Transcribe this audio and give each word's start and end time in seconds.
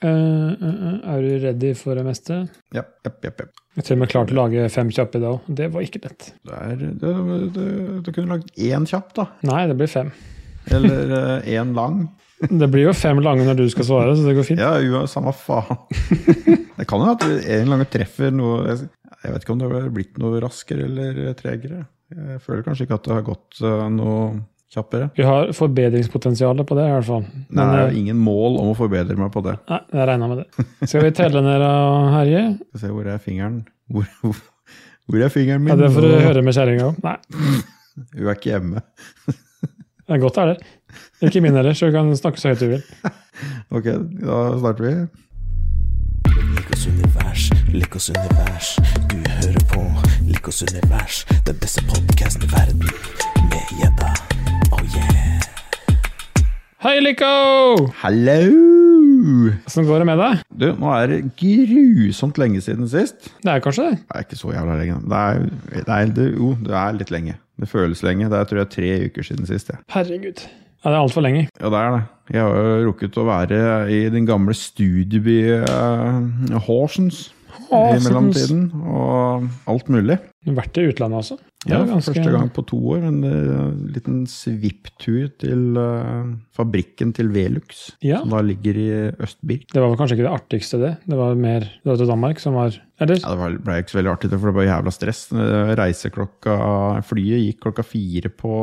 Eh, 0.00 0.08
uh, 0.08 0.62
uh, 0.64 1.12
er 1.12 1.20
du 1.20 1.32
ready 1.42 1.74
for 1.76 1.98
det 1.98 2.06
meste? 2.06 2.46
Ja, 2.72 2.86
Yep, 3.04 3.24
yep, 3.24 3.42
yep. 3.42 3.50
Jeg 3.76 3.84
tror 3.84 3.94
vi 3.94 3.96
er 3.96 4.00
med 4.00 4.12
til 4.12 4.20
å 4.20 4.38
lage 4.38 4.68
fem 4.72 4.88
kjappe 4.92 5.18
i 5.18 5.22
dag 5.22 5.34
òg. 5.36 5.50
Det 5.60 5.66
var 5.72 5.84
ikke 5.84 6.00
lett. 6.04 6.30
Du 7.00 8.08
kunne 8.08 8.32
lagd 8.32 8.48
én 8.56 8.86
kjapp, 8.88 9.12
da. 9.16 9.26
Nei, 9.46 9.60
det 9.70 9.76
blir 9.78 9.90
fem. 9.92 10.10
Eller 10.72 11.44
én 11.48 11.76
lang. 11.76 12.02
Det 12.60 12.70
blir 12.72 12.86
jo 12.86 12.92
fem 12.96 13.18
lange 13.20 13.44
når 13.44 13.58
du 13.58 13.66
skal 13.68 13.84
svare, 13.84 14.12
så 14.16 14.24
det 14.24 14.32
går 14.38 14.46
fint. 14.48 14.60
Ja, 14.62 14.78
jo, 14.80 15.02
samme 15.12 15.34
faen. 15.36 15.82
Det 16.78 16.86
kan 16.88 17.02
jo 17.04 17.10
at 17.12 17.26
en 17.28 17.68
lang 17.68 17.82
treffer 17.92 18.32
noe 18.32 18.62
Jeg 18.72 19.34
vet 19.34 19.42
ikke 19.44 19.52
om 19.52 19.60
det 19.60 19.68
har 19.68 19.90
blitt 19.92 20.16
noe 20.22 20.40
raskere 20.40 20.86
eller 20.86 21.34
tregere. 21.36 21.82
Jeg 22.08 22.40
føler 22.40 22.64
kanskje 22.64 22.86
ikke 22.86 22.96
at 22.96 23.04
det 23.10 23.18
har 23.18 23.26
gått 23.26 23.60
noe 23.92 24.22
kjappere. 24.70 25.08
Vi 25.16 25.24
har 25.26 25.50
forbedringspotensial 25.56 26.60
på 26.66 26.76
det, 26.78 26.84
i 26.86 26.94
hvert 26.94 27.06
fall. 27.08 27.24
Det 27.26 27.56
Men, 27.58 27.72
er 27.74 27.88
eh, 27.88 27.98
ingen 27.98 28.16
mål 28.22 28.58
om 28.62 28.70
å 28.70 28.76
forbedre 28.78 29.16
meg 29.18 29.32
på 29.34 29.42
det. 29.46 29.56
nei, 29.70 29.80
jeg 29.92 30.08
regna 30.12 30.28
med 30.30 30.42
det. 30.44 30.66
Skal 30.86 31.04
vi 31.06 31.10
telle 31.18 31.42
ned 31.42 31.64
og 31.66 32.08
herje? 32.14 32.42
Skal 32.70 32.84
se 32.84 32.92
hvor 32.94 33.10
er 33.10 33.18
fingeren. 33.24 33.60
Hvor, 33.90 34.06
hvor, 34.22 34.38
hvor 35.10 35.24
er 35.26 35.32
fingeren 35.34 35.64
min? 35.64 35.72
Ja, 35.74 35.78
det 35.82 35.92
får 35.94 36.06
du 36.06 36.12
høre 36.22 36.42
med 36.46 36.54
kjerringa 36.54 36.90
òg. 36.92 37.00
Nei, 37.02 37.16
Hun 38.14 38.28
er 38.30 38.36
ikke 38.38 38.52
hjemme. 38.54 38.80
det 39.26 40.14
er 40.14 40.20
godt 40.22 40.38
det 40.38 40.42
er 40.44 40.52
det. 40.54 40.76
Ikke 41.28 41.42
min 41.44 41.54
heller, 41.58 41.74
så 41.76 41.90
du 41.90 41.92
kan 41.98 42.08
snakke 42.16 42.40
så 42.40 42.52
høyt 42.54 42.62
du 42.62 42.70
vil. 42.76 42.84
Ok, 43.72 43.86
da 44.20 44.38
starter 44.60 44.84
vi. 44.84 44.92
Likos 46.56 46.86
univers, 46.90 47.46
Likos 47.72 48.10
univers. 48.12 48.70
Du 49.08 49.16
hører 49.16 49.64
på 49.70 49.84
Likos 50.28 50.60
univers, 50.66 51.22
den 51.48 51.56
beste 51.62 51.84
podkasten 51.88 52.44
i 52.44 52.52
verden. 52.52 52.84
Hei, 56.80 56.96
Lico! 57.04 57.26
Hallo! 58.00 58.36
Åssen 59.68 59.84
går 59.84 60.00
det 60.00 60.04
med 60.08 60.16
deg? 60.16 60.38
Du, 60.48 60.62
nå 60.80 60.92
er 60.96 61.10
det 61.12 61.18
grusomt 61.36 62.38
lenge 62.40 62.62
siden 62.64 62.88
sist. 62.88 63.26
Det 63.44 63.52
er 63.52 63.60
kanskje 63.60 63.90
det. 63.90 63.98
Det 64.06 64.16
er 64.16 64.24
ikke 64.24 64.38
så 64.40 64.54
jævla 64.54 64.78
lenge. 64.78 64.94
Det 65.04 65.18
er, 65.18 65.42
det 65.74 65.82
er, 65.84 66.14
det, 66.16 66.24
jo, 66.38 66.54
det 66.64 66.78
er 66.80 66.96
litt 66.96 67.12
lenge. 67.12 67.34
Det 67.60 67.68
føles 67.68 68.00
lenge. 68.06 68.30
Det 68.32 68.38
er 68.38 68.48
tror 68.48 68.62
jeg 68.62 68.70
tre 68.72 68.94
uker 69.10 69.28
siden 69.28 69.50
sist. 69.50 69.74
Ja. 69.74 69.76
Herregud. 69.92 70.40
Ja, 70.40 70.86
det 70.86 70.94
er 70.94 71.02
altfor 71.02 71.26
lenge. 71.26 71.44
ja, 71.52 71.74
det 71.74 71.82
er 71.82 71.92
det. 71.98 72.00
Jeg 72.32 72.46
har 72.46 72.56
jo 72.70 72.80
rukket 72.88 73.20
å 73.20 73.26
være 73.28 73.60
i 73.92 74.00
den 74.16 74.30
gamle 74.32 74.56
studieby 74.56 75.38
uh, 75.60 76.64
Horsens 76.64 77.26
i 77.68 77.84
mellomtiden. 78.06 78.70
Og 78.88 79.50
alt 79.68 79.92
mulig. 79.92 80.16
Du 80.40 80.54
har 80.54 80.62
vært 80.62 80.80
i 80.80 80.88
utlandet 80.94 81.26
også? 81.26 81.42
Ja, 81.68 81.82
ganske- 81.84 82.14
Første 82.14 82.30
gang 82.32 82.48
på 82.56 82.62
to 82.64 82.78
år. 82.94 83.02
En 83.10 83.18
uh, 83.24 83.72
liten 83.92 84.22
svipptur 84.26 85.26
til 85.42 85.76
uh, 85.76 86.30
fabrikken 86.56 87.12
til 87.12 87.28
Velux, 87.34 87.90
Ja. 88.02 88.22
som 88.22 88.30
da 88.32 88.40
ligger 88.40 88.78
i 88.80 88.86
Østbirk. 89.20 89.66
Det 89.68 89.76
var 89.82 89.90
vel 89.90 89.98
kanskje 90.00 90.16
ikke 90.16 90.24
det 90.24 90.32
artigste, 90.40 90.80
det. 90.80 90.92
Det 91.06 91.18
var 91.20 91.34
mer 91.36 91.60
det 91.60 91.84
var 91.90 91.96
til 92.00 92.08
Danmark 92.08 92.40
som 92.40 92.54
var 92.56 92.80
Eller? 93.00 93.20
Ja, 93.20 93.34
Det 93.36 93.60
ble 93.64 93.76
ikke 93.82 93.92
så 93.92 94.00
veldig 94.00 94.12
artig, 94.14 94.30
for 94.32 94.48
det 94.52 94.56
var 94.56 94.68
jævla 94.70 94.92
stress. 94.92 95.20
Eh, 95.32 95.74
Reiseklokka 95.76 96.56
Flyet 97.04 97.44
gikk 97.44 97.60
klokka 97.64 97.84
fire 97.84 98.28
på 98.32 98.54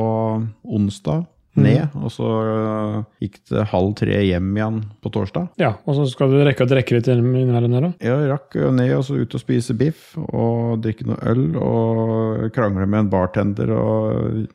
onsdag 0.65 1.25
ned, 1.57 1.93
og 1.97 2.11
så 2.13 2.27
eh, 2.53 2.97
gikk 3.25 3.39
det 3.51 3.65
halv 3.71 3.93
tre 3.99 4.19
hjem 4.27 4.49
igjen 4.57 4.79
på 5.03 5.11
torsdag. 5.13 5.47
Ja, 5.61 5.73
og 5.85 5.97
så 5.97 6.05
skal 6.11 6.31
du 6.33 6.37
rekke 6.45 6.65
å 6.65 6.69
drikke 6.69 6.97
litt 6.97 7.09
innimellom 7.11 7.73
der 7.77 7.87
òg? 7.89 7.95
Jeg 8.03 8.29
rakk 8.31 8.57
ned 8.77 8.93
og 8.97 9.03
så 9.07 9.17
ut 9.21 9.35
og 9.37 9.41
spise 9.43 9.75
biff 9.77 10.13
og 10.21 10.77
drikke 10.85 11.07
noe 11.09 11.19
øl 11.33 11.43
og 11.61 12.47
krangle 12.55 12.85
med 12.87 13.05
en 13.05 13.11
bartender 13.11 13.71
og 13.75 14.47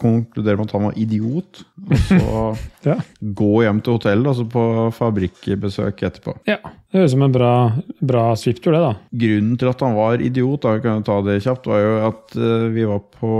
konkludere 0.00 0.58
med 0.60 0.66
at 0.68 0.76
han 0.76 0.86
var 0.90 0.98
idiot. 1.00 1.62
Og 1.86 1.96
så 2.08 2.20
Ja. 2.80 2.94
gå 3.20 3.48
hjem 3.60 3.82
til 3.84 3.92
hotellet 3.98 4.30
og 4.30 4.36
så 4.38 4.44
på 4.48 4.62
fabrikkbesøk 4.96 6.00
etterpå. 6.08 6.36
ja. 6.48 6.56
Det 6.90 6.98
høres 6.98 7.12
ut 7.12 7.14
som 7.14 7.22
en 7.22 7.34
bra, 7.34 7.50
bra 8.02 8.22
svipptur, 8.34 8.72
det, 8.74 8.80
da. 8.82 8.94
Grunnen 9.20 9.58
til 9.60 9.68
at 9.70 9.82
han 9.84 9.92
var 9.94 10.22
idiot, 10.24 10.64
da, 10.64 10.72
kan 10.82 10.96
jeg 10.98 11.04
ta 11.06 11.18
det 11.22 11.36
kjapt, 11.44 11.68
var 11.70 11.82
jo 11.84 11.92
at 12.08 12.34
eh, 12.34 12.64
vi 12.74 12.86
var 12.88 13.04
på 13.14 13.30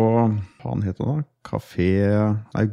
Hva 0.60 0.68
han 0.74 0.84
het 0.86 1.00
han 1.02 1.22
da? 1.22 1.24
Kafé 1.48 1.88
Nei, 2.54 2.66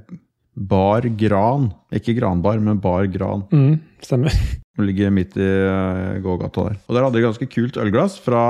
Bar 0.57 1.05
Gran. 1.19 1.69
Ikke 1.93 2.15
Granbar, 2.17 2.59
men 2.63 2.81
Bar 2.81 3.07
Gran. 3.13 3.45
Mm, 3.53 3.79
stemmer. 4.03 4.33
Som 4.77 4.85
ligger 4.85 5.13
midt 5.13 5.37
i 5.37 5.45
uh, 5.45 6.17
gågata 6.21 6.67
der. 6.69 6.77
Og 6.85 6.97
der 6.97 7.05
hadde 7.05 7.17
de 7.17 7.25
ganske 7.25 7.49
kult 7.49 7.79
ølglass 7.81 8.17
fra, 8.21 8.43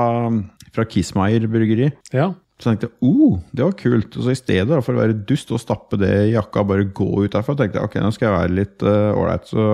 fra 0.74 0.84
Kissmeyer 0.88 1.48
bryggeri. 1.48 1.90
Ja. 2.12 2.32
Så 2.58 2.72
tenkte 2.72 2.88
jeg 2.88 3.06
oh, 3.06 3.36
det 3.54 3.64
var 3.64 3.76
kult. 3.78 4.16
Og 4.16 4.24
så 4.26 4.34
i 4.34 4.40
stedet 4.40 4.80
for 4.82 4.96
å 4.96 5.02
være 5.02 5.20
dust 5.28 5.52
og 5.54 5.62
stappe 5.62 6.00
det 6.00 6.10
i 6.26 6.32
jakka 6.34 6.64
og 6.64 6.72
bare 6.72 6.88
gå 6.90 7.06
ut 7.22 7.36
derfra, 7.36 7.54
tenkte 7.56 7.78
jeg 7.78 7.90
ok, 7.90 8.00
nå 8.02 8.10
skal 8.16 8.28
jeg 8.28 8.34
være 8.34 8.56
litt 8.56 8.86
ålreit, 8.88 9.46
så 9.46 9.68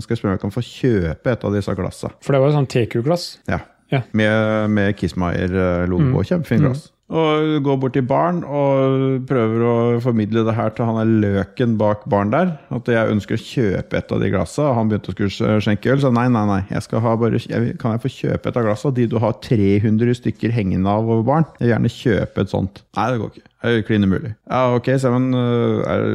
skal 0.00 0.14
jeg 0.14 0.22
spørre 0.22 0.32
om 0.32 0.38
jeg 0.38 0.44
kan 0.46 0.54
få 0.54 0.64
kjøpe 0.64 1.34
et 1.34 1.44
av 1.44 1.58
disse 1.58 1.74
glassa. 1.76 2.14
For 2.24 2.34
det 2.34 2.40
var 2.40 2.50
jo 2.50 2.56
sånn 2.56 2.70
TQ-glass. 2.72 3.26
Ja. 3.50 3.60
Ja. 3.90 4.04
Med, 4.16 4.70
med 4.70 4.96
Kissmeyer-logo. 4.96 6.14
Mm. 6.14 6.26
Kjempefint 6.26 6.64
glass. 6.64 6.88
Og 7.10 7.56
går 7.66 7.78
bort 7.82 7.96
til 7.96 8.04
baren 8.06 8.44
og 8.46 9.24
prøver 9.26 9.64
å 9.66 9.74
formidle 10.02 10.44
det 10.46 10.54
her 10.54 10.70
til 10.74 10.86
han 10.86 11.00
er 11.00 11.10
løken 11.24 11.74
bak 11.80 12.04
baren 12.10 12.30
der. 12.30 12.52
At 12.70 12.86
jeg 12.90 13.14
ønsker 13.16 13.34
å 13.34 13.42
kjøpe 13.42 13.98
et 13.98 14.14
av 14.14 14.22
de 14.22 14.30
glassa. 14.30 14.68
Og 14.68 14.78
han 14.78 14.92
begynte 14.92 15.10
å 15.10 15.16
skulle 15.16 15.58
skjenke 15.64 15.90
øl. 15.90 16.02
Så 16.04 16.12
nei, 16.14 16.28
nei, 16.30 16.44
nei. 16.46 16.60
Jeg 16.70 16.86
skal 16.86 17.02
ha 17.02 17.16
bare, 17.18 17.42
jeg, 17.42 17.74
kan 17.82 17.96
jeg 17.96 18.04
få 18.04 18.12
kjøpe 18.14 18.52
et 18.52 18.60
av 18.60 18.68
glassa? 18.68 18.94
De 18.94 19.08
du 19.10 19.18
har 19.22 19.34
300 19.42 20.20
stykker 20.20 20.54
hengende 20.54 20.92
av 20.92 21.10
over 21.10 21.26
baren. 21.26 21.48
Jeg 21.58 21.66
vil 21.66 21.74
gjerne 21.74 21.92
kjøpe 21.96 22.46
et 22.46 22.54
sånt. 22.54 22.84
Nei, 22.98 23.08
det 23.10 23.20
går 23.24 23.34
ikke. 23.34 23.46
Det 23.66 23.74
klin 23.90 24.06
umulig. 24.06 24.32
Ja, 24.46 24.62
ok, 24.76 24.88
øh, 24.94 25.82
er, 25.90 26.06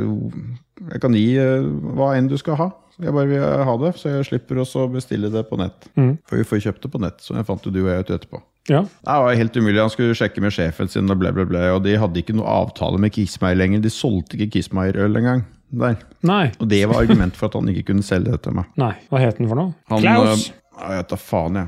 jeg 0.94 1.04
kan 1.04 1.14
gi 1.14 1.28
øh, 1.44 1.68
hva 2.00 2.16
enn 2.16 2.32
du 2.32 2.40
skal 2.42 2.60
ha. 2.62 2.72
Jeg 3.04 3.12
bare 3.12 3.28
vil 3.28 3.44
ha 3.44 3.78
det, 3.84 3.92
så 4.00 4.14
jeg 4.14 4.28
slipper 4.30 4.64
også 4.64 4.86
å 4.86 4.92
bestille 4.92 5.28
det 5.32 5.44
på 5.50 5.60
nett. 5.60 5.90
Mm. 6.00 6.14
For 6.24 6.40
vi 6.40 6.48
får 6.48 6.64
kjøpt 6.70 6.86
det 6.88 6.92
på 6.94 7.02
nett, 7.04 7.20
så 7.20 7.36
jeg 7.36 7.48
fant 7.48 7.68
jo 7.68 7.74
du 7.76 7.82
og 7.84 7.92
jeg 7.92 8.06
ut 8.06 8.14
etterpå. 8.16 8.40
Ja. 8.70 8.82
Det 9.06 9.18
var 9.22 9.36
helt 9.38 9.58
umulig. 9.58 9.78
Han 9.82 9.92
skulle 9.94 10.16
sjekke 10.18 10.42
med 10.42 10.54
sjefen 10.56 10.90
sin, 10.90 11.10
og 11.12 11.20
ble, 11.22 11.30
ble, 11.36 11.46
ble, 11.46 11.60
og 11.76 11.84
de 11.86 11.98
hadde 12.02 12.18
ikke 12.22 12.34
noe 12.38 12.48
avtale 12.50 12.98
med 13.02 13.14
Kismeier 13.14 13.58
lenger. 13.60 13.84
De 13.84 13.92
solgte 13.94 14.38
ikke 14.40 14.56
Kismeier-øl 14.58 15.20
engang. 15.22 15.44
Der. 15.76 15.98
Nei. 16.26 16.52
Og 16.62 16.70
det 16.72 16.80
var 16.90 17.02
argument 17.04 17.36
for 17.38 17.50
at 17.50 17.58
han 17.60 17.70
ikke 17.70 17.88
kunne 17.92 18.06
selge 18.06 18.32
det 18.34 18.42
til 18.46 18.56
meg. 18.58 18.70
Nei. 18.80 18.94
Hva 19.12 19.20
het 19.22 19.38
den 19.42 19.50
for 19.52 19.60
noe? 19.60 19.74
Han, 19.92 20.02
Klaus! 20.06 20.48
øh, 20.50 20.80
Jeg 20.82 20.98
vet 21.00 21.10
da 21.14 21.20
faen, 21.20 21.60
jeg. 21.62 21.68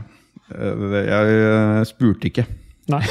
Eh, 0.56 0.98
Jeg, 1.10 1.38
øh, 1.42 1.82
spurte 1.90 2.30
ikke. 2.32 2.46
Nei. 2.94 3.02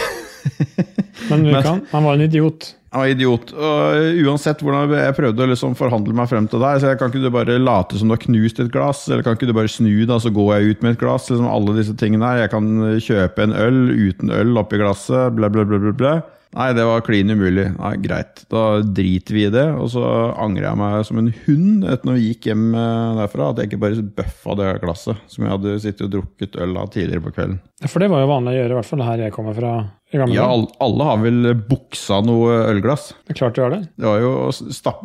Men 1.30 1.42
Men 1.46 1.62
kan. 1.62 1.82
Han 1.92 2.04
var 2.06 2.14
en 2.18 2.26
idiot. 2.26 2.72
Han 2.96 3.12
idiot. 3.12 3.52
Og 3.56 3.98
øh, 4.00 4.20
uansett 4.26 4.62
hvordan 4.64 4.94
jeg 4.96 5.16
prøvde 5.18 5.44
å 5.44 5.50
liksom 5.50 5.76
forhandle 5.78 6.16
meg 6.16 6.30
frem 6.30 6.48
til 6.50 6.62
deg, 6.62 6.80
så 6.80 6.92
jeg 6.92 7.00
kan 7.00 7.12
ikke 7.12 7.24
du 7.24 7.32
bare 7.34 7.58
late 7.60 7.98
som 7.98 8.08
du 8.08 8.16
har 8.16 8.22
knust 8.24 8.62
et 8.62 8.72
glass, 8.74 9.06
eller 9.10 9.26
kan 9.26 9.36
ikke 9.38 9.50
du 9.50 9.56
bare 9.56 9.72
snu 9.72 9.92
deg, 10.04 10.16
så 10.22 10.32
går 10.34 10.54
jeg 10.54 10.70
ut 10.70 10.86
med 10.86 10.96
et 10.96 11.02
glass? 11.02 11.28
Liksom 11.30 11.50
alle 11.50 11.76
disse 11.78 11.96
tingene 12.00 12.30
her. 12.30 12.46
Jeg 12.46 12.54
kan 12.54 12.72
øh, 12.88 12.96
kjøpe 13.02 13.46
en 13.46 13.56
øl 13.56 13.82
uten 14.08 14.32
øl 14.34 14.56
oppi 14.62 14.80
glasset, 14.80 15.36
bla, 15.36 15.52
bla, 15.52 15.66
bla, 15.68 15.82
bla, 15.82 15.94
bla. 15.96 16.16
Nei, 16.56 16.70
det 16.72 16.86
var 16.88 17.02
klin 17.04 17.28
umulig. 17.28 17.66
Nei, 17.74 17.90
Greit, 18.00 18.46
da 18.52 18.78
driter 18.80 19.36
vi 19.36 19.42
i 19.44 19.52
det. 19.52 19.66
Og 19.76 19.90
så 19.92 20.02
angrer 20.40 20.70
jeg 20.70 20.80
meg 20.80 20.94
som 21.04 21.20
en 21.20 21.32
hund 21.44 21.84
etter 21.84 22.08
når 22.08 22.16
vi 22.16 22.30
gikk 22.30 22.48
hjem 22.48 22.70
øh, 22.72 23.18
derfra, 23.18 23.50
at 23.50 23.60
jeg 23.60 23.70
ikke 23.70 23.82
bare 23.82 24.06
bøffa 24.22 24.56
det 24.62 24.70
glasset 24.84 25.26
som 25.32 25.44
jeg 25.44 25.52
hadde 25.52 25.74
sittet 25.84 26.06
og 26.06 26.14
drukket 26.14 26.56
øl 26.64 26.78
av 26.80 26.88
tidligere 26.94 27.26
på 27.26 27.34
kvelden. 27.36 27.58
For 27.84 28.00
det 28.00 28.08
var 28.08 28.22
jo 28.22 28.28
vanlig 28.30 28.54
å 28.54 28.56
gjøre, 28.56 28.72
i 28.72 28.76
hvert 28.78 28.88
fall 28.88 29.02
her 29.04 29.20
jeg 29.26 29.32
kommer 29.34 29.52
fra. 29.52 29.70
i 30.08 30.16
gamle 30.16 30.32
Ja, 30.32 30.46
alle, 30.48 30.70
alle 30.80 31.06
har 31.10 31.18
vel 31.20 31.50
buksa 31.68 32.22
noe 32.24 32.54
ølglass. 32.70 33.10
Det 33.26 33.34
er 33.34 33.38
klart 33.42 33.58
du 33.58 33.60
har 33.60 33.74
det. 33.74 33.80
Det 34.00 34.06
var 34.06 34.22
jo 34.22 34.30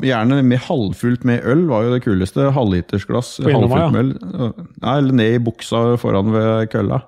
Gjerne 0.07 0.37
med 0.47 0.61
halvfullt 0.69 1.25
med 1.27 1.43
øl 1.51 1.65
var 1.67 1.83
jo 1.83 1.91
det 1.91 1.99
kuleste. 2.05 2.45
Halvlitersglass 2.55 3.33
halvfullt 3.43 3.75
ja. 3.75 3.89
med 3.91 3.99
øl. 3.99 4.53
Nei, 4.85 4.93
eller 4.93 5.17
ned 5.19 5.35
i 5.35 5.41
buksa 5.43 5.81
foran 5.99 6.31
ved 6.31 6.71
kølla. 6.71 7.01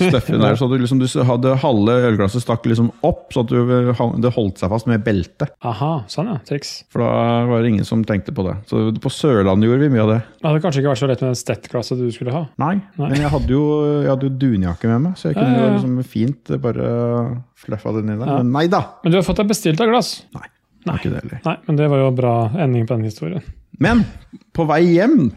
Støffen 0.00 0.42
der, 0.42 0.58
så 0.58 0.66
du, 0.72 0.74
liksom, 0.82 0.98
du 0.98 1.06
hadde 1.30 1.54
halve 1.62 1.96
ølglasset 2.10 2.42
stakk 2.42 2.66
liksom 2.66 2.90
opp, 3.06 3.28
så 3.30 3.46
at 3.46 3.54
du, 3.54 3.70
det 4.18 4.34
holdt 4.34 4.64
seg 4.64 4.74
fast 4.74 4.90
med 4.90 5.06
belte. 5.06 5.46
Aha, 5.62 5.92
sånn 6.10 6.32
ja. 6.32 6.40
Triks. 6.50 6.74
For 6.90 7.06
da 7.06 7.46
var 7.52 7.62
det 7.62 7.70
ingen 7.70 7.86
som 7.86 8.02
tenkte 8.08 8.34
på 8.34 8.48
det. 8.48 8.56
Så 8.66 8.88
på 8.98 9.14
Sørlandet 9.14 9.70
gjorde 9.70 9.86
vi 9.86 9.94
mye 9.94 10.02
av 10.08 10.12
det. 10.16 10.20
Det 10.42 10.50
hadde 10.50 10.66
kanskje 10.66 10.82
ikke 10.82 10.90
vært 10.96 11.04
så 11.04 11.12
lett 11.12 11.22
med 11.22 11.30
den 11.30 11.38
Stett-glasset 11.38 12.02
du 12.02 12.10
skulle 12.10 12.34
ha. 12.34 12.44
Nei, 12.58 12.74
Nei. 12.98 13.14
men 13.14 13.22
jeg 13.22 13.30
hadde 13.30 13.54
jo, 13.54 13.64
jeg 14.02 14.10
hadde 14.10 14.26
jo 14.26 14.36
dunjakke 14.42 14.90
med 14.90 15.03
meg, 15.03 15.03
så 15.18 15.30
jeg 15.30 15.36
kunne 15.38 15.58
jo 15.60 15.70
liksom 15.74 15.96
fint 16.08 16.52
bare 16.62 16.86
fluffa 17.60 17.92
den 17.98 18.14
inn 18.14 18.22
der. 18.22 18.30
Men 18.40 18.52
nei 18.54 18.66
da! 18.72 18.80
Men 19.04 19.12
du 19.14 19.18
har 19.20 19.26
fått 19.26 19.42
deg 19.42 19.50
bestilt 19.52 19.82
av 19.84 19.90
glass. 19.92 20.14
Nei, 20.36 20.48
Nei. 20.88 20.96
ikke 20.98 21.12
det 21.12 21.20
heller. 21.22 21.42
Nei, 21.44 21.56
men 21.68 21.80
det 21.80 21.90
var 21.92 22.02
jo 22.02 22.08
bra 22.16 22.32
ending 22.64 22.88
på 22.88 22.96
den 22.98 23.06
historien. 23.10 23.44
Men 23.82 24.04
på 24.54 24.66
vei 24.70 24.80
hjem 24.94 25.28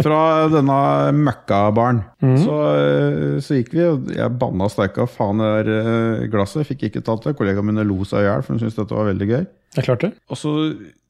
fra 0.00 0.20
denne 0.54 0.76
møkkabaren, 1.18 2.02
så, 2.40 2.58
eh, 2.78 3.38
så 3.44 3.58
gikk 3.58 3.74
vi, 3.76 3.82
og 3.90 4.12
jeg 4.16 4.36
banna 4.40 4.68
steika 4.72 5.06
faen 5.10 5.42
det 5.42 5.50
der 5.58 5.72
eh, 5.82 6.26
glasset. 6.32 6.66
Fikk 6.68 6.86
ikke 6.88 7.04
tatt 7.06 7.26
det. 7.28 7.36
Kollegaene 7.38 7.70
mine 7.72 7.86
lo 7.88 8.00
seg 8.08 8.24
i 8.24 8.28
hjel, 8.30 8.44
for 8.46 8.54
de 8.56 8.64
syntes 8.64 8.78
dette 8.80 8.96
var 8.96 9.10
veldig 9.10 9.28
gøy. 9.34 9.42
Jeg 9.76 9.84
klarte 9.90 10.10
det. 10.10 10.22
Og 10.32 10.40
så 10.40 10.54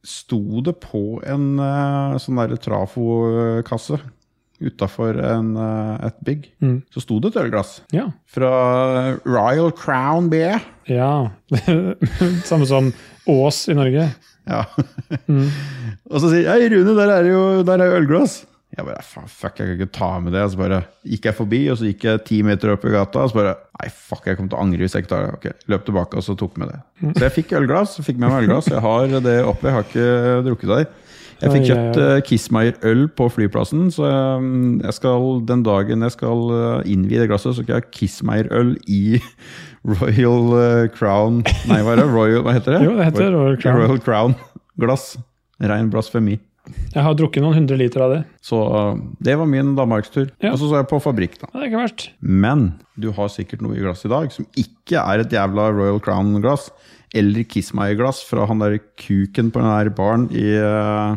sto 0.09 0.41
det 0.65 0.77
på 0.83 1.03
en 1.29 1.51
eh, 1.63 2.19
sånn 2.23 2.41
der 2.41 2.57
trafokasse 2.63 4.01
utafor 4.61 5.19
et 5.23 6.19
bygg. 6.27 6.49
Mm. 6.65 6.79
Så 6.95 7.03
sto 7.05 7.19
det 7.23 7.31
et 7.35 7.41
ølglass 7.45 7.77
Ja. 7.95 8.09
fra 8.27 8.51
Royal 9.27 9.71
Crown 9.79 10.29
Beer. 10.33 10.61
Ja. 10.91 11.31
Samme 12.49 12.67
som 12.67 12.93
Ås 13.29 13.65
i 13.69 13.77
Norge. 13.79 14.09
Ja. 14.49 14.65
Mm. 15.29 15.49
Og 16.11 16.23
så 16.23 16.31
sier 16.33 16.47
jeg 16.49 16.71
Rune, 16.73 16.95
der 16.97 17.11
er 17.19 17.27
jo 17.29 17.43
der 17.69 17.83
er 17.85 17.99
ølglass. 18.01 18.45
Jeg 18.79 18.85
bare 18.85 19.01
fuck, 19.03 19.57
jeg 19.59 19.65
kan 19.67 19.77
ikke 19.79 19.95
ta 19.97 20.09
med 20.23 20.35
det. 20.37 20.43
Og 20.45 20.53
så 20.53 20.59
bare 20.61 20.83
gikk 21.09 21.25
jeg 21.31 21.37
forbi, 21.39 21.61
og 21.73 21.79
så 21.81 21.87
gikk 21.89 22.05
jeg 22.05 22.21
ti 22.29 22.39
meter 22.47 22.75
opp 22.75 22.85
i 22.87 22.93
gata, 22.93 23.25
og 23.25 23.31
så 23.33 23.39
bare 23.41 23.55
nei, 23.81 23.89
fuck, 23.91 24.27
jeg 24.29 24.37
kommer 24.39 24.53
til 24.53 24.59
å 24.59 24.63
angre 24.67 24.85
hvis 24.85 24.95
jeg 24.97 25.05
ikke 25.07 25.13
tar 25.15 25.25
det. 25.25 25.35
Ok, 25.39 25.67
Løp 25.73 25.87
tilbake, 25.89 26.21
og 26.21 26.27
så 26.27 26.37
tok 26.39 26.59
med 26.61 26.71
det. 26.75 26.79
Så 27.17 27.25
jeg 27.27 27.35
fikk 27.41 27.55
ølglass, 27.59 27.97
fikk 28.05 28.21
med 28.21 28.29
meg 28.31 28.45
ølglass. 28.45 28.69
Jeg 28.71 28.85
har 28.85 29.09
det 29.25 29.37
oppe, 29.49 29.71
jeg 29.71 29.77
har 29.79 29.89
ikke 29.89 30.09
drukket 30.47 30.73
av 30.77 30.83
de. 30.85 31.08
Jeg 31.39 31.53
fikk 31.55 31.67
kjøpt 31.69 31.99
oi. 32.01 32.05
eh, 32.05 32.21
Kissmeyer-øl 32.27 33.05
på 33.19 33.29
flyplassen, 33.31 33.87
så 33.95 34.09
jeg, 34.09 34.49
jeg 34.83 34.97
skal, 34.97 35.29
den 35.47 35.63
dagen 35.67 36.03
jeg 36.03 36.15
skal 36.17 36.51
eh, 36.57 36.91
innvie 36.91 37.23
det 37.23 37.29
glasset, 37.31 37.55
så 37.55 37.63
skal 37.63 37.77
jeg 37.77 37.85
ha 37.85 37.93
Kissmeyer-øl 37.95 38.75
i 38.91 39.21
Royal 39.93 40.51
eh, 40.59 40.89
Crown 40.97 41.45
Nei, 41.71 41.79
hva 41.87 41.95
det? 42.01 42.09
Royal, 42.11 42.43
hva 42.47 42.57
heter 42.59 42.79
det? 42.79 42.83
Jo, 42.89 42.97
det 42.99 43.07
heter 43.13 43.31
Royal 43.37 43.57
Crown. 43.63 43.81
Royal 43.85 44.03
Crown-glass. 44.03 45.09
Rein 45.63 45.89
blasfemi. 45.91 46.37
Jeg 46.93 47.01
har 47.01 47.15
drukket 47.17 47.41
noen 47.43 47.57
hundre 47.57 47.79
liter 47.81 48.03
av 48.05 48.13
det. 48.13 48.19
Så 48.45 48.59
eh, 48.81 48.99
det 49.25 49.39
var 49.41 49.49
min 49.51 49.73
danmarkstur. 49.79 50.29
Ja. 50.43 50.53
Og 50.53 50.61
så 50.61 50.69
så 50.69 50.81
jeg 50.81 50.91
på 50.91 51.01
fabrikk, 51.03 51.39
da. 51.41 51.53
Det 51.55 51.63
er 51.63 51.71
ikke 51.71 51.85
verst. 51.85 52.09
Men 52.21 52.69
du 52.99 53.11
har 53.17 53.31
sikkert 53.33 53.63
noe 53.65 53.79
i 53.79 53.83
glasset 53.85 54.11
i 54.11 54.15
dag 54.17 54.35
som 54.35 54.49
ikke 54.59 55.01
er 55.01 55.23
et 55.23 55.35
jævla 55.39 55.71
Royal 55.77 56.03
Crown-glass. 56.05 56.69
Eller 57.17 57.47
Kissmeyer-glass 57.49 58.21
fra 58.29 58.45
han 58.51 58.61
der 58.61 58.77
kuken 59.01 59.49
på 59.55 59.63
den 59.63 59.71
der 59.71 59.89
baren 59.97 60.27
i 60.35 60.45
uh, 60.61 61.17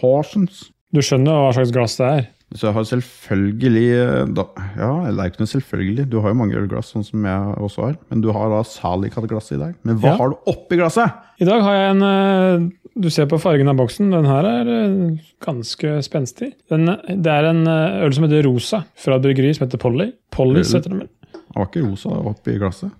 Horsens. 0.00 0.66
Du 0.94 1.00
skjønner 1.04 1.32
hva 1.44 1.52
slags 1.56 1.72
glass 1.74 1.96
det 2.00 2.06
er. 2.06 2.24
Så 2.54 2.68
jeg 2.68 2.76
har 2.76 2.84
selvfølgelig 2.86 3.86
eh, 3.98 4.26
da, 4.36 4.44
Ja, 4.78 4.90
eller 5.08 5.16
det 5.18 5.24
er 5.24 5.30
ikke 5.32 5.42
noe 5.42 5.50
selvfølgelig. 5.50 6.04
Du 6.12 6.20
har 6.22 6.30
jo 6.30 6.36
mange 6.38 6.54
ølglass, 6.60 6.92
sånn 6.94 7.04
som 7.04 7.24
jeg 7.26 7.56
også 7.66 7.82
har. 7.88 7.96
Men 8.12 8.20
du 8.22 8.28
har 8.36 8.52
da 8.52 8.60
Salicat-glass 8.70 9.50
i 9.56 9.58
dag. 9.58 9.72
Men 9.82 9.98
hva 9.98 10.12
Ja. 10.12 10.16
har 10.20 10.30
du 10.30 10.36
oppi 10.52 10.78
glasset? 10.78 11.10
I 11.42 11.44
dag 11.48 11.60
har 11.66 11.74
jeg 11.74 11.90
en 11.96 12.02
eh, 12.06 12.68
Du 12.96 13.10
ser 13.12 13.26
på 13.28 13.36
fargen 13.42 13.68
av 13.68 13.76
boksen. 13.76 14.08
Den 14.14 14.24
her 14.30 14.46
er 14.48 14.70
eh, 14.72 15.18
ganske 15.44 15.96
spenstig. 16.06 16.52
Den, 16.70 16.86
det 16.86 17.26
er 17.34 17.50
en 17.50 17.66
øl 17.68 18.14
som 18.16 18.24
heter 18.24 18.46
Rosa, 18.46 18.84
fra 18.96 19.18
et 19.18 19.26
bryggeri 19.26 19.50
som 19.58 19.66
heter 19.66 19.82
Polly. 19.82 20.12
Pollys 20.32 20.70
heter 20.72 20.94
den 20.94 21.02
vel. 21.02 21.10
Den 21.34 21.58
var 21.58 21.66
ikke 21.68 21.82
rosa 21.90 22.14
oppi 22.30 22.54
glasset. 22.62 22.94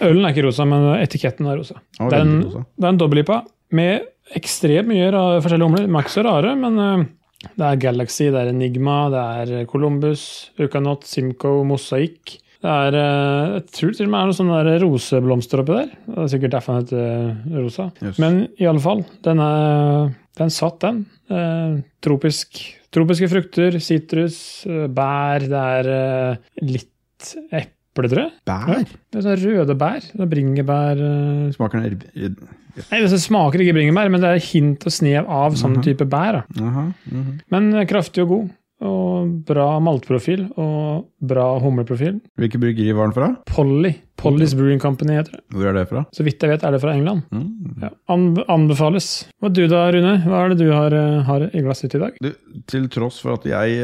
Ølen 0.00 0.24
er 0.24 0.30
ikke 0.32 0.46
rosa, 0.46 0.64
men 0.64 0.86
etiketten 1.02 1.46
er 1.50 1.58
rosa. 1.58 1.74
Den 1.98 2.08
Det 2.08 2.16
er 2.16 2.22
en, 2.24 2.42
rosa. 2.46 2.64
det 2.78 2.84
er 2.86 2.92
en 2.94 2.98
dobbellipa 3.02 3.42
med 3.74 4.06
ekstremt 4.34 4.90
mye 4.90 5.10
forskjellige 5.12 5.68
humler. 5.68 5.86
De 5.86 5.92
er 5.92 6.04
ikke 6.06 6.16
så 6.16 6.26
rare, 6.26 6.56
men 6.58 6.80
eh, 6.82 7.04
det 7.52 7.68
er 7.68 7.80
Galaxy, 7.84 8.26
det 8.32 8.40
er 8.42 8.50
Enigma, 8.50 8.98
det 9.12 9.22
er 9.22 9.70
Columbus, 9.70 10.26
Ukanot, 10.58 11.06
Simco, 11.06 11.60
Mosaikk. 11.68 12.38
Det 12.66 12.72
er 12.72 12.96
eh, 12.98 13.56
Jeg 13.58 13.66
tror 13.78 13.96
til 13.96 14.08
og 14.08 14.12
med 14.12 14.20
er 14.20 14.30
noen 14.30 14.38
sånne 14.40 14.62
der 14.66 14.82
roseblomster 14.82 15.62
oppi 15.62 15.76
der. 15.76 15.90
Det 16.08 16.22
er 16.24 16.30
sikkert 16.32 16.56
derfor 16.56 16.78
den 16.78 16.86
heter 16.86 17.04
eh, 17.06 17.58
rosa. 17.60 17.90
Yes. 18.02 18.22
Men 18.22 18.46
i 18.58 18.68
alle 18.68 18.82
fall, 18.82 19.04
den 19.26 19.42
er 19.44 20.14
den 20.36 20.52
satt, 20.52 20.80
den. 20.84 21.04
Eh, 21.32 21.78
tropisk, 22.04 22.60
tropiske 22.94 23.28
frukter, 23.32 23.78
sitrus, 23.82 24.38
eh, 24.68 24.86
bær. 24.92 25.46
Det 25.48 25.62
er 25.78 25.90
eh, 25.94 26.52
litt 26.66 27.32
eple, 27.48 27.75
tror 28.04 28.30
Bær? 28.46 28.76
Ja, 28.76 28.84
Det 28.84 29.18
er 29.18 29.24
sånne 29.24 29.40
røde 29.40 29.76
bær. 29.80 30.04
Det 30.12 30.22
er 30.22 30.30
bringebær 30.30 31.00
eh, 31.00 31.48
Smaker 31.56 31.80
den 31.80 32.36
Nei, 32.76 33.00
Det 33.00 33.22
smaker 33.22 33.62
ikke 33.64 33.78
bringebær, 33.78 34.12
men 34.12 34.20
det 34.20 34.34
er 34.34 34.44
hint 34.50 34.84
og 34.84 34.92
snev 34.92 35.28
av 35.32 35.56
sånn 35.56 35.80
type 35.84 36.04
bær. 36.04 36.42
Da. 36.42 36.62
Aha, 36.68 36.86
-huh. 36.92 37.26
Men 37.50 37.74
eh, 37.74 37.86
kraftig 37.88 38.24
og 38.26 38.28
god. 38.28 38.48
Og 38.84 39.28
bra 39.48 39.78
maltprofil 39.80 40.50
og 40.60 41.06
bra 41.24 41.58
humleprofil. 41.58 42.20
Hvilket 42.36 42.60
bryggeri 42.60 42.92
var 42.92 43.08
den 43.08 43.14
fra? 43.16 43.28
Polly. 43.48 43.94
Polly's 44.20 44.54
Brewing 44.54 44.80
Company 44.80 45.16
heter 45.16 45.32
det. 45.32 45.40
Hvor 45.48 45.66
er 45.66 45.72
det 45.72 45.88
fra? 45.88 46.04
Så 46.12 46.22
vidt 46.22 46.42
jeg 46.42 46.50
vet, 46.50 46.62
er 46.62 46.72
det 46.72 46.82
fra 46.82 46.92
England. 46.92 47.22
Mm. 47.32 47.80
Ja. 47.80 47.88
Anbe 48.08 48.44
anbefales. 48.48 49.30
Og 49.42 49.54
du 49.54 49.66
da, 49.66 49.90
Rune? 49.90 50.22
Hva 50.26 50.44
er 50.44 50.48
det 50.52 50.58
du 50.58 50.72
har, 50.72 50.92
eh, 50.92 51.22
har 51.24 51.40
i 51.40 51.62
glasset 51.62 51.90
ditt 51.90 51.94
i 51.94 52.04
dag? 52.04 52.12
Du, 52.20 52.32
til 52.66 52.88
tross 52.88 53.20
for 53.20 53.32
at 53.32 53.46
jeg 53.48 53.80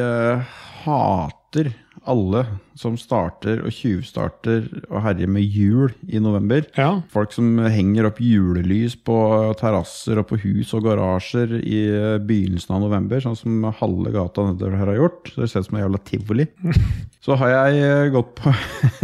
hater 0.84 1.72
alle 2.08 2.42
som 2.78 2.96
starter 2.98 3.60
og 3.62 3.72
tjuvstarter 3.74 4.64
og 4.88 5.02
herjer 5.04 5.30
med 5.30 5.44
jul 5.44 5.92
i 6.08 6.20
november. 6.22 6.64
Ja. 6.78 7.02
Folk 7.12 7.34
som 7.34 7.58
henger 7.60 8.08
opp 8.08 8.20
julelys 8.22 8.96
på 8.96 9.16
terrasser 9.60 10.20
og 10.22 10.28
på 10.30 10.38
hus 10.42 10.72
og 10.76 10.86
garasjer 10.86 11.56
i 11.60 11.82
eh, 11.90 12.16
begynnelsen 12.22 12.76
av 12.76 12.84
november, 12.86 13.22
sånn 13.22 13.38
som 13.38 13.68
halve 13.78 14.14
gata 14.14 14.46
nedover 14.48 14.78
her 14.80 14.92
har 14.94 15.00
gjort. 15.02 15.32
Det 15.36 15.50
ser 15.50 15.64
ut 15.64 15.70
som 15.70 15.78
en 15.78 15.84
jævla 15.84 16.02
tivoli. 16.08 16.48
Så 17.24 17.36
har 17.38 17.52
jeg 17.52 17.82
eh, 17.86 18.08
gått 18.14 18.34
på 18.40 18.54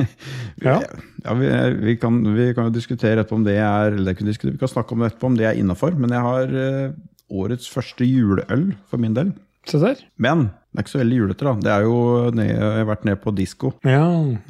Ja. 0.66 0.80
Ja, 1.22 1.34
vi, 1.38 1.50
vi, 1.82 1.96
kan, 2.00 2.22
vi 2.34 2.50
kan 2.54 2.68
jo 2.68 2.74
diskutere 2.74 3.22
etterpå 3.22 3.36
om 3.38 3.44
det 3.46 3.58
er 3.62 3.92
eller 3.92 4.12
det 4.12 4.18
kan 4.18 4.28
vi 4.30 4.52
Vi 4.54 4.58
kan 4.58 4.70
snakke 4.70 4.94
om 4.94 5.02
det 5.02 5.12
etterpå 5.12 5.30
om 5.30 5.38
det 5.38 5.46
er 5.50 5.58
innafor, 5.60 5.94
men 5.98 6.14
jeg 6.14 6.24
har 6.24 6.56
eh, 6.62 6.96
årets 7.28 7.68
første 7.70 8.06
juleøl 8.06 8.72
for 8.88 9.02
min 9.02 9.14
del. 9.16 9.34
Men 10.16 10.48
det 10.78 10.84
er 10.84 10.86
ikke 10.86 10.94
så 10.94 11.00
veldig 11.02 11.16
julete, 11.18 11.42
da. 11.42 11.52
Det 11.66 11.70
er 11.74 11.86
jo 11.88 11.94
ned, 12.38 12.50
jeg 12.54 12.74
har 12.78 12.84
vært 12.86 13.06
ned 13.08 13.18
på 13.24 13.32
disko 13.34 13.72
Ja. 13.82 14.04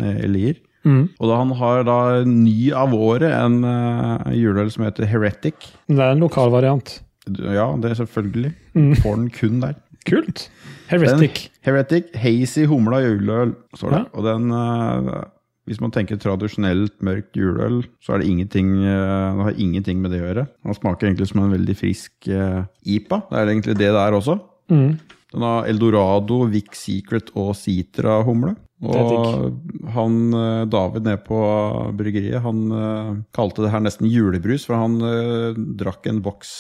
i 0.05 0.29
Lier. 0.29 0.59
Mm. 0.85 1.09
Og 1.19 1.31
da 1.31 1.39
han 1.41 1.51
har 1.59 1.83
da 1.89 1.97
ny 2.29 2.71
av 2.77 2.93
året 2.95 3.33
en 3.33 3.63
uh, 3.65 4.29
juleøl 4.37 4.69
som 4.73 4.85
heter 4.85 5.09
Heretic. 5.09 5.71
Det 5.89 5.97
er 5.99 6.13
en 6.13 6.21
lokal 6.23 6.53
variant. 6.53 6.99
Ja, 7.29 7.71
det 7.81 7.91
er 7.91 7.99
selvfølgelig. 8.03 8.53
Mm. 8.77 8.93
Får 9.01 9.17
den 9.19 9.27
kun 9.33 9.59
der. 9.65 9.75
Kult. 10.09 10.47
Heretic. 10.89 11.49
Heretic 11.67 12.13
Hazy 12.17 12.69
humla 12.69 13.01
juleøl, 13.05 13.57
står 13.77 13.97
det. 13.97 14.05
Ja. 14.05 14.13
Og 14.15 14.29
den 14.29 14.53
uh, 14.53 15.25
Hvis 15.69 15.81
man 15.85 15.93
tenker 15.93 16.17
tradisjonelt 16.17 16.95
mørkt 17.05 17.37
juleøl, 17.37 17.83
så 18.05 18.15
er 18.15 18.23
det 18.23 18.31
ingenting 18.31 18.71
eh, 18.85 19.35
Det 19.37 19.45
har 19.51 19.59
ingenting 19.61 19.99
med 20.01 20.15
det 20.15 20.23
å 20.23 20.29
gjøre. 20.31 20.47
Den 20.65 20.77
smaker 20.79 21.09
egentlig 21.11 21.29
som 21.29 21.43
en 21.43 21.53
veldig 21.53 21.77
frisk 21.77 22.13
IPA. 22.29 23.19
Det 23.29 23.37
er 23.37 23.51
egentlig 23.53 23.75
det 23.77 23.91
det 23.93 24.01
er 24.01 24.17
også. 24.17 24.39
Mm. 24.73 24.95
Den 25.33 25.45
har 25.45 25.67
Eldorado, 25.69 26.45
Vic 26.49 26.73
Secret 26.79 27.31
og 27.37 27.53
Citra-humle. 27.59 28.55
Og 28.79 29.57
han 29.91 30.19
eh, 30.39 30.61
David 30.71 31.03
nede 31.09 31.19
på 31.27 31.39
bryggeriet 31.99 32.45
han 32.45 32.61
eh, 32.71 33.09
kalte 33.35 33.65
det 33.65 33.73
her 33.73 33.83
nesten 33.83 34.07
julebrus, 34.07 34.69
for 34.69 34.79
han 34.79 34.95
eh, 35.03 35.59
drakk 35.81 36.07
en 36.07 36.21
boks 36.23 36.53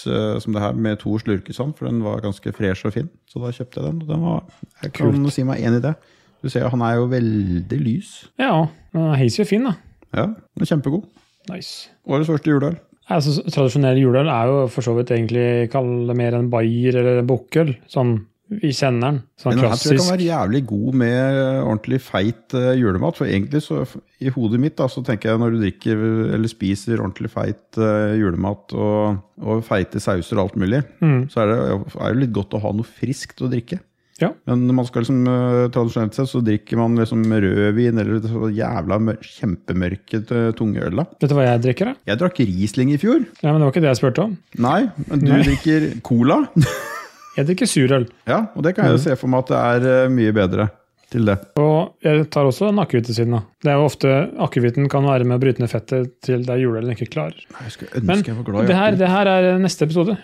som 0.42 0.56
det 0.56 0.64
her 0.64 0.74
med 0.74 0.98
to 1.04 1.14
slurker 1.22 1.54
sånn, 1.54 1.70
for 1.78 1.86
den 1.86 2.02
var 2.02 2.24
ganske 2.24 2.52
fresh 2.56 2.88
og 2.88 2.96
fin. 2.96 3.10
Så 3.30 3.42
da 3.44 3.52
kjøpte 3.54 3.80
jeg 3.80 3.86
den. 3.92 4.02
og 4.02 4.10
den 4.10 4.24
var, 4.26 4.42
Jeg 4.82 4.92
kan 4.98 5.14
Kult. 5.14 5.32
si 5.36 5.46
meg 5.46 5.62
enig 5.62 5.80
i 5.80 5.86
det. 5.86 5.94
Du 6.42 6.50
ser, 6.50 6.68
Han 6.70 6.82
er 6.86 6.98
jo 6.98 7.06
veldig 7.10 7.78
lys. 7.82 8.10
Ja. 8.38 8.66
den 8.92 9.06
er 9.12 9.18
heisig 9.22 9.46
og 9.46 9.50
fin, 9.50 9.64
da. 9.70 9.76
Ja, 10.14 10.26
den 10.26 10.66
er 10.66 10.70
Kjempegod. 10.72 11.06
Nice. 11.48 11.88
Årets 12.06 12.28
første 12.28 12.50
juleøl. 12.50 12.76
Altså, 13.08 13.38
tradisjonell 13.48 13.96
juleøl 14.02 14.28
er 14.28 14.50
jo 14.50 14.66
for 14.68 14.84
så 14.84 14.92
vidt 14.98 15.14
egentlig 15.14 15.70
kall 15.72 15.88
det 16.10 16.16
mer 16.18 16.34
en 16.36 16.50
bayer 16.52 16.98
eller 16.98 17.22
en 17.22 17.30
bukkøl. 17.30 17.72
Sånn 17.88 18.18
vi 18.48 18.70
kjenner 18.72 19.00
den. 19.10 19.18
Sånn 19.36 19.52
Men 19.54 19.58
den 19.60 19.70
her 19.70 19.76
tror 19.80 19.92
jeg 19.92 20.00
kan 20.00 20.12
være 20.14 20.28
jævlig 20.28 20.60
god 20.70 20.94
med 21.02 21.40
ordentlig 21.62 21.98
feit 22.00 22.54
uh, 22.56 22.70
julemat. 22.80 23.18
For 23.20 23.28
egentlig 23.28 23.60
så, 23.66 23.82
i 24.24 24.32
hodet 24.32 24.60
mitt, 24.62 24.76
da, 24.80 24.86
så 24.88 25.02
tenker 25.04 25.30
jeg 25.34 25.42
når 25.42 25.52
du 25.52 25.58
drikker 25.66 26.04
eller 26.38 26.48
spiser 26.48 27.02
ordentlig 27.02 27.28
feit 27.34 27.76
uh, 27.82 28.14
julemat 28.16 28.72
og, 28.72 29.18
og 29.44 29.60
feite 29.68 30.00
sauser 30.00 30.40
og 30.40 30.46
alt 30.48 30.56
mulig, 30.64 30.80
Mm. 31.04 31.28
så 31.30 31.44
er 31.44 31.52
det, 31.52 31.58
er 32.00 32.14
det 32.16 32.22
litt 32.24 32.32
godt 32.40 32.56
å 32.56 32.62
ha 32.64 32.72
noe 32.72 32.88
friskt 32.88 33.44
å 33.44 33.50
drikke. 33.52 33.80
Ja. 34.18 34.32
Men 34.50 34.64
man 34.74 34.82
skal 34.88 35.04
liksom, 35.04 35.20
eh, 35.30 35.68
tradisjonelt 35.70 36.16
sett 36.16 36.26
så 36.26 36.40
drikker 36.42 36.74
man 36.80 36.96
liksom 36.98 37.20
rødvin 37.22 38.00
eller 38.02 38.18
så 38.26 38.48
jævla 38.50 38.96
mør 38.98 39.20
kjempemørke 39.22 40.18
eh, 40.26 40.48
tunge 40.58 40.82
øl. 40.88 40.96
da. 40.98 41.04
Vet 41.22 41.30
du 41.30 41.36
hva 41.38 41.44
jeg 41.46 41.62
drikker, 41.68 41.92
da? 41.92 42.02
Jeg 42.10 42.18
drakk 42.18 42.40
Riesling 42.42 42.90
i 42.96 42.98
fjor. 42.98 43.22
Ja, 43.44 43.52
men 43.52 43.60
Det 43.62 43.68
var 43.68 43.72
ikke 43.76 43.84
det 43.86 43.92
jeg 43.92 44.00
spurte 44.00 44.24
om. 44.26 44.34
Nei, 44.58 44.80
men 45.06 45.22
du 45.22 45.30
Nei. 45.30 45.42
drikker 45.46 45.86
cola. 46.02 46.40
Jeg 47.38 47.46
drikker 47.52 47.70
surøl. 47.70 48.08
ja, 48.26 48.42
og 48.54 48.66
det 48.66 48.74
kan 48.76 48.88
jeg 48.88 48.98
jo 48.98 49.02
se 49.06 49.16
for 49.20 49.30
meg 49.30 49.46
at 49.46 49.52
det 49.54 49.58
er 49.62 50.04
eh, 50.04 50.12
mye 50.12 50.34
bedre 50.34 50.68
til 51.08 51.24
det. 51.24 51.36
Og 51.62 51.94
jeg 52.04 52.26
tar 52.34 52.48
også 52.48 52.68
en 52.68 52.80
akevitt 52.82 53.08
ved 53.08 53.16
siden 53.16 53.36
av. 53.38 53.44
Det 53.64 53.70
er 53.72 53.78
jo 53.80 53.86
ofte 53.88 54.10
Akevitten 54.44 54.90
kan 54.92 55.06
være 55.08 55.24
med 55.24 55.38
å 55.38 55.40
bryte 55.40 55.62
ned 55.62 55.70
fettet 55.72 56.10
til 56.26 56.42
det 56.44 56.52
er 56.52 56.60
juleølen 56.60 56.92
ikke 56.92 57.08
klarer. 57.14 57.38
Jeg 57.62 57.72
skulle 57.76 57.94
ønske 58.02 58.08
Men 58.10 58.24
jeg 58.26 58.36
var 58.36 58.48
glad 58.50 58.66
i 58.66 58.68
det 58.72 58.76
her, 58.76 58.98
det 59.00 59.12
her 59.14 59.30
er 59.32 59.48
neste 59.62 59.86
episode. 59.88 60.18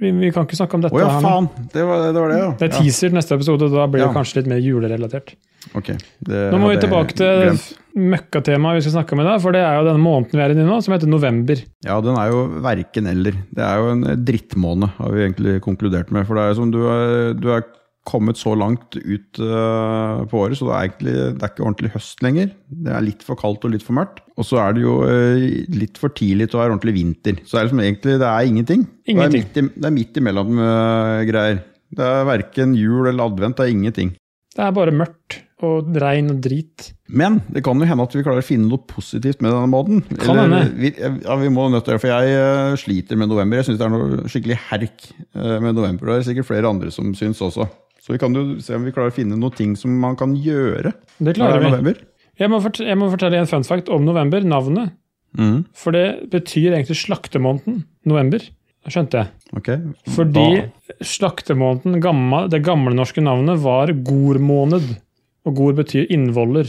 Vi, 0.00 0.10
vi 0.10 0.30
kan 0.34 0.44
ikke 0.46 0.56
snakke 0.58 0.74
om 0.78 0.82
dette. 0.84 0.96
Oh, 0.96 1.00
ja, 1.00 1.12
faen! 1.22 1.46
Det 1.72 1.84
var 1.86 2.00
det, 2.08 2.20
var 2.20 2.32
det 2.32 2.38
ja. 2.40 2.48
Det 2.58 2.66
er 2.68 2.72
teaser 2.78 3.08
til 3.10 3.16
neste 3.18 3.36
episode, 3.36 3.68
da 3.72 3.86
blir 3.86 4.02
det 4.02 4.08
Ja. 4.08 4.14
kanskje 4.16 4.40
litt 4.40 4.50
mer 4.50 4.60
julerelatert. 4.64 5.34
Ok, 5.78 5.92
det 6.28 6.40
Nå 6.52 6.58
må 6.60 6.72
vi 6.74 6.80
tilbake 6.82 7.14
til 7.16 7.54
møkkatemaet 7.96 8.80
vi 8.80 8.84
skal 8.84 8.96
snakke 8.98 9.14
om 9.16 9.22
i 9.22 9.26
dag, 9.28 9.38
for 9.44 9.54
det 9.54 9.62
er 9.64 9.78
jo 9.78 9.86
denne 9.86 10.02
måneden 10.02 10.34
vi 10.36 10.42
er 10.44 10.52
inne 10.54 10.64
i 10.66 10.68
nå, 10.68 10.80
som 10.84 10.92
heter 10.96 11.08
november. 11.10 11.62
Ja, 11.86 12.00
den 12.04 12.18
er 12.20 12.32
jo 12.32 12.42
verken 12.64 13.06
eller. 13.12 13.38
Det 13.54 13.64
er 13.64 13.80
jo 13.80 13.92
en 13.94 14.02
drittmåned, 14.26 14.90
har 14.98 15.14
vi 15.14 15.24
egentlig 15.28 15.54
konkludert 15.64 16.10
med. 16.12 16.26
For 16.28 16.36
det 16.36 16.44
er 16.44 16.52
jo 16.52 16.58
som 16.60 16.74
du 16.74 16.80
er, 16.90 17.32
du 17.38 17.48
er 17.54 17.64
kommet 18.04 18.38
så 18.38 18.52
langt 18.58 18.98
ut 18.98 19.40
uh, 19.40 20.22
på 20.28 20.42
året, 20.44 20.58
så 20.58 20.68
det 20.68 20.74
er 20.74 20.88
egentlig 20.88 21.14
det 21.14 21.40
er 21.40 21.52
ikke 21.52 21.64
ordentlig 21.64 21.92
høst 21.94 22.24
lenger. 22.24 22.50
Det 22.68 22.92
er 22.92 23.06
litt 23.06 23.24
for 23.24 23.40
kaldt 23.40 23.64
og 23.64 23.72
litt 23.72 23.84
for 23.84 23.96
mørkt. 23.96 24.20
Og 24.36 24.48
så 24.48 24.60
er 24.60 24.76
det 24.76 24.84
jo 24.84 24.98
uh, 25.08 25.46
litt 25.74 26.00
for 26.00 26.12
tidlig 26.16 26.50
til 26.50 26.60
å 26.60 26.64
være 26.64 26.76
ordentlig 26.76 26.96
vinter. 26.98 27.38
Så 27.44 27.56
det 27.56 27.62
er 27.62 27.70
liksom 27.70 27.84
egentlig 27.84 28.18
det 28.20 28.28
er 28.28 28.50
ingenting. 28.50 28.84
Ingenting. 29.08 29.46
Det 29.48 29.62
er 29.62 29.64
midt, 29.64 29.78
i, 29.78 29.80
det 29.80 29.88
er 29.88 29.96
midt 29.96 30.20
imellom 30.20 30.60
eh, 30.60 31.22
greier. 31.30 31.64
Det 31.94 32.04
er 32.10 32.28
verken 32.28 32.76
jul 32.76 33.08
eller 33.08 33.28
advent, 33.28 33.56
det 33.58 33.66
er 33.66 33.74
ingenting. 33.74 34.12
Det 34.54 34.62
er 34.62 34.74
bare 34.74 34.94
mørkt 34.94 35.40
og 35.64 35.96
regn 36.02 36.28
og 36.34 36.40
drit. 36.44 36.90
Men 37.08 37.38
det 37.52 37.62
kan 37.64 37.78
jo 37.80 37.86
hende 37.88 38.04
at 38.04 38.14
vi 38.14 38.24
klarer 38.24 38.42
å 38.42 38.46
finne 38.46 38.68
noe 38.68 38.82
positivt 38.90 39.40
med 39.44 39.54
denne 39.54 39.70
måten. 39.70 40.02
Kan 40.20 40.40
hende. 40.42 40.60
vi, 40.76 40.90
ja, 40.98 41.36
vi 41.40 41.52
må 41.52 41.68
nødt 41.72 41.86
til 41.86 41.96
det, 41.96 42.02
for 42.02 42.12
jeg 42.12 42.82
sliter 42.82 43.18
med 43.20 43.30
november. 43.32 43.60
Jeg 43.60 43.70
syns 43.70 43.80
det 43.80 43.86
er 43.86 43.94
noe 43.94 44.28
skikkelig 44.28 44.58
herk 44.68 45.08
med 45.32 45.72
november. 45.72 46.10
Det 46.10 46.18
er 46.18 46.28
sikkert 46.28 46.50
flere 46.50 46.70
andre 46.70 46.92
som 46.94 47.14
syns 47.16 47.40
også. 47.44 47.68
Så 48.04 48.12
vi 48.12 48.18
kan 48.20 48.34
jo 48.36 48.58
se 48.60 48.74
om 48.76 48.84
vi 48.84 48.92
klarer 48.92 49.12
å 49.12 49.16
finne 49.16 49.36
noen 49.40 49.54
ting 49.56 49.72
som 49.80 49.94
man 50.00 50.16
kan 50.20 50.34
gjøre. 50.36 50.92
Det 51.24 51.36
klarer 51.38 51.56
er 51.56 51.64
vi. 51.64 51.70
november? 51.70 52.02
Jeg 52.36 52.50
må, 52.50 52.58
fort 52.60 52.80
jeg 52.82 52.98
må 53.00 53.08
fortelle 53.12 53.38
en 53.40 53.48
fun 53.48 53.64
fact 53.64 53.88
om 53.94 54.04
november, 54.04 54.44
navnet. 54.44 54.92
Mm. 55.38 55.64
For 55.74 55.94
det 55.94 56.28
betyr 56.30 56.74
egentlig 56.76 56.98
slaktemåneden 57.00 57.84
november. 58.06 58.44
Skjønte 58.84 59.22
jeg. 59.22 59.28
Okay. 59.56 59.78
Fordi 60.12 60.44
Da- 60.60 60.94
slaktemåneden, 61.00 62.50
det 62.50 62.62
gamle 62.66 62.92
norske 62.94 63.22
navnet, 63.24 63.58
var 63.62 63.88
gormåned. 63.88 64.98
Og 65.46 65.54
gor 65.56 65.72
betyr 65.72 66.06
innvoller 66.12 66.68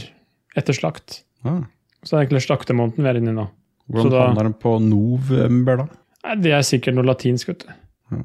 etter 0.56 0.72
slakt. 0.72 1.22
ah, 1.44 1.62
Så 2.02 2.16
det 2.16 2.18
er 2.18 2.26
egentlig 2.26 2.46
slaktemåneden 2.46 3.02
vi 3.04 3.08
er 3.10 3.20
inne 3.20 3.28
i 3.34 3.36
nå. 3.36 3.48
Hvordan 3.90 4.10
da- 4.10 4.26
havner 4.28 4.42
den 4.48 4.54
på 4.54 4.80
november, 4.80 5.76
da? 5.76 6.34
Det 6.36 6.52
er 6.52 6.62
sikkert 6.62 6.94
noe 6.94 7.04
latinsk, 7.04 7.46
vet 7.48 7.66
du. 7.66 7.72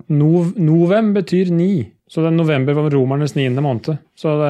Nov, 0.09 0.53
novem 0.57 1.13
betyr 1.13 1.51
ni. 1.51 1.91
Så 2.11 2.25
er 2.25 2.33
november 2.35 2.75
var 2.75 2.91
romernes 2.91 3.37
niende 3.37 3.63
måned. 3.63 4.01
Så 4.19 4.33
det, 4.41 4.49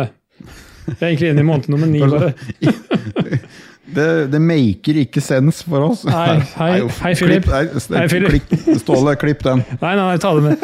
det 0.87 0.97
er 0.97 1.11
egentlig 1.11 1.33
inne 1.33 1.43
i 1.43 1.49
måned 1.51 1.69
nummer 1.69 1.89
ni, 1.89 2.01
bare. 2.01 2.33
Det, 3.91 4.27
det 4.31 4.39
maker 4.39 5.01
ikke 5.01 5.19
sens 5.19 5.57
for 5.67 5.83
oss. 5.89 6.05
Nei, 6.07 6.37
hei, 6.55 6.75
hei, 7.01 7.09
Philip. 7.17 7.47
Klipp, 8.47 8.69
Ståle, 8.79 9.17
klipp 9.19 9.41
den. 9.43 9.65
Nei, 9.81 9.95
nei, 9.97 10.05
nei, 10.05 10.19
ta 10.21 10.31
det 10.37 10.45
med. 10.45 10.63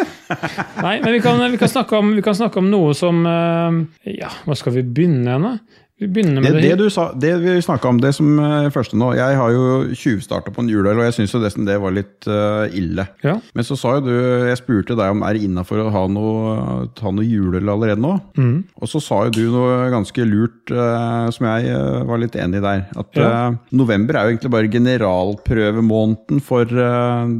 Nei, 0.80 0.94
men 1.04 1.16
vi 1.18 1.20
kan, 1.26 1.42
vi 1.52 1.60
kan, 1.60 1.72
snakke, 1.74 2.00
om, 2.00 2.14
vi 2.16 2.24
kan 2.24 2.38
snakke 2.38 2.62
om 2.62 2.70
noe 2.72 2.94
som 2.96 3.20
eh, 3.28 4.14
Ja, 4.22 4.32
hva 4.46 4.56
skal 4.56 4.78
vi 4.78 4.86
begynne 4.86 5.28
igjen, 5.28 5.50
Vi 5.98 6.06
begynner 6.14 6.44
Det, 6.44 6.52
med 6.54 6.62
det 6.62 6.70
det, 6.70 6.78
du 6.78 6.92
sa, 6.94 7.08
det 7.18 7.32
vi 7.42 7.56
snakka 7.66 7.90
om, 7.90 7.98
det 8.02 8.12
som 8.14 8.28
eh, 8.38 8.68
første 8.70 8.94
nå 9.00 9.08
Jeg 9.18 9.38
har 9.40 9.50
jo 9.50 9.62
tjuvstarta 9.98 10.52
på 10.54 10.62
en 10.62 10.70
juleøl, 10.70 11.00
og 11.00 11.08
jeg 11.08 11.16
syns 11.16 11.34
nesten 11.42 11.66
det 11.66 11.80
var 11.82 11.96
litt 11.96 12.28
uh, 12.30 12.70
ille. 12.70 13.08
Ja. 13.26 13.34
Men 13.58 13.66
så 13.66 13.74
sa 13.80 13.96
jo 13.96 14.04
du 14.06 14.12
Jeg 14.14 14.60
spurte 14.60 14.94
deg 14.98 15.16
om 15.16 15.24
er 15.26 15.34
det 15.34 15.48
innafor 15.48 15.82
å 15.82 15.88
ha 15.96 16.04
noe, 16.12 16.52
ta 16.98 17.10
noe 17.10 17.26
juleøl 17.26 17.72
allerede 17.74 18.04
nå. 18.04 18.12
Mm. 18.38 18.60
Og 18.78 18.92
så 18.92 19.02
sa 19.02 19.24
jo 19.26 19.34
du 19.34 19.42
noe 19.56 19.88
ganske 19.94 20.28
lurt 20.30 20.70
uh, 20.70 21.32
som 21.34 21.50
jeg 21.50 21.74
uh, 21.74 22.04
var 22.06 22.22
litt 22.22 22.38
enig 22.38 22.62
i 22.62 22.66
der. 22.68 22.86
At 22.94 23.18
Ja. 23.18 23.32
november 23.74 24.20
er 24.20 24.28
jo 24.28 24.36
egentlig 24.36 24.54
bare 24.54 24.70
generalprøvemåneden 24.78 26.44
for 26.46 26.78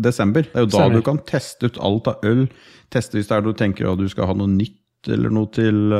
desember. 0.02 0.48
Det 0.50 0.58
er 0.58 0.66
jo 0.66 0.72
da 0.72 0.82
Stemmer. 0.82 0.98
du 0.98 1.06
kan 1.06 1.22
teste 1.30 1.70
ut 1.70 1.78
alt 1.78 2.10
av 2.10 2.26
øl. 2.26 2.48
Teste 2.90 3.20
hvis 3.20 3.30
det 3.30 3.38
er 3.38 3.46
du 3.46 3.54
tenker 3.54 3.92
at 3.92 4.02
du 4.02 4.10
skal 4.10 4.32
ha 4.32 4.36
noe 4.38 4.50
nytt 4.50 5.12
eller 5.14 5.30
noe 5.32 5.48
til 5.54 5.94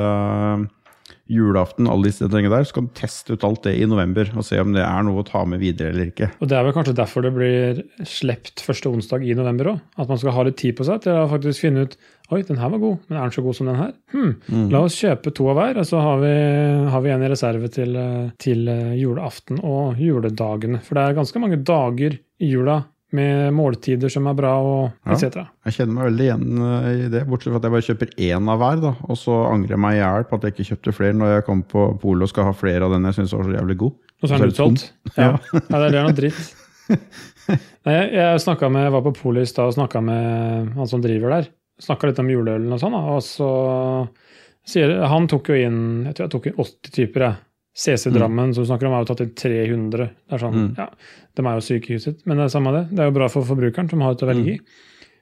julaften, 1.32 1.88
alle 1.92 2.10
disse 2.10 2.28
tingene 2.32 2.54
der. 2.54 2.68
Så 2.68 2.78
kan 2.78 2.88
du 2.90 2.94
teste 2.98 3.36
ut 3.36 3.46
alt 3.48 3.64
det 3.68 3.76
i 3.80 3.88
november 3.90 4.30
og 4.36 4.46
se 4.48 4.60
om 4.62 4.74
det 4.76 4.84
er 4.86 5.08
noe 5.08 5.24
å 5.24 5.28
ta 5.28 5.44
med 5.50 5.62
videre 5.64 5.94
eller 5.94 6.12
ikke. 6.12 6.32
Og 6.42 6.52
det 6.52 6.58
er 6.58 6.68
vel 6.68 6.76
kanskje 6.76 6.98
derfor 6.98 7.26
det 7.26 7.34
blir 7.36 7.82
sluppet 8.08 8.64
første 8.66 8.92
onsdag 8.92 9.26
i 9.28 9.38
november 9.38 9.74
òg. 9.74 9.82
At 9.98 10.12
man 10.12 10.22
skal 10.22 10.36
ha 10.38 10.46
litt 10.48 10.60
tid 10.62 10.78
på 10.78 10.88
seg 10.88 11.04
til 11.06 11.18
å 11.18 11.28
faktisk 11.32 11.68
finne 11.68 11.88
ut 11.88 11.98
Oi, 12.28 12.42
den 12.44 12.58
her 12.60 12.68
var 12.74 12.82
god, 12.82 12.98
men 13.08 13.16
er 13.16 13.30
den 13.30 13.32
så 13.38 13.42
god 13.46 13.56
som 13.56 13.70
den 13.70 13.78
her? 13.80 13.94
Hm, 14.12 14.34
La 14.74 14.82
oss 14.84 14.98
kjøpe 15.00 15.32
to 15.32 15.46
av 15.48 15.56
hver, 15.56 15.78
og 15.80 15.86
så 15.88 16.02
har 16.04 16.18
vi, 16.20 16.32
har 16.92 17.04
vi 17.06 17.14
en 17.14 17.24
i 17.24 17.30
reserve 17.32 17.70
til, 17.72 17.96
til 18.44 18.68
julaften 19.00 19.62
og 19.64 19.96
juledagene. 20.04 20.82
For 20.84 21.00
det 21.00 21.06
er 21.06 21.16
ganske 21.22 21.40
mange 21.40 21.62
dager 21.64 22.18
i 22.20 22.50
jula 22.52 22.82
med 23.16 23.54
måltider 23.56 24.12
som 24.12 24.28
er 24.28 24.36
bra, 24.36 24.54
og 24.60 24.92
Ja. 25.06 25.14
etc. 25.16 25.46
Jeg 25.66 25.74
kjenner 25.78 25.94
meg 25.96 26.08
veldig 26.10 26.26
igjen 26.26 26.64
eh, 26.68 26.88
i 27.06 27.10
det, 27.14 27.22
bortsett 27.30 27.54
fra 27.54 27.62
at 27.62 27.68
jeg 27.68 27.76
bare 27.76 27.88
kjøper 27.88 28.14
én 28.28 28.50
av 28.52 28.60
hver. 28.60 28.82
da, 28.84 28.94
Og 29.08 29.18
så 29.18 29.38
angrer 29.54 29.76
jeg 29.78 29.80
meg 29.80 29.96
i 29.96 30.02
hjel 30.02 30.28
på 30.28 30.36
at 30.36 30.44
jeg 30.44 30.56
ikke 30.56 30.68
kjøpte 30.72 30.96
flere 30.98 31.14
når 31.16 31.34
jeg 31.36 31.46
kom 31.48 31.64
på 31.64 31.86
polet 32.02 32.28
og 32.28 32.30
skal 32.34 32.50
ha 32.50 32.54
flere 32.58 32.84
av 32.84 32.92
den 32.92 33.08
jeg 33.08 33.20
syns 33.20 33.34
var 33.38 33.48
så 33.48 33.56
jævlig 33.56 33.78
god. 33.78 33.94
Og 34.18 34.28
så 34.28 34.34
er 34.36 34.44
den 34.44 34.52
utsolgt. 34.52 34.92
Ja. 35.16 35.30
ja, 35.54 35.78
det 35.78 35.94
er 35.94 36.04
noe 36.04 36.18
dritt. 36.18 36.56
Nei, 37.88 37.94
jeg, 37.94 38.12
jeg, 38.18 38.72
med, 38.72 38.84
jeg 38.84 38.94
var 38.98 39.04
på 39.06 39.16
polet 39.16 39.48
i 39.48 39.50
stad 39.50 39.70
og 39.72 39.76
snakka 39.78 40.02
med 40.04 40.74
han 40.76 40.90
som 40.90 41.04
driver 41.04 41.38
der. 41.38 41.50
Snakka 41.80 42.10
litt 42.10 42.20
om 42.20 42.30
juleølen 42.32 42.72
og 42.74 42.80
sånn, 42.82 42.96
og 42.98 43.20
så 43.24 43.48
sier 44.68 44.98
Han 45.08 45.28
tok 45.32 45.52
jo 45.54 45.60
inn 45.62 45.80
jeg 46.10 46.18
tror 46.18 46.26
jeg 46.26 46.34
tok 46.34 46.48
inn 46.50 46.58
80 46.60 46.96
typer, 46.98 47.28
jeg. 47.28 47.44
CC 47.78 48.10
Drammen, 48.10 48.54
som 48.56 48.64
du 48.64 48.70
snakker 48.72 48.88
om, 48.90 48.94
er 48.98 49.04
jo 49.06 49.10
tatt 49.12 49.20
til 49.22 49.30
300. 49.38 50.08
Det 50.28 50.34
er 50.34 50.42
sånn, 50.42 50.56
Mm. 50.58 50.70
ja, 50.78 50.88
De 51.38 51.44
er 51.46 51.54
jo 51.60 51.66
sykehuset, 51.68 52.24
men 52.26 52.38
det 52.38 52.46
er 52.48 52.54
samme 52.56 52.72
det. 52.74 52.84
Det 52.96 53.00
er 53.04 53.12
jo 53.12 53.18
bra 53.20 53.28
for 53.30 53.44
forbrukeren, 53.46 53.90
som 53.90 54.02
har 54.02 54.12
et 54.16 54.24
å 54.26 54.30
velge 54.32 54.56
i. 54.56 54.60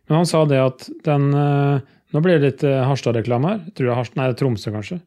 Men 0.07 0.17
han 0.21 0.25
sa 0.29 0.45
det 0.45 0.59
at 0.63 0.89
den 1.03 1.33
eh, 1.33 1.79
Nå 2.13 2.21
blir 2.23 2.39
det 2.39 2.45
litt 2.53 2.63
eh, 2.63 2.85
Harstad-reklame 2.87 3.49
her. 3.49 3.59
Tror 3.75 3.89
jeg 3.89 3.95
Harstad, 3.97 4.15
nei, 4.15 4.27
det 4.29 4.35
er 4.37 4.39
Tromsø, 4.45 4.71
kanskje. 4.71 5.01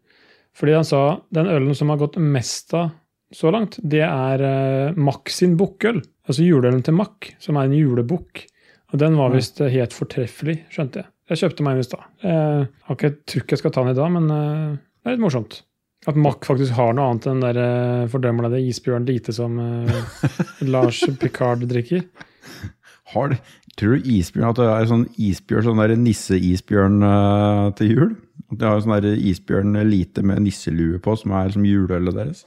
Fordi 0.59 0.75
han 0.75 0.85
sa 0.85 1.21
den 1.33 1.47
ølen 1.47 1.75
som 1.75 1.89
har 1.89 1.97
gått 1.97 2.19
mest 2.21 2.75
av 2.75 2.91
så 3.33 3.51
langt, 3.53 3.79
det 3.83 4.03
er 4.03 4.43
uh, 4.43 4.93
Mack 4.97 5.31
sin 5.31 5.57
bukkøl. 5.57 6.03
Altså 6.29 6.45
juleølen 6.45 6.83
til 6.85 6.95
Mack, 6.99 7.31
som 7.39 7.57
er 7.57 7.65
en 7.69 7.73
julebukk. 7.79 8.43
Og 8.93 8.99
den 8.99 9.17
var 9.17 9.31
visst 9.33 9.59
helt 9.61 9.93
fortreffelig, 9.97 10.65
skjønte 10.73 11.01
jeg. 11.03 11.07
Jeg 11.31 11.39
kjøpte 11.43 11.65
meg 11.65 11.73
en 11.77 11.81
i 11.81 11.87
stad. 11.89 12.05
Jeg 12.25 12.69
har 12.89 12.97
ikke- 12.97 13.17
tror 13.25 13.43
ikke 13.45 13.53
jeg 13.57 13.59
skal 13.59 13.71
ta 13.71 13.85
den 13.85 13.93
i 13.97 14.01
dag, 14.01 14.11
men 14.13 14.29
det 14.29 14.79
er 15.07 15.11
litt 15.17 15.21
morsomt. 15.21 15.63
At 16.07 16.17
Mack 16.17 16.47
faktisk 16.47 16.77
har 16.79 16.93
noe 16.95 17.09
annet 17.11 17.27
enn 17.27 17.41
den 17.43 17.59
uh, 17.59 18.09
fordømmede 18.13 18.61
isbjørn 18.69 19.09
lite 19.09 19.35
som 19.35 19.59
uh, 19.59 20.29
Lars 20.73 21.01
Picard 21.21 21.65
drikker. 21.69 22.05
Har, 23.15 23.33
det- 23.33 23.41
tror 23.79 23.97
du 23.97 24.09
isbjørn, 24.15 24.51
at 24.53 24.61
det 24.61 24.69
er 24.71 24.89
sånn 24.91 25.07
isbjørn, 25.19 25.67
sånn 25.67 25.83
der 25.83 25.97
nisseisbjørn 25.99 27.03
uh, 27.03 27.67
til 27.79 27.93
jul? 27.95 28.15
At 28.49 28.61
de 28.63 28.71
har 28.71 28.85
sånn 28.85 29.11
isbjørn 29.33 29.81
lite 29.89 30.23
med 30.25 30.45
nisselue 30.47 31.01
på, 31.03 31.17
som 31.19 31.35
er 31.37 31.51
som 31.57 31.67
juleølet 31.67 32.17
deres? 32.17 32.47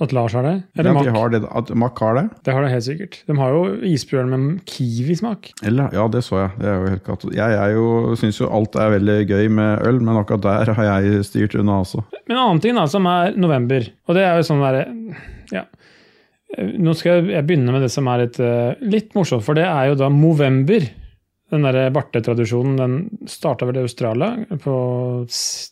At 0.00 0.12
Lars 0.16 0.32
har 0.32 0.42
det? 0.46 0.54
Ja, 0.72 0.80
Eller 0.80 0.90
at, 0.90 0.96
Mack? 0.96 1.04
de 1.04 1.12
har 1.18 1.32
det, 1.34 1.40
at 1.60 1.70
Mack 1.76 1.98
har 2.00 2.14
det? 2.16 2.22
Det 2.46 2.54
har 2.56 2.64
det 2.64 2.70
helt 2.72 2.86
sikkert. 2.86 3.18
De 3.28 3.36
har 3.36 3.52
jo 3.52 3.60
isbjørn 3.86 4.30
med 4.32 4.62
kiwismak. 4.66 5.50
Eller, 5.68 5.92
ja, 5.92 6.06
det 6.08 6.22
så 6.24 6.38
jeg. 6.40 6.54
Det 6.62 6.70
er 6.70 6.78
jo 6.78 6.92
helt 6.94 7.04
katt. 7.06 7.26
Jeg 7.36 7.58
jeg 7.58 8.16
syns 8.22 8.40
jo 8.40 8.48
alt 8.56 8.78
er 8.80 8.94
veldig 8.96 9.18
gøy 9.28 9.50
med 9.52 9.84
øl, 9.86 10.00
men 10.00 10.16
akkurat 10.22 10.46
der 10.46 10.72
har 10.78 10.88
jeg 10.88 11.26
styrt 11.28 11.58
unna 11.60 11.82
også. 11.84 12.06
Men 12.24 12.38
en 12.38 12.42
annen 12.46 12.62
ting 12.64 12.80
da, 12.80 12.86
som 12.88 13.06
er 13.10 13.36
november, 13.36 13.84
og 14.08 14.16
det 14.16 14.24
er 14.24 14.40
jo 14.40 14.48
sånn 14.48 14.64
derre 14.64 14.88
Ja. 15.52 15.66
Nå 16.52 16.92
skal 16.96 17.28
jeg, 17.30 17.44
begynne 17.48 17.72
med 17.72 17.84
det 17.84 17.92
som 17.92 18.08
er 18.12 18.26
litt, 18.26 18.40
eh, 18.40 18.74
litt 18.84 19.14
morsomt, 19.16 19.44
for 19.44 19.56
det 19.56 19.64
er 19.64 19.86
jo 19.88 20.00
da 20.00 20.10
Movember. 20.12 20.84
Den 21.52 21.64
der 21.68 21.90
bartetradisjonen 21.92 22.76
den 22.80 22.94
starta 23.28 23.66
vel 23.68 23.76
i 23.76 23.84
Australia 23.84 24.58
på 24.60 24.74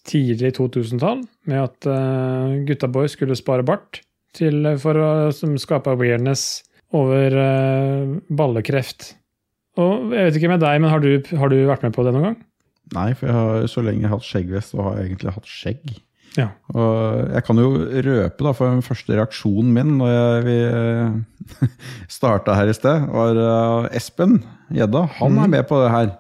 tidlig 0.05 0.53
2000-tall, 0.59 1.23
med 1.49 1.63
at 1.63 1.89
uh, 1.89 2.59
gutta 2.69 2.89
boys 2.93 3.17
skulle 3.17 3.37
spare 3.37 3.65
bart 3.65 4.03
til, 4.37 4.67
for 4.83 4.99
å 5.01 5.09
som 5.35 5.57
skape 5.61 5.93
awareness 5.93 6.63
over 6.97 7.35
uh, 7.37 8.19
ballekreft. 8.35 9.15
Og 9.81 10.15
jeg 10.15 10.29
vet 10.29 10.39
ikke 10.41 10.53
med 10.53 10.63
deg, 10.65 10.81
men 10.83 10.93
har 10.93 11.03
du, 11.03 11.13
har 11.39 11.53
du 11.53 11.59
vært 11.69 11.85
med 11.87 11.95
på 11.95 12.05
det 12.07 12.15
noen 12.15 12.31
gang? 12.31 12.39
Nei, 12.97 13.11
for 13.15 13.31
jeg 13.31 13.37
har 13.37 13.67
så 13.71 13.83
lenge 13.87 14.11
hatt 14.11 14.27
skjeggvest, 14.27 14.75
og 14.75 14.89
har 14.89 15.03
egentlig 15.05 15.35
hatt 15.37 15.51
skjegg. 15.51 15.93
Ja. 16.39 16.49
Og 16.75 17.31
jeg 17.35 17.43
kan 17.47 17.59
jo 17.59 17.69
røpe, 17.79 18.45
da, 18.47 18.53
for 18.55 18.71
den 18.71 18.83
første 18.87 19.17
reaksjonen 19.19 19.71
min 19.75 19.97
når 19.99 20.11
jeg, 20.13 20.43
vi 20.47 21.69
starta 22.19 22.55
her 22.59 22.71
i 22.71 22.77
sted, 22.77 23.07
var 23.11 23.39
uh, 23.39 23.91
Espen 23.97 24.41
Gjedda. 24.75 25.07
Han 25.21 25.39
er 25.43 25.55
med 25.59 25.67
på 25.71 25.79
det 25.83 25.93
her. 25.95 26.13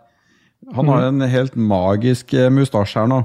Han 0.76 0.90
har 0.90 1.08
en 1.08 1.24
helt 1.26 1.56
magisk 1.58 2.34
eh, 2.36 2.50
mustasje 2.52 3.00
her 3.00 3.08
nå. 3.10 3.24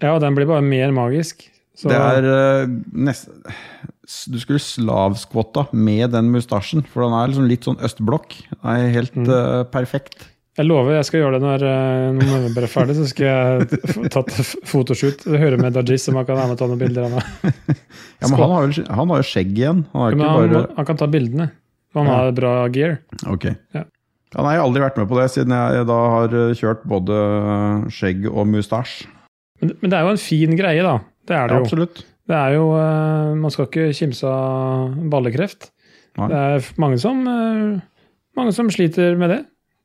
Ja, 0.00 0.14
den 0.22 0.36
blir 0.36 0.48
bare 0.48 0.64
mer 0.64 0.92
magisk. 0.96 1.44
Så, 1.76 1.90
Det 1.92 1.96
er 1.98 2.66
nest, 2.96 3.28
Du 4.32 4.38
skulle 4.40 4.62
slavskvotta 4.62 5.66
med 5.76 6.10
den 6.14 6.30
mustasjen, 6.32 6.84
for 6.88 7.04
den 7.04 7.12
er 7.18 7.28
liksom 7.32 7.48
litt 7.50 7.66
sånn 7.66 7.80
østblokk. 7.84 8.36
Den 8.62 8.70
er 8.72 8.92
helt 8.94 9.14
Mm. 9.18 9.28
uh, 9.28 9.64
perfekt. 9.64 10.28
Jeg 10.56 10.64
lover 10.70 10.94
jeg 10.96 11.04
skal 11.04 11.20
gjøre 11.20 11.32
det 11.36 11.42
når, 11.44 11.62
eh, 11.68 12.12
når 12.16 12.28
november 12.30 12.62
er 12.64 12.70
ferdig. 12.72 12.94
Så 12.96 13.08
skal 13.10 13.26
jeg 13.26 13.66
Ta 14.14 14.22
tatt 14.22 14.30
fotoshoot. 14.64 15.26
Høre 15.28 15.58
med 15.60 15.74
Dajis 15.76 16.08
om 16.08 16.16
han 16.16 16.24
kan 16.24 16.38
være 16.38 16.48
med 16.48 16.56
og 16.56 16.58
ta 16.62 16.68
noen 16.70 16.80
bilder 16.80 17.04
av 17.04 17.10
meg. 17.18 17.24
Ja, 18.22 18.30
men 18.30 18.38
han 18.40 18.50
har, 18.54 18.62
vel, 18.70 18.86
han 18.88 19.10
har 19.12 19.20
jo 19.20 19.26
skjegg 19.28 19.50
igjen. 19.52 19.82
Han 19.92 20.00
har 20.06 20.14
ikke 20.16 20.30
han, 20.30 20.48
bare 20.54 20.62
han 20.78 20.86
kan 20.88 20.96
ta 21.02 21.06
bildene. 21.12 21.50
Han 21.98 22.06
Ja. 22.08 22.14
har 22.22 22.32
bra 22.32 22.54
gear. 22.72 22.96
Ok. 23.28 23.44
Ja. 23.76 23.82
Ja, 24.32 24.42
nei, 24.42 24.54
jeg 24.56 24.60
har 24.62 24.66
aldri 24.66 24.80
vært 24.86 24.96
med 25.02 25.08
på 25.10 25.18
det, 25.20 25.26
siden 25.34 25.52
jeg 25.52 25.84
da 25.86 25.98
har 26.14 26.28
kjørt 26.56 26.82
både 26.88 27.18
skjegg 27.92 28.24
og 28.32 28.46
mustasje. 28.48 29.06
Men, 29.60 29.74
men 29.82 29.90
det 29.92 29.98
er 29.98 30.04
jo 30.08 30.14
en 30.16 30.20
fin 30.24 30.56
greie, 30.56 30.82
da. 30.84 30.96
Det 31.26 31.36
er 31.36 31.50
det 31.50 31.58
jo. 31.58 31.66
absolutt. 31.66 32.04
Det 32.26 32.34
er 32.36 32.56
jo 32.56 32.70
eh, 32.74 33.34
Man 33.38 33.52
skal 33.54 33.68
ikke 33.68 33.90
kimse 33.96 34.30
av 34.30 34.96
ballekreft. 35.12 35.70
Nei. 36.16 36.30
Det 36.32 36.40
er 36.40 36.70
mange 36.82 36.98
som, 37.02 37.20
eh, 37.28 37.76
mange 38.38 38.54
som 38.56 38.70
sliter 38.72 39.18
med 39.20 39.34
det. 39.34 39.42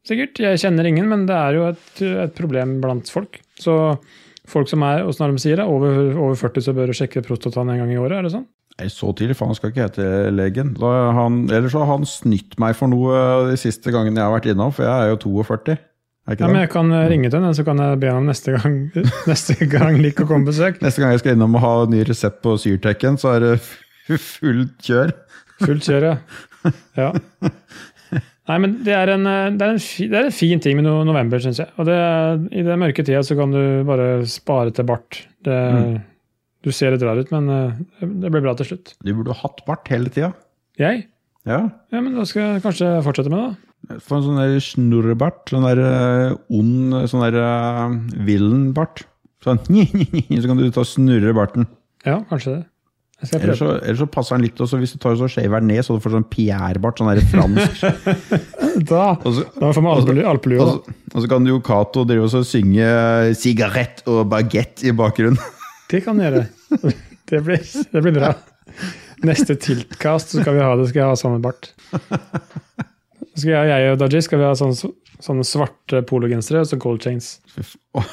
Sikkert. 0.08 0.40
Jeg 0.42 0.62
kjenner 0.64 0.88
ingen, 0.90 1.10
men 1.12 1.28
det 1.30 1.38
er 1.38 1.58
jo 1.60 1.68
et, 1.70 2.02
et 2.02 2.34
problem 2.38 2.80
blant 2.82 3.10
folk. 3.14 3.38
Så 3.62 3.76
folk 4.50 4.72
som 4.72 4.82
er 4.88 5.04
er 5.04 5.12
det 5.12 5.28
de 5.36 5.44
sier 5.44 5.62
det, 5.62 5.68
over, 5.70 6.16
over 6.16 6.40
40, 6.40 6.66
så 6.66 6.74
bør 6.74 6.90
du 6.90 6.98
sjekke 6.98 7.22
prostataen 7.26 7.70
en 7.70 7.84
gang 7.84 7.94
i 7.94 8.00
året? 8.02 8.18
Er 8.18 8.26
det 8.26 8.34
sånn? 8.34 8.48
Nei, 8.80 8.88
så 8.90 9.12
tidlig, 9.14 9.36
for 9.38 9.52
han 9.52 9.58
skal 9.58 9.70
ikke 9.70 9.86
hete 9.86 10.08
legen. 10.34 10.74
Da 10.80 11.12
han, 11.14 11.44
ellers 11.52 11.76
så 11.76 11.84
har 11.84 11.92
han 12.00 12.08
snytt 12.10 12.58
meg 12.62 12.74
for 12.80 12.90
noe 12.90 13.52
de 13.52 13.58
siste 13.60 13.94
gangene 13.94 14.18
jeg 14.18 14.26
har 14.26 14.34
vært 14.34 14.50
innom, 14.54 14.74
for 14.74 14.88
jeg 14.88 15.06
er 15.06 15.12
jo 15.12 15.20
42. 15.22 15.78
Ikke 16.30 16.46
Ja, 16.46 16.52
men 16.52 16.62
jeg 16.62 16.70
kan 16.74 16.92
eh, 16.94 17.08
ringe 17.10 17.30
til 17.32 17.40
henne, 17.42 17.54
så 17.58 17.66
kan 17.66 17.80
jeg 17.82 18.00
be 18.04 18.12
ham 18.14 18.28
neste 18.30 18.54
gang 18.54 18.76
neste 19.32 19.56
gang 19.72 19.98
like 20.04 20.22
å 20.22 20.30
komme 20.30 20.46
på 20.46 20.54
besøk. 20.54 20.82
Neste 20.84 21.02
gang 21.02 21.16
jeg 21.16 21.24
skal 21.24 21.38
innom 21.38 21.58
og 21.58 21.64
ha 21.66 21.72
ny 21.90 22.04
resept 22.08 22.44
på 22.46 22.54
Syrtekken, 22.62 23.18
så 23.22 23.36
er 23.36 23.46
det 23.46 23.54
fullt 24.22 24.78
kjør. 24.86 25.16
Fullt 25.64 25.88
kjør, 25.88 26.08
ja. 26.12 26.74
ja. 27.00 27.10
Nei, 28.50 28.58
men 28.60 28.78
det 28.86 28.94
er 28.98 29.14
en, 29.14 29.26
eh, 29.30 29.50
det 29.56 29.66
er 29.66 29.74
en, 29.76 29.82
fi, 29.82 30.08
det 30.12 30.18
er 30.20 30.30
en 30.30 30.36
fin 30.36 30.62
ting 30.62 30.78
med 30.78 30.86
no 30.88 31.00
november, 31.08 31.42
syns 31.42 31.62
jeg. 31.62 31.70
Og 31.80 31.88
det, 31.88 31.98
i 32.58 32.64
den 32.66 32.82
mørke 32.82 33.06
tida 33.08 33.22
så 33.26 33.38
kan 33.40 33.54
du 33.54 33.62
bare 33.88 34.08
spare 34.30 34.74
til 34.76 34.88
bart. 34.92 35.24
Det, 35.46 35.60
Mm. 35.72 36.00
Du 36.62 36.70
ser 36.70 36.94
litt 36.94 37.02
rar 37.02 37.18
ut, 37.18 37.32
men 37.34 37.48
eh, 37.50 37.78
det 38.22 38.30
blir 38.30 38.44
bra 38.46 38.52
til 38.54 38.68
slutt. 38.70 38.92
Du 39.02 39.10
burde 39.18 39.34
hatt 39.40 39.64
bart 39.66 39.88
hele 39.90 40.12
tida. 40.14 40.28
Jeg? 40.78 41.08
Ja. 41.50 41.64
Ja, 41.90 42.02
men 42.02 42.14
da 42.14 42.26
skal 42.30 42.44
jeg 42.52 42.62
kanskje 42.62 42.90
fortsette 43.02 43.32
med 43.34 43.40
det, 43.42 43.48
da. 43.48 43.71
Få 44.02 44.20
en 44.20 44.26
sånn 44.28 44.40
der 44.40 44.58
snurrebart. 44.64 45.46
Sånn 45.52 45.66
der 45.66 45.82
eh, 45.84 46.36
ond 46.54 46.98
Sånn 47.12 47.24
der 47.26 47.38
uh, 47.42 47.96
villenbart. 48.28 49.06
Sånn 49.44 49.62
Så 49.66 50.46
kan 50.46 50.60
du 50.60 50.68
ta 50.70 50.84
og 50.84 50.90
snurre 50.90 51.34
barten. 51.38 51.66
Ja, 52.06 52.22
kanskje 52.30 52.60
det. 52.60 52.64
Eller 53.38 53.54
så, 53.54 53.68
eller 53.78 53.98
så 54.00 54.08
passer 54.10 54.34
den 54.34 54.48
litt 54.48 54.62
også 54.64 54.80
hvis 54.82 54.96
du 54.96 55.00
tar 55.02 55.14
så 55.20 55.28
shaver 55.30 55.62
ned, 55.62 55.84
så 55.86 55.94
du 55.94 56.02
får 56.02 56.16
sånn 56.16 56.26
Pierre-bart. 56.32 56.98
Sånn 56.98 57.12
der 57.12 57.26
fransk. 57.32 57.84
Da, 58.72 59.18
så, 59.26 59.42
da 59.60 59.70
får 59.76 59.84
vi 59.84 59.90
alpelu- 59.92 60.28
alpelue, 60.32 60.64
og, 60.64 60.70
da. 60.88 60.94
så, 60.96 61.10
og 61.12 61.24
så 61.26 61.30
kan 61.34 61.48
jo 61.50 61.58
Cato 61.66 62.06
drive 62.08 62.24
og 62.24 62.32
så 62.32 62.40
synge 62.48 62.86
'sigarett 63.36 64.00
og 64.08 64.22
bagett' 64.32 64.86
i 64.88 64.94
bakgrunnen. 64.96 65.38
Det 65.92 66.00
kan 66.06 66.22
gjøre. 66.24 66.46
Det 67.28 67.42
blir, 67.44 67.60
det 67.92 68.04
blir 68.06 68.16
bra. 68.16 68.32
Neste 69.28 69.58
tiltkast 69.60 70.32
så 70.32 70.42
skal 70.42 70.56
vi 70.56 70.64
ha 70.64 70.72
det, 70.80 70.88
skal 70.90 71.04
jeg 71.04 71.12
ha 71.12 71.20
samme 71.20 71.42
bart. 71.44 71.74
Så 73.36 73.46
skal 73.46 73.54
jeg, 73.54 73.72
jeg 73.72 73.94
og 73.94 74.02
Daji 74.02 74.22
skal 74.26 74.42
vi 74.42 74.48
ha 74.48 74.52
sånne, 74.60 74.92
sånne 75.24 75.46
svarte 75.48 76.02
pologensere 76.08 76.64
og 76.66 76.70
så 76.72 76.80
gold 76.82 77.02
chains. 77.06 77.38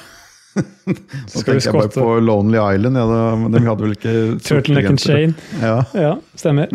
Så 1.29 1.43
skal 1.43 1.59
vi 1.59 1.61
tenker 1.63 1.69
jeg 1.69 1.75
bare 1.77 1.91
på 1.95 2.19
Lonely 2.25 2.59
Island. 2.59 2.99
Ja, 2.99 3.07
de 3.53 3.63
hadde 3.63 3.85
vel 3.85 3.95
ikke 3.95 4.15
turtleneck 4.47 4.89
and 4.91 5.03
chain. 5.03 5.35
Ja. 5.63 5.83
Ja, 5.95 6.13
stemmer. 6.39 6.73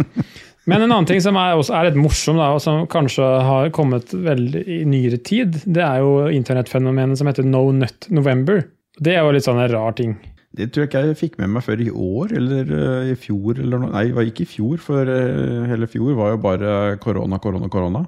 Men 0.70 0.86
en 0.86 0.94
annen 0.94 1.08
ting 1.10 1.20
som 1.24 1.36
er, 1.40 1.58
også 1.60 1.76
er 1.76 1.90
litt 1.90 2.00
morsom, 2.00 2.38
da, 2.40 2.54
og 2.56 2.62
som 2.64 2.86
kanskje 2.92 3.26
har 3.44 3.72
kommet 3.76 4.14
veldig 4.16 4.62
i 4.64 4.84
nyere 4.88 5.20
tid, 5.20 5.58
det 5.66 5.84
er 5.84 6.00
jo 6.04 6.30
internettfenomenet 6.32 7.20
som 7.20 7.28
heter 7.28 7.48
No 7.48 7.66
Nut 7.76 8.08
November. 8.14 8.64
Det 9.04 9.18
er 9.18 9.26
jo 9.26 9.34
litt 9.36 9.48
sånn 9.48 9.60
en 9.60 9.72
rar 9.74 9.98
ting. 9.98 10.16
Det 10.54 10.70
tror 10.70 10.86
jeg 10.86 10.92
ikke 10.92 11.02
jeg 11.08 11.18
fikk 11.18 11.38
med 11.42 11.50
meg 11.56 11.66
før 11.66 11.82
i 11.82 11.90
år, 11.90 12.34
eller 12.38 12.74
eh, 12.78 13.12
i 13.12 13.16
fjor. 13.18 13.58
Eller 13.58 13.82
noe. 13.82 13.90
Nei, 13.92 14.06
det 14.12 14.18
var 14.20 14.28
ikke 14.30 14.46
i 14.46 14.52
fjor, 14.54 14.78
for 14.86 15.10
eh, 15.10 15.64
hele 15.72 15.90
fjor 15.90 16.14
var 16.20 16.36
jo 16.36 16.44
bare 16.46 16.76
korona, 17.04 17.42
korona, 17.42 17.70
korona. 17.74 18.04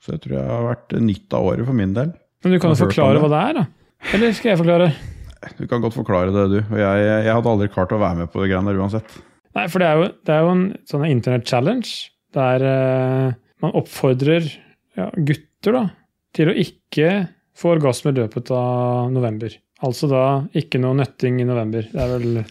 Så 0.00 0.14
jeg 0.14 0.24
tror 0.24 0.36
jeg 0.38 0.48
har 0.48 0.66
vært 0.66 0.94
nytt 1.04 1.36
av 1.36 1.46
året 1.50 1.68
for 1.68 1.76
min 1.76 1.94
del. 1.96 2.12
Men 2.44 2.54
du 2.54 2.60
kan 2.62 2.72
jo 2.72 2.80
forklare 2.86 3.18
det? 3.18 3.24
hva 3.24 3.32
det 3.32 3.40
er, 3.40 3.58
da? 3.58 3.64
Eller 4.16 4.36
skal 4.36 4.54
jeg 4.54 4.60
forklare? 4.62 4.92
Du 5.58 5.66
kan 5.68 5.82
godt 5.84 5.96
forklare 5.96 6.32
det, 6.32 6.46
du. 6.52 6.58
Og 6.60 6.78
jeg, 6.80 7.04
jeg 7.08 7.34
hadde 7.34 7.52
aldri 7.52 7.68
klart 7.72 7.92
å 7.96 8.00
være 8.00 8.22
med 8.22 8.32
på 8.32 8.42
det 8.42 8.50
greiene 8.50 8.72
der 8.72 8.80
uansett. 8.80 9.18
Nei, 9.56 9.66
for 9.72 9.82
det 9.82 9.88
er 9.88 9.98
jo, 9.98 10.08
det 10.26 10.34
er 10.34 10.44
jo 10.44 10.54
en 10.54 10.64
sånn 10.88 11.06
internett-challenge 11.08 11.92
der 12.36 12.64
uh, 12.64 13.38
man 13.64 13.76
oppfordrer 13.76 14.46
ja, 14.96 15.08
gutter 15.16 15.76
da, 15.76 15.84
til 16.36 16.52
å 16.52 16.56
ikke 16.64 17.10
få 17.58 17.74
orgasme 17.74 18.12
i 18.12 18.20
løpet 18.20 18.52
av 18.54 19.10
november. 19.12 19.56
Altså 19.86 20.10
da 20.10 20.22
ikke 20.56 20.76
noe 20.82 20.98
nøtting 20.98 21.38
i 21.40 21.48
november. 21.48 21.86
Det 21.88 22.00
er 22.04 22.10
vel 22.12 22.42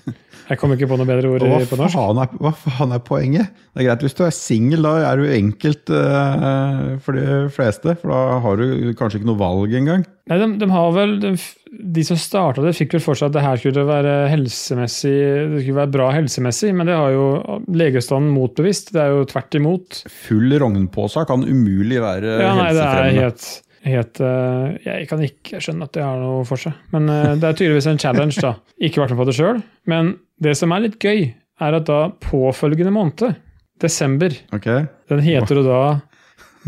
Jeg 0.50 0.58
kommer 0.58 0.80
ikke 0.80 0.88
på 0.90 0.98
noe 0.98 1.06
bedre 1.06 1.30
ord 1.30 1.44
hva 1.46 1.60
på 1.70 1.78
norsk. 1.78 1.94
faen, 1.94 2.20
er, 2.24 2.32
hva 2.42 2.52
faen 2.58 2.96
er 2.96 3.04
poenget? 3.06 3.52
Det 3.70 3.84
er 3.84 3.86
greit 3.86 4.06
hvis 4.08 4.18
du 4.18 4.24
er 4.26 4.34
singel, 4.34 4.82
da 4.88 4.96
er 5.12 5.22
du 5.22 5.28
enkelt 5.30 5.92
uh, 5.94 6.96
for 7.06 7.20
de 7.20 7.36
fleste. 7.54 7.94
For 8.02 8.10
da 8.10 8.40
har 8.42 8.58
du 8.58 8.90
kanskje 8.98 9.22
ikke 9.22 9.30
noe 9.30 9.38
valg 9.44 9.78
engang. 9.78 10.08
Nei, 10.30 10.40
de, 10.42 10.50
de 10.62 10.72
har 10.74 10.90
vel 10.98 11.16
De, 11.22 11.36
de 11.70 12.04
som 12.06 12.18
starta 12.18 12.66
det, 12.66 12.74
fikk 12.78 12.98
vel 12.98 13.06
for 13.06 13.18
seg 13.18 13.30
at 13.30 13.38
det 13.38 13.46
her 13.46 13.62
skulle 13.62 13.86
være 13.86 14.18
helsemessig 14.30 15.16
Det 15.54 15.62
skulle 15.62 15.80
være 15.84 15.94
bra 16.00 16.10
helsemessig, 16.18 16.74
men 16.74 16.90
det 16.90 16.98
har 16.98 17.14
jo 17.14 17.30
legestanden 17.70 18.34
motbevist. 18.34 18.90
Det 18.98 19.06
er 19.06 19.14
jo 19.14 19.30
tvert 19.30 19.62
imot. 19.62 20.04
Full 20.26 20.58
rognpåsa 20.66 21.30
kan 21.30 21.46
umulig 21.46 22.02
være 22.02 22.40
Ja, 22.42 22.56
nei, 22.58 22.72
det 22.74 22.86
er 22.90 23.18
helt, 23.22 23.50
helt 23.88 24.20
eh, 24.24 24.78
Jeg 24.86 25.08
kan 25.10 25.22
ikke 25.24 25.62
skjønne 25.64 25.88
at 25.88 25.96
det 25.96 26.04
har 26.04 26.20
noe 26.22 26.44
for 26.48 26.62
seg. 26.62 26.76
Men 26.94 27.10
eh, 27.12 27.36
det 27.40 27.48
er 27.48 27.60
tydeligvis 27.60 27.90
en 27.92 28.02
challenge, 28.02 28.40
da. 28.44 28.56
Ikke 28.86 29.04
vært 29.04 29.16
med 29.16 29.22
på 29.22 29.30
det 29.30 29.38
sjøl. 29.38 29.62
Men 29.90 30.16
det 30.44 30.56
som 30.60 30.74
er 30.76 30.86
litt 30.88 31.00
gøy, 31.00 31.30
er 31.60 31.76
at 31.76 31.88
da 31.90 32.02
påfølgende 32.24 32.92
måned, 32.96 33.40
desember, 33.84 34.32
okay. 34.56 34.86
den 35.12 35.24
heter 35.24 35.60
jo 35.60 35.64
da 35.66 35.82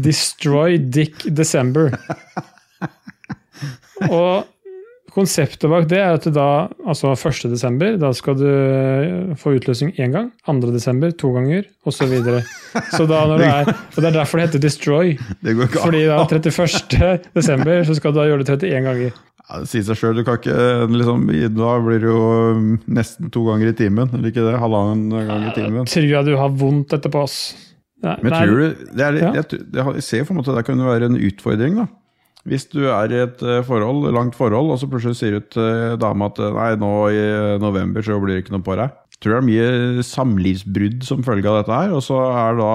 Destroy 0.01 0.77
Dick 0.79 1.23
December. 1.35 1.95
Og 4.11 4.47
konseptet 5.11 5.67
bak 5.71 5.87
det 5.91 5.99
er 5.99 6.15
at 6.15 6.27
da, 6.33 6.47
altså 6.87 7.13
1. 7.13 7.49
desember, 7.51 7.97
da 7.99 8.11
skal 8.15 8.37
du 8.39 8.45
eh, 8.47 9.33
få 9.39 9.55
utløsning 9.57 9.93
én 9.99 10.13
gang. 10.13 10.29
2. 10.47 10.71
desember 10.71 11.11
to 11.11 11.33
ganger, 11.35 11.67
osv. 11.85 11.97
Så, 12.01 12.07
videre. 12.11 12.43
så 12.93 13.07
da 13.09 13.23
når 13.29 13.43
det 13.43 13.49
er, 13.49 13.73
og 13.73 13.97
det 13.99 14.07
er 14.09 14.15
derfor 14.15 14.39
det 14.39 14.47
heter 14.47 14.63
Destroy. 14.63 15.17
Det 15.43 15.55
går 15.57 15.69
ikke 15.69 15.83
Fordi 15.83 16.05
da 16.07 16.21
an. 16.21 16.31
31. 16.31 17.27
desember 17.35 17.83
så 17.87 17.97
skal 17.97 18.13
du 18.13 18.21
da 18.21 18.29
gjøre 18.29 18.45
det 18.45 18.55
31 18.55 18.87
ganger. 18.87 19.19
Ja, 19.41 19.59
det 19.59 19.67
sier 19.71 19.83
seg 19.83 19.99
sjøl. 19.99 20.15
Du 20.15 20.23
kan 20.27 20.37
ikke 20.39 20.87
liksom, 20.95 21.25
Da 21.57 21.71
blir 21.83 21.99
det 21.99 22.07
jo 22.07 22.21
um, 22.55 22.69
nesten 22.87 23.31
to 23.33 23.43
ganger 23.49 23.73
i 23.73 23.75
timen. 23.75 24.13
Eller 24.15 24.31
ikke 24.31 24.45
det? 24.45 24.55
Halvannen 24.61 25.27
gang 25.27 25.49
i 25.49 25.55
timen. 25.57 25.81
Jeg 25.83 25.91
Tror 25.91 26.13
jeg 26.13 26.29
du 26.29 26.37
har 26.39 26.53
vondt 26.61 26.95
etterpå, 26.95 27.25
ass. 27.27 27.41
Nei, 28.01 28.15
Men 28.23 28.33
tror 28.33 28.55
du 28.55 28.85
det 28.97 29.03
er, 29.05 29.17
jeg, 29.19 29.43
jeg, 29.51 29.59
jeg 29.75 30.05
ser 30.05 30.23
for 30.25 30.37
meg 30.37 30.47
at 30.47 30.55
det 30.57 30.63
kunne 30.69 30.87
være 30.87 31.09
en 31.11 31.19
utfordring, 31.19 31.75
da. 31.83 31.89
Hvis 32.49 32.65
du 32.71 32.79
er 32.89 33.11
i 33.13 33.19
et 33.25 33.43
eh, 33.45 33.59
forhold, 33.67 34.07
langt 34.15 34.33
forhold, 34.39 34.71
og 34.73 34.79
så 34.81 34.89
plutselig 34.89 35.19
sier 35.19 35.37
du 35.37 35.45
til 35.53 35.97
dama 36.01 36.31
at 36.31 36.39
eh, 36.41 36.55
nei, 36.57 36.71
nå 36.81 36.91
i 37.13 37.21
november 37.61 38.01
så 38.05 38.17
blir 38.23 38.39
det 38.39 38.45
ikke 38.47 38.55
noe 38.57 38.65
på 38.65 38.79
deg. 38.79 38.97
Tror 39.21 39.35
det 39.35 39.37
er 39.37 39.45
mye 39.45 40.03
samlivsbrudd 40.07 41.03
som 41.05 41.19
følge 41.21 41.45
av 41.51 41.59
dette 41.59 41.75
her. 41.77 41.91
Og 41.93 42.01
så 42.01 42.15
er 42.25 42.55
da 42.57 42.69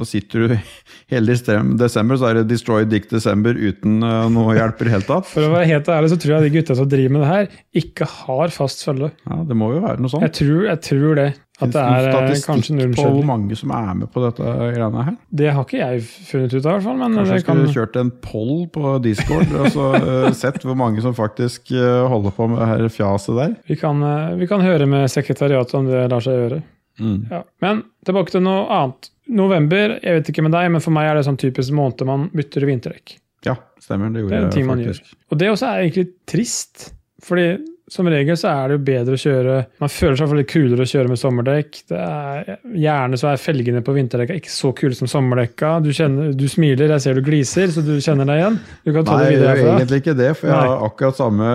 Da 0.00 0.06
sitter 0.08 0.46
du 0.48 0.54
hele 1.12 1.34
desem- 1.34 1.74
desember, 1.76 2.16
så 2.16 2.30
er 2.30 2.38
det 2.40 2.46
Destroy 2.54 2.86
Dick 2.88 3.10
December 3.10 3.52
uten 3.58 4.00
eh, 4.06 4.30
noe 4.32 4.54
hjelp 4.56 4.80
i 4.80 4.88
det 4.88 4.94
hele 4.94 5.04
tatt. 5.08 5.28
For 5.28 5.44
å 5.44 5.52
være 5.52 5.68
helt 5.74 5.90
ærlig 5.92 6.12
så 6.14 6.18
tror 6.22 6.36
jeg 6.38 6.46
de 6.48 6.54
gutta 6.56 6.78
som 6.78 6.88
driver 6.88 7.12
med 7.18 7.24
det 7.26 7.30
her, 7.34 7.50
ikke 7.82 8.08
har 8.14 8.54
fast 8.56 8.86
følge. 8.86 9.12
Ja, 9.28 9.42
Det 9.50 9.58
må 9.60 9.72
jo 9.74 9.84
være 9.84 10.00
noe 10.00 10.12
sånt. 10.14 10.24
Jeg 10.24 10.36
tror, 10.40 10.64
jeg 10.70 10.82
tror 10.88 11.20
det. 11.20 11.28
At 11.60 11.72
det 11.74 11.82
er 11.82 12.08
eh, 12.10 12.42
kanskje 12.46 12.74
null 12.78 12.94
på 12.96 13.04
hvor 13.04 13.26
mange 13.28 13.56
som 13.58 13.72
er 13.76 13.92
med 13.98 14.10
på 14.12 14.22
dette 14.24 14.40
greiene 14.44 15.04
her? 15.06 15.16
Det 15.42 15.52
har 15.52 15.66
ikke 15.66 15.80
jeg 15.80 16.02
funnet 16.08 16.54
ut 16.54 16.60
av, 16.64 16.70
i 16.70 16.74
hvert 16.74 16.86
fall. 16.86 16.98
Men 17.02 17.18
Kanskje 17.18 17.36
jeg 17.36 17.44
skulle 17.44 17.66
kan, 17.66 17.74
kjørt 17.76 18.00
en 18.00 18.12
poll 18.24 18.52
på 18.72 18.96
Discord 19.04 19.54
og 19.60 19.70
så 19.74 19.86
eh, 20.00 20.26
sett 20.40 20.64
hvor 20.64 20.78
mange 20.80 21.04
som 21.04 21.16
faktisk 21.16 21.72
eh, 21.76 22.02
holder 22.10 22.36
på 22.36 22.48
med 22.50 22.62
det 22.62 22.68
her 22.72 22.84
fjaset 22.96 23.40
der. 23.40 23.56
vi, 23.68 23.78
kan, 23.80 24.04
vi 24.40 24.50
kan 24.50 24.64
høre 24.64 24.88
med 24.90 25.08
sekretariatet 25.12 25.78
om 25.78 25.88
det 25.90 26.04
lar 26.12 26.24
seg 26.24 26.38
gjøre. 26.44 26.60
Ja. 27.00 27.42
Men 27.64 27.84
tilbake 28.04 28.34
til 28.34 28.44
noe 28.44 28.66
annet. 28.76 29.10
November, 29.30 29.98
jeg 30.02 30.16
vet 30.16 30.30
ikke 30.32 30.42
med 30.42 30.54
deg, 30.56 30.70
men 30.74 30.82
for 30.82 30.94
meg 30.94 31.06
er 31.06 31.18
det 31.20 31.26
sånn 31.28 31.38
typisk 31.38 31.74
måned 31.76 32.02
man 32.08 32.26
bytter 32.34 32.66
vinterdekk. 32.66 33.14
Ja, 33.46 33.54
stemmer. 33.80 34.10
Det 34.12 34.24
Det 34.26 34.34
er 34.34 34.40
en 34.40 34.48
jeg 34.48 34.56
ting 34.58 34.66
man 34.68 34.82
gjør. 34.82 34.98
Og 35.30 35.38
det 35.38 35.52
også 35.52 35.68
er 35.70 35.84
egentlig 35.84 36.08
trist. 36.28 36.90
Fordi 37.24 37.46
som 37.90 38.06
regel 38.10 38.36
så 38.38 38.48
er 38.52 38.70
det 38.70 38.76
jo 38.76 38.82
bedre 38.86 39.16
å 39.16 39.20
kjøre 39.20 39.54
Man 39.82 39.90
føler 39.90 40.18
seg 40.20 40.34
litt 40.38 40.48
kulere 40.50 40.84
å 40.84 40.90
kjøre 40.90 41.10
med 41.10 41.18
sommerdekk. 41.18 41.80
Det 41.90 41.98
er, 41.98 42.50
gjerne 42.84 43.18
så 43.18 43.30
er 43.32 43.40
felgene 43.42 43.82
på 43.86 43.94
vinterdekka 43.96 44.36
ikke 44.38 44.52
så 44.54 44.70
kule 44.78 44.94
som 44.94 45.10
sommerdekka. 45.10 45.72
Du, 45.82 45.90
kjenner, 45.96 46.30
du 46.36 46.46
smiler, 46.50 46.92
jeg 46.94 47.04
ser 47.04 47.18
du 47.18 47.24
gliser, 47.26 47.72
så 47.74 47.82
du 47.82 47.96
kjenner 47.98 48.28
deg 48.30 48.42
igjen. 48.42 48.60
Du 48.86 48.92
kan 48.94 49.08
ta 49.08 49.16
Nei, 49.18 49.24
det 49.24 49.26
jeg 49.26 49.34
videre 49.40 49.56
herfra. 49.56 49.74
egentlig 49.74 50.00
ikke 50.04 50.14
det, 50.20 50.30
for 50.38 50.52
jeg 50.52 50.56
Nei. 50.56 50.68
har 50.70 50.86
akkurat 50.86 51.18
samme 51.18 51.50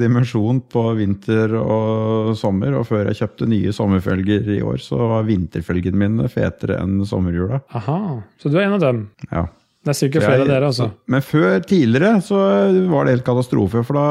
dimensjon 0.00 0.62
på 0.72 0.86
vinter 1.02 1.58
og 1.60 2.32
sommer. 2.40 2.78
Og 2.80 2.88
før 2.88 3.10
jeg 3.12 3.20
kjøpte 3.20 3.50
nye 3.52 3.76
sommerfelger 3.76 4.50
i 4.56 4.62
år, 4.64 4.80
så 4.82 4.98
var 5.12 5.28
vinterfelgene 5.28 6.02
mine 6.06 6.32
fetere 6.32 6.80
enn 6.80 7.04
sommerhjula. 7.06 7.60
Aha, 7.76 8.00
så 8.40 8.52
du 8.52 8.56
er 8.58 8.66
en 8.70 8.78
av 8.78 8.84
dem. 8.88 9.04
Ja. 9.30 9.44
Det 9.86 9.92
er 9.92 9.98
sikkert 10.00 10.24
flere 10.26 10.42
av 10.42 10.48
dere, 10.50 10.66
altså. 10.72 10.88
Men 11.12 11.22
før, 11.22 11.60
tidligere, 11.62 12.16
så 12.26 12.40
var 12.90 13.06
det 13.06 13.12
helt 13.18 13.26
katastrofe. 13.28 13.84
For 13.86 13.94
da 13.94 14.06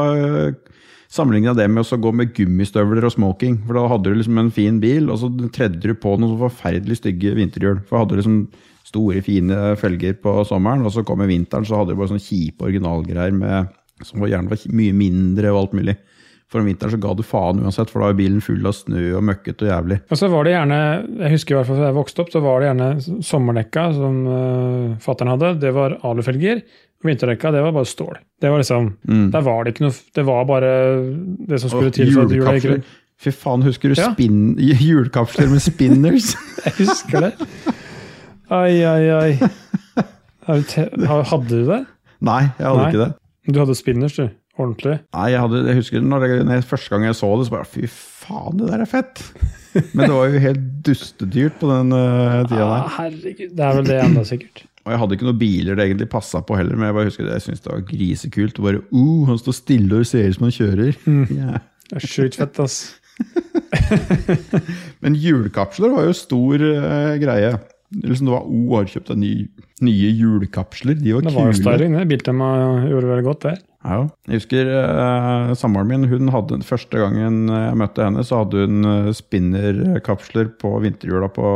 sammenligna 1.15 1.55
det 1.57 1.65
med 1.71 1.87
å 1.87 1.99
gå 2.01 2.11
med 2.15 2.33
gummistøvler 2.35 3.07
og 3.07 3.13
smoking. 3.15 3.57
For 3.65 3.77
da 3.77 3.85
hadde 3.91 4.11
du 4.11 4.19
liksom 4.19 4.39
en 4.41 4.53
fin 4.53 4.79
bil, 4.83 5.09
og 5.11 5.21
så 5.21 5.29
tredde 5.55 5.81
du 5.83 5.95
på 5.97 6.15
noen 6.19 6.35
så 6.35 6.49
forferdelig 6.49 6.99
stygge 6.99 7.35
vinterhjul. 7.37 7.81
For 7.87 8.01
hadde 8.01 8.15
du 8.15 8.21
liksom 8.21 8.39
store, 8.85 9.23
fine 9.25 9.75
følger 9.81 10.17
på 10.21 10.37
sommeren, 10.47 10.85
og 10.85 10.93
så 10.93 11.05
kom 11.07 11.23
vinteren, 11.25 11.65
så 11.67 11.81
hadde 11.81 11.95
du 11.95 11.99
bare 11.99 12.11
sånne 12.13 12.25
kjipe 12.25 12.67
originalgreier 12.67 13.35
med, 13.35 13.71
som 14.05 14.25
gjerne 14.27 14.51
var 14.51 14.67
mye 14.75 14.95
mindre 14.95 15.53
og 15.53 15.61
alt 15.63 15.79
mulig. 15.79 15.97
For 16.51 16.61
om 16.61 16.67
vinteren 16.69 16.93
så 16.93 16.99
ga 17.01 17.11
du 17.17 17.23
faen 17.25 17.59
uansett, 17.65 17.89
for 17.89 17.99
da 18.03 18.11
var 18.11 18.17
bilen 18.19 18.41
full 18.45 18.61
av 18.69 18.75
snø 18.77 19.15
og 19.17 19.23
møkkete 19.25 19.65
og 19.65 19.71
jævlig. 19.71 19.97
Og 20.13 20.19
så 20.19 20.27
var 20.29 20.45
det 20.45 20.51
gjerne, 20.53 20.77
jeg 21.23 21.31
husker 21.33 21.55
i 21.55 21.57
hvert 21.57 21.69
fall 21.71 21.79
da 21.81 21.87
jeg 21.89 21.97
vokste 21.97 22.21
opp, 22.21 22.29
så 22.35 22.41
var 22.45 22.59
det 22.61 22.67
gjerne 22.69 22.89
sommerdekka 23.25 23.85
som 23.97 24.19
uh, 24.29 24.91
fattern 25.01 25.31
hadde. 25.33 25.49
Det 25.63 25.71
var 25.75 25.97
alufelger. 26.05 26.61
Og 27.01 27.09
vinterdekka, 27.09 27.49
det 27.53 27.63
var 27.65 27.73
bare 27.75 27.89
stål. 27.89 28.19
Det 28.41 28.51
var 28.53 28.61
liksom, 28.61 28.91
Mm. 29.09 29.25
Der 29.33 29.41
var 29.45 29.63
det 29.65 29.73
ikke 29.73 29.83
noe 29.87 29.97
Det 30.15 30.23
var 30.25 30.45
bare 30.45 30.69
det 31.49 31.59
som 31.61 31.69
skulle 31.73 31.89
Og 31.91 31.93
til 31.97 32.13
for 32.13 32.25
at 32.29 32.31
hjula 32.37 32.53
gikk 32.59 32.69
rundt. 32.75 32.93
Fy 33.25 33.31
faen, 33.31 33.63
husker 33.63 33.89
du 33.93 33.95
Ja. 34.01 34.11
spinn, 34.13 34.55
hjulkapsler 34.85 35.49
med 35.49 35.61
spinners? 35.65 36.35
Jeg 36.65 36.73
husker 36.79 37.25
det. 37.29 37.33
Ai, 38.53 38.83
ai, 38.85 39.09
ai. 39.09 39.49
Hadde 40.45 41.49
du 41.49 41.65
det? 41.65 41.85
Nei, 42.25 42.41
jeg 42.59 42.65
hadde 42.67 42.77
Nei. 42.81 42.89
ikke 42.91 43.01
det. 43.01 43.11
Du 43.53 43.59
hadde 43.59 43.75
spinners, 43.77 44.15
du. 44.17 44.29
Ordentlig. 44.55 44.99
Nei, 45.15 45.25
jeg, 45.33 45.39
hadde, 45.43 45.61
jeg 45.67 45.75
husker 45.81 46.03
når 46.05 46.23
jeg, 46.29 46.43
når 46.47 46.53
jeg, 46.59 46.65
første 46.69 46.93
gang 46.93 47.03
jeg 47.09 47.15
så 47.19 47.29
det, 47.35 47.47
så 47.49 47.53
bare 47.57 47.67
fy 47.67 47.87
faen, 47.91 48.55
det 48.61 48.69
der 48.69 48.83
er 48.85 48.87
fett. 48.87 49.19
Men 49.91 50.05
det 50.05 50.13
var 50.15 50.29
jo 50.31 50.39
helt 50.45 50.61
dustedyrt 50.87 51.57
på 51.59 51.67
den 51.73 51.91
uh, 51.91 52.37
tida 52.47 52.63
Ah, 52.63 52.71
der. 52.77 52.93
herregud. 52.99 53.51
Det 53.57 53.65
er 53.67 53.75
vel 53.81 53.89
det 53.89 53.97
ennå, 54.05 54.23
sikkert. 54.29 54.63
Og 54.85 54.93
jeg 54.93 55.01
hadde 55.01 55.15
ikke 55.17 55.25
noen 55.27 55.39
biler 55.41 55.75
det 55.79 55.87
egentlig 55.89 56.07
passa 56.13 56.39
på 56.45 56.55
heller, 56.59 56.77
men 56.77 56.87
jeg 56.91 56.95
bare 56.99 57.09
husker 57.09 57.25
det, 57.27 57.35
jeg 57.39 57.45
syntes 57.47 57.63
det 57.65 57.71
var 57.73 57.83
grisekult. 57.89 58.59
Og 58.61 58.67
bare, 58.69 58.81
uh, 58.93 59.23
han 59.31 59.39
står 59.41 59.57
stille 59.59 59.99
og 60.03 60.07
ser 60.07 60.29
ut 60.29 60.37
som 60.39 60.47
han 60.47 60.55
kjører. 60.59 60.99
Ja. 61.41 61.61
Det 61.85 61.99
er 61.99 62.07
sjukt 62.09 62.39
fett, 62.39 62.57
ass. 62.63 62.77
Men 65.05 65.15
hjulkapsler 65.19 65.91
var 65.93 66.07
jo 66.07 66.15
stor 66.17 66.63
uh, 66.63 67.13
greie. 67.21 67.51
Liksom 68.01 68.27
det 68.27 68.33
var 68.33 68.47
O 68.49 68.63
har 68.79 68.87
kjøpt 68.89 69.11
nye, 69.19 69.45
nye 69.85 70.09
hjulkapsler. 70.17 70.97
De 70.97 71.13
var 71.15 71.25
Det 71.27 71.33
var 71.35 71.51
jo 71.51 71.57
større 71.59 71.77
styling, 71.77 71.97
det. 71.99 72.07
Biltema 72.09 72.49
gjorde 72.89 73.11
veldig 73.11 73.27
godt 73.27 73.45
der. 73.49 73.59
Ja, 73.85 73.97
jeg 74.25 74.39
husker 74.39 74.69
eh, 74.73 75.51
samboeren 75.57 75.91
min, 75.91 76.07
hun 76.09 76.31
hadde 76.33 76.57
første 76.65 76.97
gangen 76.97 77.51
jeg 77.51 77.77
møtte 77.77 78.07
henne, 78.07 78.23
så 78.25 78.39
hadde 78.41 78.63
hun 78.65 78.87
eh, 78.89 79.11
spinnerkapsler 79.13 80.49
på 80.61 80.71
vinterhjula 80.81 81.29
på 81.35 81.51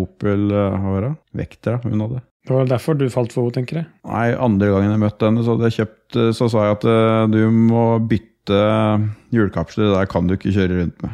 Opel 0.00 0.50
eh? 0.50 1.12
Vectra 1.38 1.76
hun 1.84 2.02
hadde. 2.02 2.24
Det 2.48 2.56
var 2.56 2.64
derfor 2.70 2.96
du 2.96 3.06
falt 3.12 3.34
for 3.34 3.44
henne, 3.44 3.54
tenker 3.58 3.82
jeg. 3.82 3.86
Nei, 4.08 4.32
andre 4.34 4.72
gangen 4.72 4.94
jeg 4.94 5.02
møtte 5.04 5.28
henne, 5.28 5.44
så 5.46 5.56
kjøpt 5.60 6.16
eh, 6.18 6.30
Så 6.34 6.48
sa 6.50 6.66
jeg 6.66 6.78
at 6.78 6.88
eh, 6.88 7.24
du 7.34 7.40
må 7.52 7.86
bytte 8.08 8.58
hjulkapsler, 9.36 9.90
det 9.90 9.98
der 10.00 10.10
kan 10.10 10.26
du 10.26 10.34
ikke 10.34 10.54
kjøre 10.56 10.80
rundt 10.80 11.02
med. 11.04 11.12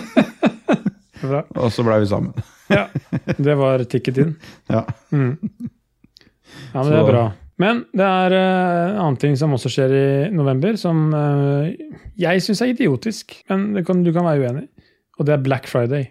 Bra. 1.24 1.42
Og 1.58 1.72
så 1.72 1.84
blei 1.84 1.98
vi 2.04 2.10
sammen. 2.10 2.36
Ja, 2.70 2.86
det 3.36 3.56
var 3.58 3.82
ticket 3.88 4.20
inn. 4.22 4.36
Ja. 4.72 4.84
Mm. 5.10 5.34
Ja, 6.72 6.82
men 6.82 6.90
det 6.92 6.98
er 7.00 7.08
bra. 7.08 7.24
Men 7.60 7.84
det 7.96 8.06
er 8.06 8.34
eh, 8.36 8.90
en 8.94 8.98
annen 9.02 9.20
ting 9.20 9.36
som 9.36 9.52
også 9.56 9.72
skjer 9.72 9.92
i 9.92 10.08
november, 10.32 10.78
som 10.80 11.10
eh, 11.16 11.72
jeg 12.20 12.44
syns 12.44 12.62
er 12.64 12.72
idiotisk, 12.72 13.36
men 13.50 13.70
det 13.76 13.84
kan, 13.88 14.04
du 14.06 14.12
kan 14.16 14.26
være 14.28 14.46
uenig. 14.46 14.66
Og 15.20 15.28
det 15.28 15.36
er 15.36 15.44
Black 15.44 15.68
Friday. 15.68 16.08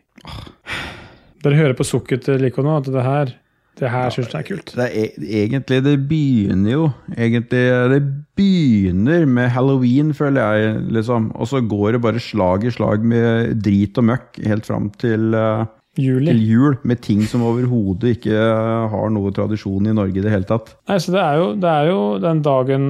Dere 1.43 1.57
hører 1.57 1.77
på 1.77 1.87
sukket 1.87 2.27
til 2.27 2.41
Lico 2.43 2.61
nå 2.65 2.75
at 2.77 2.89
det 2.91 3.05
her, 3.05 3.31
det 3.79 3.89
her 3.89 4.13
syns 4.13 4.29
jeg 4.29 4.43
er 4.43 4.47
kult. 4.49 4.73
Det 4.75 4.85
er 4.85 5.25
egentlig 5.41 5.79
Det 5.85 5.95
begynner 6.09 6.73
jo 6.73 6.83
egentlig 7.15 7.63
Det 7.93 7.99
begynner 8.37 9.25
med 9.25 9.49
halloween, 9.55 10.13
føler 10.13 10.43
jeg, 10.43 10.83
liksom. 10.99 11.31
Og 11.33 11.49
så 11.49 11.63
går 11.65 11.95
det 11.95 12.03
bare 12.05 12.21
slag 12.21 12.67
i 12.67 12.75
slag 12.75 13.07
med 13.07 13.55
drit 13.65 13.97
og 13.97 14.09
møkk 14.11 14.41
helt 14.45 14.69
fram 14.69 14.91
til, 15.01 15.33
eh, 15.33 15.65
Juli. 15.99 16.31
til 16.31 16.43
jul. 16.47 16.77
Med 16.87 17.01
ting 17.05 17.23
som 17.27 17.43
overhodet 17.47 18.15
ikke 18.17 18.35
eh, 18.35 18.89
har 18.93 19.11
noe 19.13 19.33
tradisjon 19.35 19.89
i 19.89 19.95
Norge 19.95 20.19
i 20.19 20.25
det 20.25 20.33
hele 20.33 20.47
tatt. 20.49 20.73
Nei, 20.89 20.99
så 21.03 21.15
det 21.15 21.23
er, 21.23 21.41
jo, 21.41 21.51
det 21.59 21.73
er 21.73 21.91
jo 21.91 21.99
den 22.23 22.43
dagen 22.45 22.87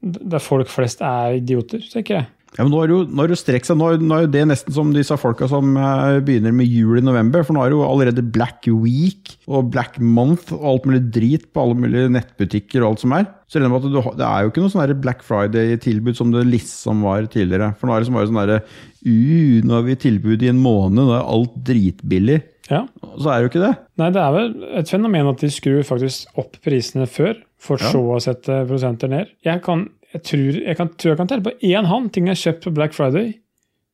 der 0.00 0.40
folk 0.40 0.70
flest 0.72 1.02
er 1.04 1.36
idioter, 1.40 1.82
tenker 1.92 2.20
jeg. 2.20 2.28
Ja, 2.58 2.64
men 2.64 2.72
nå 2.74 2.80
det 2.82 2.94
jo, 2.94 3.00
nå 3.06 3.24
det 3.28 3.36
jo 3.36 3.38
strekk 3.38 3.66
seg, 3.68 3.78
nå 3.78 3.92
er, 3.92 4.00
nå 4.02 4.16
er 4.16 4.24
jo 4.24 4.30
det 4.34 4.42
nesten 4.50 4.74
som 4.74 4.88
disse 4.94 5.14
folka 5.20 5.46
som 5.50 5.76
eh, 5.78 6.16
begynner 6.26 6.54
med 6.56 6.66
jul 6.66 6.98
i 6.98 7.04
november. 7.04 7.44
For 7.46 7.54
nå 7.54 7.62
er 7.62 7.70
det 7.70 7.78
jo 7.78 7.84
allerede 7.86 8.24
Black 8.34 8.66
Week 8.66 9.36
og 9.46 9.70
Black 9.74 10.00
Month 10.02 10.50
og 10.56 10.64
alt 10.72 10.88
mulig 10.90 11.02
drit 11.14 11.46
på 11.54 11.62
alle 11.62 11.78
mulige 11.78 12.10
nettbutikker 12.16 12.82
og 12.82 12.92
alt 12.92 13.04
som 13.04 13.14
er. 13.16 13.28
Så 13.50 13.62
det 13.62 13.66
er 13.70 14.42
jo 14.44 14.50
ikke 14.50 14.62
noe 14.62 14.72
sånn 14.72 14.94
Black 15.02 15.22
Friday-tilbud 15.26 16.18
som 16.18 16.34
det 16.34 16.44
liksom 16.50 17.06
var 17.06 17.26
tidligere. 17.30 17.72
For 17.78 17.86
nå 17.90 17.94
er 17.94 18.02
det 18.02 18.10
som 18.10 18.18
bare 18.18 18.30
sånn 18.30 18.40
derre 18.42 18.60
uh, 18.62 19.56
nå 19.66 19.76
har 19.76 19.86
vi 19.86 19.98
tilbud 20.06 20.42
i 20.44 20.50
en 20.52 20.62
måned, 20.62 21.00
nå 21.00 21.14
er 21.16 21.26
alt 21.26 21.54
dritbillig. 21.66 22.40
Ja. 22.70 22.84
Så 23.18 23.30
er 23.30 23.40
det 23.40 23.46
jo 23.46 23.50
ikke 23.50 23.64
det. 23.64 23.72
Nei, 23.98 24.10
det 24.14 24.22
er 24.22 24.34
vel 24.36 24.50
et 24.78 24.90
fenomen 24.92 25.30
at 25.32 25.42
de 25.42 25.50
skrur 25.50 25.82
faktisk 25.86 26.38
opp 26.38 26.58
prisene 26.64 27.08
før, 27.10 27.40
for 27.60 27.82
Ja. 27.82 27.90
så 27.92 28.02
å 28.14 28.20
sette 28.22 28.62
prosenter 28.68 29.10
ned. 29.10 29.32
Jeg 29.44 29.62
kan, 29.66 29.88
jeg 30.14 30.22
tror, 30.26 30.60
jeg 30.64 30.76
kan, 30.78 30.90
tror 30.98 31.12
jeg 31.12 31.20
kan 31.20 31.30
telle 31.30 31.46
på 31.46 31.56
én 31.66 31.86
hånd 31.86 32.10
ting 32.14 32.28
jeg 32.28 32.36
har 32.36 32.44
kjøpt 32.44 32.66
på 32.66 32.74
Black 32.74 32.96
Friday 32.96 33.32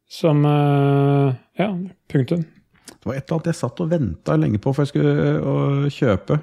som 0.08 0.44
eh, 0.48 1.34
Ja, 1.58 1.70
punktum. 2.12 2.44
Det 2.86 3.08
var 3.08 3.16
et 3.16 3.26
eller 3.26 3.38
annet 3.38 3.50
jeg 3.50 3.58
satt 3.60 3.80
og 3.82 3.90
venta 3.90 4.36
lenge 4.38 4.60
på 4.62 4.72
for 4.74 4.84
jeg 4.84 4.92
skulle 4.94 5.32
å 5.40 5.56
kjøpe. 5.92 6.38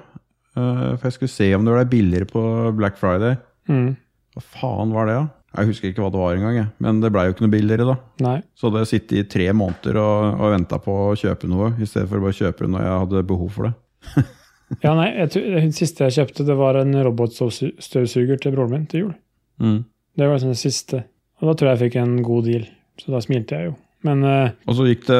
Eh, 0.54 0.90
for 0.96 1.08
jeg 1.08 1.16
skulle 1.16 1.34
se 1.34 1.48
om 1.56 1.64
det 1.66 1.74
ble 1.74 1.86
billigere 1.90 2.28
på 2.30 2.44
Black 2.78 3.00
Friday. 3.00 3.38
Mm. 3.70 3.96
Hva 4.34 4.44
faen 4.60 4.94
var 4.94 5.10
det, 5.10 5.16
da? 5.18 5.26
Jeg 5.54 5.70
husker 5.70 5.90
ikke 5.92 6.02
hva 6.02 6.10
det 6.10 6.18
var 6.18 6.34
engang, 6.34 6.70
men 6.82 6.96
det 6.98 7.12
blei 7.14 7.28
jo 7.28 7.34
ikke 7.34 7.44
noe 7.44 7.52
billigere 7.52 7.84
da. 7.86 7.94
Nei. 8.24 8.38
Så 8.58 8.66
hadde 8.66 8.80
jeg 8.82 8.90
sittet 8.90 9.18
i 9.20 9.26
tre 9.36 9.44
måneder 9.54 10.00
og, 10.02 10.40
og 10.42 10.54
venta 10.56 10.80
på 10.82 10.96
å 11.04 11.18
kjøpe 11.18 11.50
noe, 11.50 11.68
i 11.78 11.86
stedet 11.86 12.08
for 12.10 12.18
å 12.18 12.24
bare 12.24 12.38
kjøpe 12.40 12.64
det 12.64 12.70
når 12.72 12.82
jeg 12.82 12.96
hadde 13.04 13.28
behov 13.30 13.52
for 13.58 13.70
det. 13.70 13.74
Ja, 14.80 14.94
nei, 14.96 15.10
jeg, 15.12 15.28
det 15.52 15.60
siste 15.76 16.06
jeg 16.08 16.14
kjøpte, 16.16 16.46
det 16.48 16.54
var 16.58 16.78
en 16.80 16.96
robotstøvsuger 17.04 18.40
til 18.40 18.54
broren 18.56 18.72
min 18.72 18.86
til 18.90 19.02
jul. 19.02 19.12
Det 19.58 20.26
var 20.26 20.34
liksom 20.36 20.52
det 20.54 20.60
siste. 20.60 21.04
Og 21.40 21.48
da 21.50 21.54
tror 21.58 21.70
jeg 21.70 21.78
jeg 21.78 21.82
fikk 21.88 21.96
en 22.02 22.14
god 22.24 22.44
deal, 22.48 22.64
så 23.00 23.12
da 23.14 23.20
smilte 23.24 23.56
jeg 23.58 23.70
jo. 23.70 23.74
Men 24.04 24.20
eh, 24.28 24.50
Og 24.68 24.76
så 24.76 24.84
gikk 24.86 25.06
det 25.08 25.18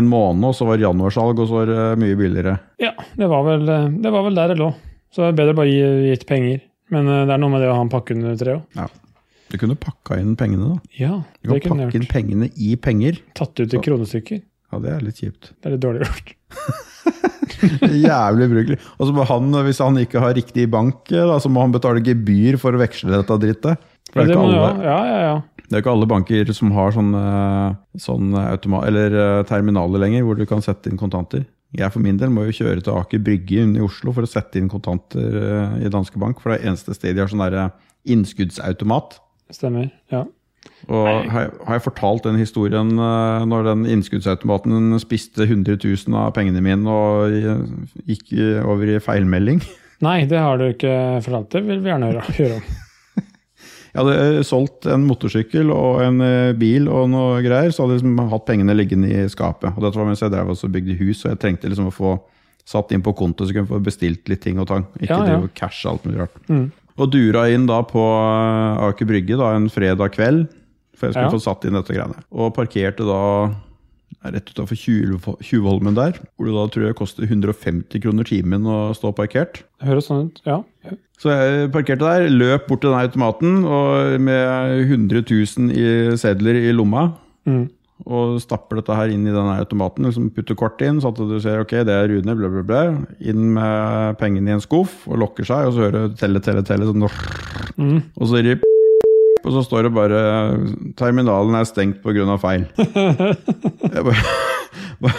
en 0.00 0.08
måned, 0.08 0.44
og 0.48 0.54
så 0.56 0.64
var 0.68 0.78
det 0.78 0.86
januarsalg, 0.86 1.38
og 1.42 1.48
så 1.50 1.58
var 1.60 1.66
det 1.70 1.82
mye 2.00 2.16
billigere. 2.18 2.54
ja, 2.82 2.92
det 3.16 3.28
var, 3.28 3.42
vel, 3.46 3.68
eh, 3.68 3.88
det 4.02 4.12
var 4.14 4.24
vel 4.26 4.38
der 4.38 4.52
det 4.54 4.58
lå. 4.62 4.70
Så 5.12 5.22
det 5.22 5.28
er 5.32 5.38
bedre 5.42 5.56
bare 5.58 5.70
gi 5.72 6.10
gitt 6.10 6.26
penger. 6.28 6.62
Men 6.94 7.08
eh, 7.10 7.24
det 7.28 7.34
er 7.36 7.42
noe 7.42 7.52
med 7.52 7.60
det 7.64 7.68
å 7.70 7.76
ha 7.76 7.84
en 7.84 7.92
pakke 7.92 8.14
under 8.16 8.36
treet 8.40 8.62
òg. 8.80 8.96
Du 9.46 9.54
kunne 9.62 9.76
pakka 9.78 10.16
inn 10.18 10.34
pengene, 10.36 10.72
da. 10.74 10.94
Ja, 10.98 11.20
Du 11.44 11.52
kan 11.60 11.78
pakke 11.78 12.00
inn 12.00 12.08
pengene 12.10 12.48
i 12.58 12.72
penger. 12.76 13.20
Tatt 13.38 13.60
ut 13.62 13.74
i 13.76 13.78
kronestykker. 13.78 14.40
Ja, 14.72 14.80
det 14.82 14.90
er 14.96 15.04
litt 15.06 15.20
kjipt. 15.22 15.52
Det 15.62 15.68
er 15.70 15.76
litt 15.76 15.84
dårlig 15.84 16.02
gjort. 16.08 16.32
Jævlig 18.06 18.48
ubrukelig. 18.50 18.78
Og 18.96 19.08
så 19.08 19.16
må 19.16 19.26
han, 19.28 19.58
hvis 19.66 19.82
han 19.84 19.98
ikke 20.00 20.22
har 20.22 20.36
riktig 20.36 20.68
bank, 20.72 21.04
da, 21.10 21.36
så 21.42 21.50
må 21.52 21.64
han 21.64 21.74
betale 21.74 22.04
gebyr 22.04 22.58
for 22.62 22.76
å 22.76 22.80
veksle 22.80 23.14
dette 23.14 23.40
drittet. 23.42 23.84
Det 24.12 24.22
er 24.22 24.30
det 24.30 24.38
alle, 24.38 24.60
ja, 24.86 24.98
ja, 25.04 25.16
ja. 25.20 25.64
det 25.66 25.74
er 25.74 25.82
ikke 25.82 25.92
alle 25.92 26.08
banker 26.08 26.52
som 26.56 26.70
har 26.72 26.94
sånn, 26.94 27.10
eh, 27.18 27.74
sånn 28.00 28.36
automa 28.38 28.84
eller 28.88 29.12
eh, 29.12 29.42
terminaler 29.48 30.00
lenger, 30.00 30.24
hvor 30.24 30.38
du 30.38 30.46
kan 30.48 30.64
sette 30.64 30.88
inn 30.88 31.00
kontanter. 31.00 31.44
Jeg 31.76 31.92
for 31.92 32.00
min 32.00 32.18
del 32.20 32.30
må 32.32 32.46
jo 32.46 32.54
kjøre 32.54 32.84
til 32.84 32.94
Aker 32.94 33.20
Brygge 33.26 33.64
i 33.66 33.82
Oslo 33.84 34.14
for 34.14 34.24
å 34.24 34.30
sette 34.30 34.60
inn 34.60 34.70
kontanter 34.72 35.36
eh, 35.42 35.76
i 35.84 35.92
Danske 35.92 36.20
Bank, 36.22 36.40
for 36.40 36.54
det 36.54 36.60
er 36.60 36.70
eneste 36.70 36.94
sted 36.96 37.16
de 37.16 37.24
har 37.24 37.32
sånn 37.32 37.44
eh, 37.48 37.68
innskuddsautomat. 38.14 39.18
Stemmer. 39.54 39.90
Ja. 40.12 40.24
Og 40.86 41.06
har 41.06 41.46
jeg, 41.46 41.52
har 41.66 41.78
jeg 41.78 41.84
fortalt 41.86 42.28
den 42.28 42.38
historien 42.40 42.92
eh, 42.94 43.44
når 43.50 43.68
den 43.72 43.84
innskuddsautomaten 43.96 44.94
spiste 45.02 45.46
100 45.48 45.78
000 45.82 46.16
av 46.20 46.32
pengene 46.36 46.62
mine 46.64 46.86
og 46.86 47.36
gikk 48.06 48.34
over 48.62 48.96
i 48.96 49.00
feilmelding? 49.02 49.62
Nei, 50.06 50.18
det 50.28 50.38
har 50.42 50.60
du 50.60 50.68
ikke 50.68 50.96
fortalt. 51.24 51.50
Det 51.54 51.64
vil 51.64 51.80
vi 51.80 51.90
gjerne 51.90 52.10
høre, 52.12 52.26
høre 52.36 52.58
om. 52.58 52.66
Jeg 53.96 54.02
hadde 54.04 54.16
eh, 54.20 54.42
solgt 54.44 54.86
en 54.92 55.06
motorsykkel 55.08 55.70
og 55.72 56.02
en 56.04 56.20
eh, 56.20 56.54
bil 56.58 56.90
og 56.92 57.08
noe 57.14 57.40
greier, 57.44 57.72
så 57.72 57.86
hadde 57.86 57.96
jeg 57.96 58.04
liksom 58.04 58.32
hatt 58.34 58.44
pengene 58.44 58.74
liggende 58.76 59.08
i 59.08 59.22
skapet. 59.32 59.72
Og 59.72 59.86
dette 59.86 59.96
var 59.96 60.10
mens 60.10 60.20
jeg 60.20 60.34
drev 60.34 60.52
og 60.52 60.72
bygde 60.74 60.98
hus, 61.00 61.22
og 61.24 61.32
jeg 61.32 61.40
trengte 61.40 61.70
liksom 61.72 61.88
å 61.88 61.94
få 61.94 62.16
satt 62.66 62.92
inn 62.92 63.04
på 63.06 63.14
konto 63.16 63.46
så 63.46 63.54
jeg 63.54 63.60
kunne 63.60 63.70
få 63.70 63.78
bestilt 63.86 64.28
litt 64.28 64.42
ting 64.44 64.58
og 64.60 64.68
tang. 64.68 64.84
Ikke 64.98 65.16
Ja, 65.16 65.38
ja. 65.38 65.40
cashe 65.56 65.88
alt 65.88 66.04
mulig 66.04 66.18
rart. 66.24 66.36
Mm. 66.50 66.66
Og 66.96 67.10
dura 67.12 67.46
inn 67.52 67.66
da 67.68 67.82
på 67.84 68.00
eh, 68.00 68.84
Aker 68.88 69.08
Brygge 69.08 69.36
da 69.36 69.52
en 69.56 69.68
fredag 69.72 70.14
kveld, 70.16 70.46
for 70.96 71.08
jeg 71.08 71.14
skulle 71.16 71.28
Ja. 71.28 71.34
få 71.36 71.42
satt 71.44 71.64
inn 71.68 71.76
dette 71.76 71.92
greiene. 71.92 72.22
Og 72.32 72.54
parkerte 72.56 73.04
da 73.04 73.52
rett 74.26 74.48
utenfor 74.50 74.74
Tjuvholmen 74.80 75.42
Tjuvholmen 75.44 75.94
der, 75.94 76.16
hvor 76.36 76.46
det 76.48 76.54
da 76.56 76.64
tror 76.72 76.86
jeg 76.88 76.96
koster 76.98 77.26
150 77.28 78.00
kroner 78.02 78.24
timen 78.26 78.64
å 78.66 78.90
stå 78.96 79.12
parkert. 79.14 79.60
Det 79.78 79.86
høres 79.90 80.08
sånn 80.08 80.30
ut. 80.30 80.40
Ja. 80.48 80.62
Så 81.20 81.30
jeg 81.30 81.70
parkerte 81.72 82.00
der, 82.04 82.26
løp 82.32 82.66
bort 82.68 82.80
til 82.82 82.90
den 82.90 82.98
automaten 83.04 83.64
og 83.64 84.18
med 84.20 84.88
100 84.88 85.22
000 85.30 85.70
i 85.76 86.16
sedler 86.16 86.58
i 86.58 86.72
lomma. 86.72 87.12
Mm. 87.46 87.68
Og 88.06 88.36
stapper 88.38 88.78
dette 88.78 88.94
her 88.94 89.10
inn 89.10 89.24
i 89.26 89.32
denne 89.34 89.56
automaten, 89.58 90.04
liksom 90.06 90.28
putter 90.30 90.54
kortet 90.54 90.86
inn, 90.86 91.00
så 91.02 91.10
at 91.10 91.18
du 91.18 91.40
ser 91.42 91.58
ok, 91.64 91.72
det 91.88 91.90
er 91.90 92.06
Rune, 92.12 92.36
bla, 92.38 92.48
bla, 92.52 92.62
bla. 92.62 92.82
Inn 93.18 93.48
med 93.56 94.14
pengene 94.20 94.52
i 94.52 94.54
en 94.54 94.62
skuff 94.62 95.08
og 95.10 95.18
lokker 95.24 95.44
seg, 95.48 95.66
og 95.66 95.74
så 95.74 95.82
hører 95.88 96.06
du 96.06 96.14
telle, 96.20 96.38
telle, 96.44 96.62
telle. 96.62 96.86
Sånn, 96.86 97.08
Mm. 97.76 97.98
og 98.16 98.28
så 98.30 98.38
rip, 98.46 98.62
og 99.44 99.50
så 99.52 99.60
står 99.66 99.82
det 99.84 99.92
bare 99.92 100.20
'Terminalen 100.96 101.54
er 101.58 101.64
stengt 101.68 101.98
pga. 102.02 102.38
feil'. 102.40 102.64
Jeg 103.94 104.04
bare, 104.06 104.22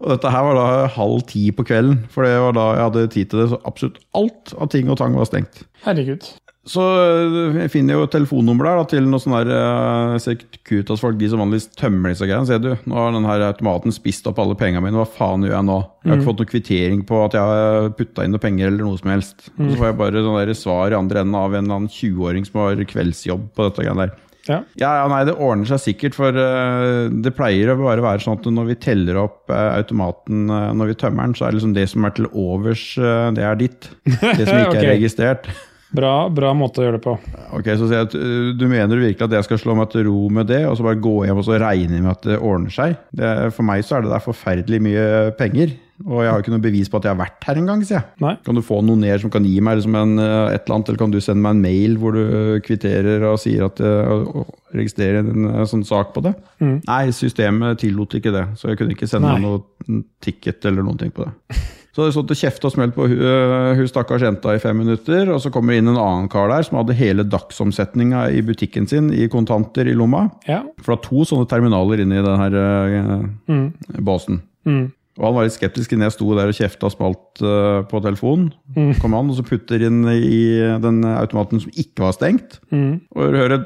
og 0.00 0.10
dette 0.12 0.30
her 0.30 0.42
var 0.46 0.54
da 0.58 0.86
halv 0.94 1.22
ti 1.28 1.50
på 1.54 1.64
kvelden, 1.68 2.04
for 2.10 2.24
det 2.24 2.34
var 2.40 2.52
da 2.56 2.66
jeg 2.74 2.84
hadde 2.86 3.06
tid 3.12 3.30
til 3.30 3.40
det. 3.40 3.48
Så 3.50 3.58
absolutt 3.66 3.98
alt 4.14 4.54
av 4.58 4.68
ting 4.72 4.88
og 4.90 4.96
tang 4.98 5.14
var 5.14 5.24
stengt. 5.28 5.64
Herregud. 5.84 6.26
Så 6.68 6.84
øh, 6.84 7.56
jeg 7.62 7.72
finner 7.72 7.96
jo 7.96 8.08
telefonnummer 8.12 8.68
der 8.68 8.80
da, 8.80 8.86
til 8.90 9.06
noen 9.08 9.22
sånne 9.22 9.40
uh, 9.48 10.16
Securitas-folk, 10.20 11.16
de 11.20 11.30
som 11.32 11.40
vanligvis 11.40 11.70
tømmer 11.78 12.12
disse 12.12 12.28
greiene. 12.28 12.48
Ser 12.48 12.60
du, 12.60 12.70
nå 12.84 12.98
har 12.98 13.14
den 13.14 13.28
her 13.28 13.46
automaten 13.48 13.94
spist 13.94 14.28
opp 14.28 14.40
alle 14.42 14.56
pengene 14.58 14.84
mine, 14.84 14.98
hva 15.00 15.08
faen 15.08 15.46
gjør 15.46 15.56
jeg 15.56 15.68
nå? 15.70 15.78
Jeg 16.04 16.12
har 16.12 16.20
ikke 16.20 16.28
fått 16.28 16.42
noen 16.42 16.52
kvittering 16.52 17.02
på 17.08 17.22
at 17.24 17.36
jeg 17.38 17.50
har 17.52 17.90
putta 17.96 18.24
inn 18.24 18.34
noen 18.36 18.44
penger 18.44 18.70
eller 18.70 18.84
noe 18.84 19.00
som 19.00 19.12
helst. 19.14 19.48
Og 19.56 19.64
så 19.64 19.80
får 19.80 19.90
jeg 19.90 19.98
bare 20.02 20.24
sånn 20.24 20.56
svar 20.58 20.92
i 20.92 20.98
andre 20.98 21.24
enden 21.24 21.38
av 21.40 21.52
en 21.54 21.64
eller 21.64 21.80
annen 21.80 21.92
20-åring 21.92 22.48
som 22.48 22.60
har 22.62 22.88
kveldsjobb 22.92 23.48
på 23.56 23.68
dette 23.68 23.84
greiene 23.86 24.04
der. 24.06 24.16
Ja. 24.48 24.58
Ja, 24.80 24.90
ja, 25.02 25.08
nei, 25.12 25.22
det 25.28 25.36
ordner 25.36 25.68
seg 25.68 25.82
sikkert, 25.82 26.16
for 26.16 26.32
uh, 26.32 27.08
det 27.12 27.34
pleier 27.36 27.72
å 27.72 27.78
bare 27.80 28.04
være 28.04 28.24
sånn 28.24 28.38
at 28.38 28.46
når 28.48 28.70
vi 28.70 28.78
teller 28.80 29.18
opp 29.20 29.52
uh, 29.52 29.74
automaten 29.74 30.46
uh, 30.48 30.70
når 30.76 30.94
vi 30.94 31.00
tømmer 31.02 31.28
den, 31.28 31.36
så 31.36 31.46
er 31.46 31.52
det 31.52 31.60
liksom 31.60 31.74
det 31.76 31.84
som 31.92 32.06
er 32.08 32.14
til 32.16 32.30
overs, 32.32 32.84
det 33.36 33.44
er 33.44 33.58
ditt. 33.60 33.90
Det 34.08 34.46
som 34.46 34.56
ikke 34.56 34.78
okay. 34.78 34.84
er 34.84 34.94
registrert. 34.94 35.50
Bra, 35.94 36.28
bra 36.28 36.52
måte 36.52 36.82
å 36.82 36.84
gjøre 36.84 36.98
det 36.98 37.04
på. 37.06 37.14
Ok, 37.56 37.70
så 37.80 37.86
sier 37.88 38.02
jeg 38.02 38.08
at 38.10 38.14
øh, 38.18 38.50
Du 38.58 38.66
mener 38.68 39.00
virkelig 39.00 39.24
at 39.24 39.36
jeg 39.38 39.46
skal 39.46 39.60
slå 39.62 39.76
meg 39.78 39.88
til 39.92 40.04
ro 40.08 40.26
med 40.32 40.50
det, 40.50 40.62
og 40.68 40.76
så 40.76 40.84
bare 40.84 41.00
gå 41.00 41.14
hjem 41.24 41.40
og 41.40 41.46
så 41.46 41.56
regne 41.62 42.02
med 42.02 42.12
at 42.12 42.28
det 42.28 42.36
ordner 42.38 42.74
seg? 42.74 42.98
Det, 43.16 43.30
for 43.56 43.64
meg 43.68 43.84
så 43.86 43.96
er 43.98 44.04
det 44.04 44.12
der 44.12 44.24
forferdelig 44.24 44.82
mye 44.84 45.06
penger. 45.38 45.72
Og 46.06 46.20
jeg 46.22 46.30
har 46.30 46.44
ikke 46.44 46.52
noe 46.52 46.62
bevis 46.62 46.90
på 46.92 47.00
at 47.00 47.08
jeg 47.08 47.10
har 47.10 47.18
vært 47.18 47.46
her 47.48 47.58
engang. 47.58 47.80
Kan 48.46 48.58
du 48.58 48.62
få 48.62 48.78
noe 48.86 49.00
ned 49.00 49.18
som 49.24 49.32
kan 49.34 49.46
gi 49.48 49.56
meg 49.64 49.80
liksom 49.80 49.96
en, 49.98 50.12
eh, 50.22 50.52
et 50.52 50.60
eller 50.60 50.76
annet, 50.76 50.92
eller 50.92 51.00
kan 51.00 51.14
du 51.14 51.18
sende 51.24 51.42
meg 51.42 51.56
en 51.56 51.64
mail 51.64 51.96
hvor 51.98 52.14
du 52.14 52.22
kvitterer 52.68 53.24
og 53.26 53.40
sier 53.42 53.64
at 53.66 53.82
og 53.82 54.52
registrerer 54.76 55.24
en 55.24 55.48
eh, 55.54 55.64
sånn 55.72 55.86
sak 55.88 56.12
på 56.14 56.22
det? 56.28 56.36
Mm. 56.60 56.76
Nei, 56.84 57.00
systemet 57.16 57.80
tillot 57.82 58.20
ikke 58.20 58.34
det, 58.36 58.44
så 58.60 58.70
jeg 58.70 58.82
kunne 58.82 58.94
ikke 58.94 59.10
sende 59.10 59.32
Nei. 59.34 59.42
noe 59.42 60.04
ticket 60.22 60.68
eller 60.68 60.86
noen 60.86 61.00
ting 61.00 61.16
på 61.16 61.26
det. 61.26 61.58
Så 61.98 62.04
hadde 62.04 62.12
jeg 62.12 62.14
stått 62.14 62.30
og 62.30 62.38
kjefta 62.38 62.66
og 62.68 62.72
smelt 62.76 62.92
på 62.94 63.06
hun, 63.10 63.20
øh, 63.26 63.72
hun 63.74 63.86
stakkars 63.90 64.22
jenta 64.22 64.52
i 64.54 64.60
fem 64.62 64.76
minutter, 64.78 65.32
og 65.34 65.40
så 65.42 65.50
kommer 65.50 65.74
det 65.74 65.80
inn 65.82 65.88
en 65.90 65.96
annen 65.98 66.28
kar 66.30 66.46
der 66.46 66.62
som 66.62 66.76
hadde 66.78 66.94
hele 66.94 67.24
dagsomsetninga 67.26 68.20
i 68.38 68.44
butikken 68.46 68.86
sin 68.86 69.08
i 69.10 69.26
kontanter 69.26 69.90
i 69.90 69.96
lomma. 69.98 70.28
Ja. 70.46 70.60
For 70.78 70.92
det 70.92 70.94
var 70.94 71.02
to 71.08 71.24
sånne 71.26 71.48
terminaler 71.50 72.04
inni 72.04 72.22
den 72.22 72.38
her 72.38 72.54
øh, 72.54 73.26
Mm. 73.50 73.72
båsen. 74.06 74.38
Mm. 74.64 74.92
Og 75.18 75.24
han 75.26 75.34
var 75.34 75.48
litt 75.48 75.56
skeptisk 75.56 75.90
innen 75.92 76.06
jeg 76.06 76.14
sto 76.14 76.30
der 76.38 76.52
og 76.52 76.54
kjefta 76.54 76.86
og 76.86 76.94
smalt 76.94 77.42
uh, 77.42 77.82
på 77.90 77.98
telefonen. 78.04 78.52
Mm. 78.76 78.92
Kom 79.02 79.16
han 79.18 79.32
og 79.32 79.34
så 79.40 79.42
putter 79.42 79.82
inn 79.82 80.04
i 80.06 80.60
den 80.78 81.02
automaten 81.02 81.58
som 81.58 81.74
ikke 81.74 82.04
var 82.06 82.14
stengt. 82.14 82.60
Mm. 82.70 83.00
Og 83.16 83.34
hører 83.34 83.64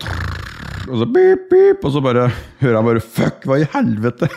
og 0.88 0.98
så 0.98 1.06
beep, 1.06 1.46
beep, 1.50 1.84
og 1.86 1.94
så 1.94 2.02
bare 2.04 2.28
hører 2.62 2.78
han 2.78 2.86
bare 2.86 3.02
'fuck, 3.02 3.46
hva 3.46 3.58
i 3.60 3.68
helvete'? 3.74 4.28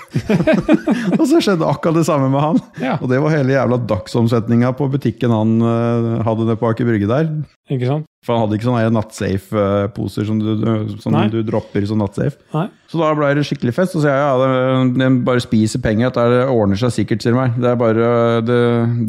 og 1.20 1.26
så 1.30 1.42
skjedde 1.42 1.68
akkurat 1.68 2.00
det 2.00 2.06
samme 2.08 2.30
med 2.30 2.44
han. 2.44 2.60
Ja. 2.82 2.98
Og 3.02 3.10
det 3.10 3.22
var 3.22 3.34
hele 3.34 3.56
jævla 3.56 3.80
dagsomsetninga 3.90 4.74
på 4.78 4.90
butikken 4.94 5.34
han 5.34 5.56
uh, 5.62 6.22
hadde 6.26 6.46
nede 6.46 6.60
på 6.62 6.70
Aker 6.70 6.86
Brygge 6.90 7.10
der. 7.10 7.32
Ikke 7.72 7.90
sant? 7.90 8.10
For 8.26 8.34
han 8.34 8.42
hadde 8.48 8.58
ikke 8.58 8.66
sånne 8.66 8.90
nattsafe-poser 8.96 10.26
som, 10.26 10.40
du, 10.42 10.64
som 11.04 11.14
du 11.30 11.38
dropper 11.46 11.86
sånn 11.86 12.00
nattsafe. 12.02 12.40
Nei. 12.56 12.66
Så 12.90 12.98
da 13.02 13.12
ble 13.18 13.28
det 13.38 13.44
skikkelig 13.46 13.74
fest. 13.76 13.94
Så 13.94 14.02
sier 14.02 14.16
jeg 14.16 14.24
ja, 14.24 14.82
det, 14.98 15.10
bare 15.28 15.44
spiser 15.44 15.82
penger. 15.84 16.10
Det 16.16 16.40
ordner 16.50 16.80
seg 16.80 16.94
sikkert, 16.96 17.22
sier 17.26 17.36
meg. 17.38 17.56
Det 17.62 17.70
er 17.70 17.78
bare 17.80 18.10
det, 18.46 18.60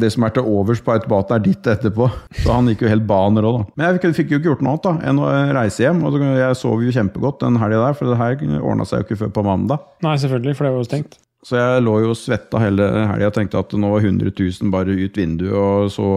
det 0.03 0.11
som 0.13 0.25
er 0.27 0.35
til 0.37 0.45
overs 0.49 0.81
på 0.85 0.93
automaten, 0.93 1.37
er 1.39 1.45
ditt 1.47 1.69
etterpå. 1.73 2.09
Så 2.43 2.53
han 2.53 2.69
gikk 2.71 2.85
jo 2.85 2.91
helt 2.93 3.07
baner 3.09 3.47
òg, 3.47 3.57
da. 3.63 3.67
Men 3.77 3.87
jeg 3.89 3.99
fikk- 3.99 4.17
fikk 4.21 4.33
jo 4.35 4.41
ikke 4.41 4.51
gjort 4.51 4.65
noe 4.65 4.75
annet 4.77 4.87
da, 4.89 4.95
enn 5.09 5.21
å 5.23 5.31
reise 5.61 5.85
hjem. 5.87 6.03
Og 6.05 6.13
så- 6.13 6.33
jeg 6.37 6.55
sov 6.61 6.83
jo 6.85 6.93
kjempegodt 6.99 7.39
den 7.45 7.57
helga 7.61 7.85
der, 7.87 7.93
for 7.97 8.05
det 8.13 8.17
her 8.21 8.61
ordna 8.61 8.85
seg 8.85 9.01
jo 9.01 9.07
ikke 9.09 9.21
før 9.25 9.33
på 9.39 9.45
mandag. 9.49 9.79
Nei, 10.05 10.15
selvfølgelig, 10.21 10.55
for 10.57 10.63
det 10.69 10.73
var 10.77 10.83
jo 10.85 10.89
stengt. 10.91 11.17
Så 11.47 11.55
jeg 11.55 11.83
lå 11.85 11.99
jo 12.03 12.09
og 12.11 12.17
svetta 12.17 12.59
hele 12.59 12.85
helga 13.07 13.27
og 13.29 13.33
tenkte 13.37 13.59
at 13.61 13.71
nå 13.77 13.89
var 13.93 14.01
100 14.01 14.33
000 14.35 14.71
bare 14.73 14.89
ut 14.97 15.13
vinduet, 15.15 15.53
og 15.53 15.89
så 15.93 16.07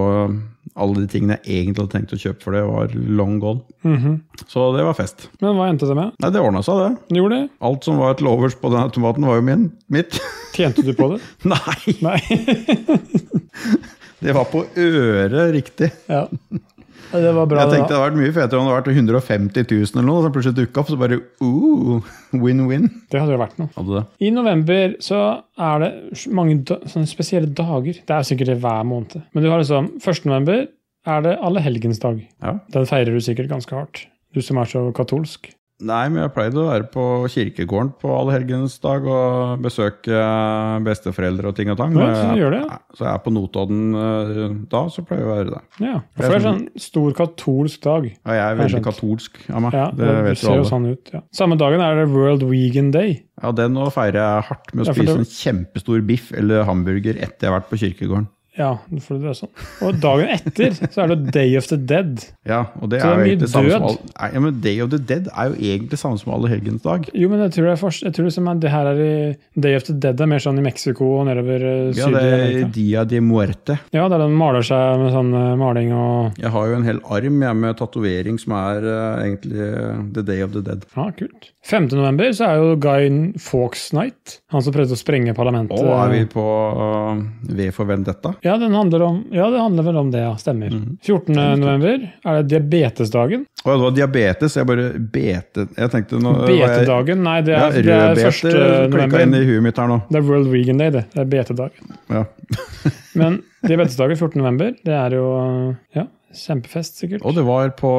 alle 0.81 1.03
de 1.03 1.07
tingene 1.11 1.37
jeg 1.43 1.65
egentlig 1.65 1.83
hadde 1.83 1.93
tenkt 1.95 2.15
å 2.15 2.19
kjøpe 2.21 2.45
for 2.45 2.55
det, 2.57 2.63
var 2.69 2.93
long 2.95 3.39
gone. 3.43 3.61
Mhm. 3.87 4.17
Så 4.47 4.67
det 4.77 4.85
var 4.87 4.95
fest. 4.99 5.29
Men 5.43 5.57
hva 5.59 5.69
endte 5.71 5.89
det 5.89 5.97
med? 5.99 6.13
Nei, 6.23 6.31
det 6.35 6.41
ordna 6.45 6.63
seg, 6.67 6.79
det. 6.85 7.19
Gjorde 7.19 7.39
det? 7.41 7.49
Alt 7.71 7.85
som 7.89 7.99
var 8.01 8.15
til 8.21 8.31
overs 8.31 8.57
på 8.61 8.71
den 8.73 8.83
automaten, 8.85 9.27
var 9.27 9.41
jo 9.41 9.47
min. 9.49 9.67
Mitt. 9.93 10.21
Tjente 10.57 10.85
du 10.87 10.93
på 10.99 11.13
det? 11.15 11.21
Nei! 11.49 11.97
Nei. 12.05 12.21
Det 14.21 14.35
var 14.37 14.45
på 14.53 14.67
øret 14.77 15.47
riktig. 15.55 15.89
ja. 16.11 16.27
Det 17.11 17.33
var 17.35 17.49
bra, 17.51 17.65
Jeg 17.65 17.73
tenkte 17.75 17.91
det 17.91 17.99
hadde 17.99 18.07
vært 18.07 18.19
mye 18.21 18.35
fetere 18.35 18.61
om 18.61 18.67
det 18.69 18.73
hadde 18.73 18.81
vært 18.81 19.01
150 19.01 19.67
000 19.71 19.93
eller 19.95 20.07
noe, 20.07 20.19
og 20.21 20.27
så 20.27 20.33
plutselig 20.35 20.59
dukka 20.61 20.83
opp, 20.83 20.91
så 20.93 20.99
bare 21.01 21.21
uh, 21.43 22.11
win-win. 22.45 22.89
Det 23.11 23.23
hadde 23.23 23.35
jo 23.35 23.41
vært 23.41 23.57
noe. 23.61 23.71
Hadde 23.77 23.97
det. 23.99 24.05
I 24.27 24.33
november 24.35 24.97
så 25.03 25.23
er 25.71 25.85
det 25.85 25.91
mange 26.39 26.61
da, 26.71 26.81
sånne 26.91 27.11
spesielle 27.11 27.51
dager. 27.51 28.03
Det 28.07 28.17
er 28.17 28.29
sikkert 28.29 28.53
det 28.53 28.61
hver 28.63 28.87
måned. 28.87 29.19
Men 29.35 29.47
du 29.47 29.51
har 29.51 29.63
liksom 29.63 29.93
1. 29.99 30.23
november 30.31 30.67
er 31.11 31.25
det 31.25 31.39
allehelgensdag. 31.41 32.23
Ja. 32.45 32.59
Den 32.75 32.89
feirer 32.89 33.17
du 33.17 33.25
sikkert 33.25 33.51
ganske 33.51 33.75
hardt. 33.75 34.05
Du 34.35 34.43
som 34.45 34.61
er 34.63 34.71
så 34.71 34.87
katolsk. 34.95 35.51
Nei, 35.81 36.03
men 36.13 36.21
jeg 36.27 36.33
pleide 36.37 36.61
å 36.61 36.67
være 36.69 36.87
på 36.93 37.03
kirkegården 37.33 37.95
på 38.03 38.11
Allehelgensdag 38.13 39.07
og 39.09 39.63
besøke 39.65 40.19
besteforeldre 40.85 41.49
og 41.51 41.57
ting 41.57 41.71
og 41.73 41.79
tang. 41.81 41.95
Ja, 41.97 42.09
så 42.19 42.35
gjør 42.37 42.53
det. 42.57 42.61
Så 42.99 43.07
jeg 43.07 43.13
er 43.15 43.23
på 43.25 43.33
Notodden 43.33 43.81
eh, 43.97 44.43
da, 44.73 44.83
så 44.93 45.05
pleier 45.09 45.23
jeg 45.25 45.29
å 45.29 45.33
være 45.39 45.55
det. 45.55 45.63
Ja, 45.87 45.95
for 46.17 46.27
det 46.27 46.39
er 46.41 46.45
sånn 46.47 46.63
stor 46.85 47.15
katolsk 47.17 47.81
dag. 47.87 48.09
Ja, 48.13 48.37
jeg 48.37 48.45
er 48.47 48.61
veldig 48.61 48.83
katolsk 48.91 49.41
av 49.49 49.65
meg. 49.67 49.79
Ja, 49.81 49.87
det 49.95 50.11
det, 50.11 50.19
vet 50.29 50.37
du 50.41 50.43
ser 50.45 50.53
jo 50.53 50.59
alle. 50.59 50.71
sånn 50.73 50.89
ut. 50.91 51.13
Ja. 51.17 51.23
Samme 51.41 51.59
dagen 51.61 51.85
er 51.87 52.03
det 52.03 52.09
World 52.13 52.45
Vegan 52.51 52.91
Day. 52.95 53.17
Ja, 53.41 53.53
Den 53.57 53.73
nå 53.79 53.87
feirer 53.95 54.21
jeg 54.21 54.49
hardt 54.51 54.75
med 54.75 54.85
å 54.85 54.91
Ja, 54.91 54.93
spise 54.99 55.15
det- 55.17 55.25
en 55.25 55.33
kjempestor 55.33 56.05
biff 56.07 56.31
eller 56.37 56.65
hamburger 56.69 57.17
etter 57.17 57.47
jeg 57.49 57.51
har 57.53 57.61
vært 57.61 57.71
på 57.73 57.81
kirkegården. 57.81 58.29
Ja, 58.59 58.71
for 59.05 59.21
det 59.21 59.29
er 59.31 59.37
sånn. 59.39 59.51
Og 59.87 59.99
dagen 60.03 60.31
etter 60.35 60.75
så 60.75 61.05
er 61.05 61.13
det 61.13 61.35
Day 61.37 61.53
of 61.59 61.69
the 61.71 61.77
Dead. 61.79 62.25
Ja, 62.49 62.65
og 62.81 62.91
det 62.91 62.99
Så 62.99 63.07
det 63.07 63.13
er 63.13 63.15
er 63.15 63.21
jo 63.21 63.31
egentlig 63.31 63.51
samme 63.53 63.71
som 63.71 63.85
all, 63.87 63.99
nei, 64.11 64.31
ja, 64.35 64.43
men 64.43 64.57
Day 64.65 64.81
of 64.83 64.91
the 64.91 64.99
Dead 64.99 65.29
er 65.31 65.53
jo 65.53 65.59
egentlig 65.71 66.01
samme 66.01 66.19
som 66.19 66.33
Allehelgens 66.35 66.83
dag. 66.83 67.07
Jo, 67.15 67.31
men 67.31 67.45
jeg 67.45 67.55
tror 67.55 67.69
det 67.69 67.75
er 67.77 67.99
jeg 68.01 68.17
tror 68.17 68.27
liksom 68.27 68.51
det 68.61 68.73
her 68.73 68.91
er 68.91 69.03
i 69.05 69.13
Day 69.55 69.77
of 69.79 69.87
the 69.87 69.95
Dead 70.03 70.21
er 70.21 70.31
mer 70.33 70.43
sånn 70.43 70.59
i 70.59 70.65
Mexico 70.67 71.13
og 71.21 71.29
nedover 71.31 71.67
eh, 71.71 72.01
Ja, 72.01 72.11
det 72.11 72.25
er 72.27 72.75
Dia 72.75 73.05
de 73.07 73.23
Muerte. 73.23 73.79
Ja, 73.95 74.09
der 74.11 74.25
den 74.25 74.35
maler 74.41 74.67
seg 74.67 74.99
med 75.05 75.15
sånn 75.15 75.31
eh, 75.31 75.55
maling 75.61 75.95
og 75.95 76.43
Jeg 76.43 76.51
har 76.57 76.73
jo 76.73 76.81
en 76.81 76.89
hel 76.89 77.01
arm 77.07 77.41
jeg, 77.47 77.61
med 77.63 77.79
tatovering 77.79 78.41
som 78.41 78.57
er 78.59 78.83
uh, 78.83 79.23
egentlig 79.23 79.71
The 80.17 80.27
Day 80.27 80.43
of 80.43 80.55
the 80.57 80.65
Dead. 80.67 80.85
Ja, 80.97 81.07
kult. 81.15 81.53
5. 81.71 81.91
november 81.93 82.33
så 82.35 82.51
er 82.51 82.61
jo 82.61 82.77
Guy 82.81 83.09
Fawkes 83.39 83.91
Night. 83.95 84.41
Han 84.51 84.65
som 84.65 84.75
prøvde 84.75 84.97
å 84.97 84.99
sprenge 84.99 85.35
parlamentet. 85.37 85.79
Og 85.79 85.93
er 85.95 86.15
vi 86.15 86.23
på 86.31 86.45
V 87.51 87.71
for 87.77 87.91
Vendetta? 87.91 88.35
Ja, 88.43 88.55
om, 88.57 89.25
ja, 89.35 89.51
det 89.53 89.61
handler 89.61 89.85
vel 89.85 89.97
om 90.01 90.11
det, 90.11 90.23
ja. 90.25 90.33
Stemmer. 90.41 90.73
14. 91.05 91.35
november 91.61 92.07
er 92.25 92.39
det 92.41 92.49
diabetesdagen. 92.49 93.43
Å, 93.65 93.75
det 93.75 93.83
var 93.83 93.97
diabetes. 93.99 94.57
Jeg 94.57 94.69
bare 94.71 94.87
bete... 94.97 95.67
Jeg 95.77 95.93
tenkte 95.93 96.21
nå 96.25 96.33
Betedagen? 96.49 97.21
Nei, 97.27 97.37
det 97.45 97.57
Ja, 97.59 97.67
er, 97.69 97.85
det 97.85 97.99
er 97.99 98.23
1. 98.31 98.95
november. 98.95 99.25
inn 99.27 99.37
i 99.37 99.43
huet 99.45 99.67
mitt 99.67 99.81
her 99.81 99.91
nå. 99.91 100.01
Det 100.09 100.23
er 100.23 100.25
World 100.31 100.49
Vegan 100.53 100.81
Day, 100.81 100.95
det. 100.95 101.05
Det 101.13 101.21
er 101.25 101.29
betedagen. 101.35 101.93
Ja. 102.09 102.25
Men 103.21 103.43
diabetesdagen 103.67 104.17
14. 104.17 104.41
november, 104.41 104.73
det 104.89 104.97
er 104.97 105.19
jo 105.19 105.27
ja, 105.99 106.07
kjempefest, 106.47 107.03
sikkert. 107.03 107.27
Og 107.29 107.37
det 107.37 107.45
var 107.45 107.75
på 107.77 107.93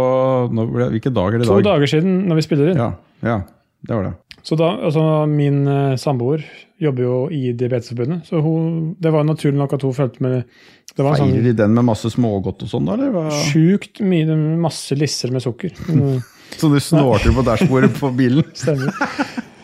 nå, 0.50 0.66
Hvilke 0.96 1.14
dager 1.14 1.38
er 1.38 1.44
det 1.44 1.50
i 1.50 1.52
To 1.52 1.62
dager 1.70 1.94
siden, 1.94 2.24
når 2.32 2.42
vi 2.42 2.48
spiller 2.48 2.74
inn. 2.74 2.82
Ja, 2.82 2.92
ja, 3.28 3.38
det 3.86 3.98
var 4.00 4.10
det. 4.10 4.16
Så 4.44 4.58
da, 4.58 4.72
altså 4.88 5.04
Min 5.30 5.64
eh, 5.70 5.96
samboer 6.02 6.44
jobber 6.82 7.04
jo 7.06 7.16
i 7.30 7.52
Diabetesforbundet, 7.54 8.24
så 8.26 8.40
hun, 8.42 8.96
det 9.00 9.12
var 9.14 9.26
naturlig 9.28 9.60
nok 9.60 9.76
at 9.78 9.84
hun 9.86 9.94
følte 9.94 10.24
med 10.26 10.38
Det 10.96 11.04
var 11.06 11.14
Feirer 11.20 11.28
sånn 11.38 11.46
de 11.46 11.54
den 11.60 11.76
med 11.78 11.86
masse 11.92 12.10
smågodt 12.10 12.64
og 12.66 12.72
sånn, 12.72 12.90
da? 12.90 12.96
Eller? 12.98 13.30
sjukt 13.52 14.02
mye, 14.02 14.36
masse 14.64 14.98
lisser 14.98 15.34
med 15.36 15.46
sukker. 15.46 15.76
Mm, 15.92 16.20
Så 16.58 16.68
du 16.74 16.80
snorter 16.84 17.32
på 17.36 17.46
dashbordet 17.48 17.94
på 18.00 18.10
bilen? 18.18 18.44
Stemmer. 18.58 18.92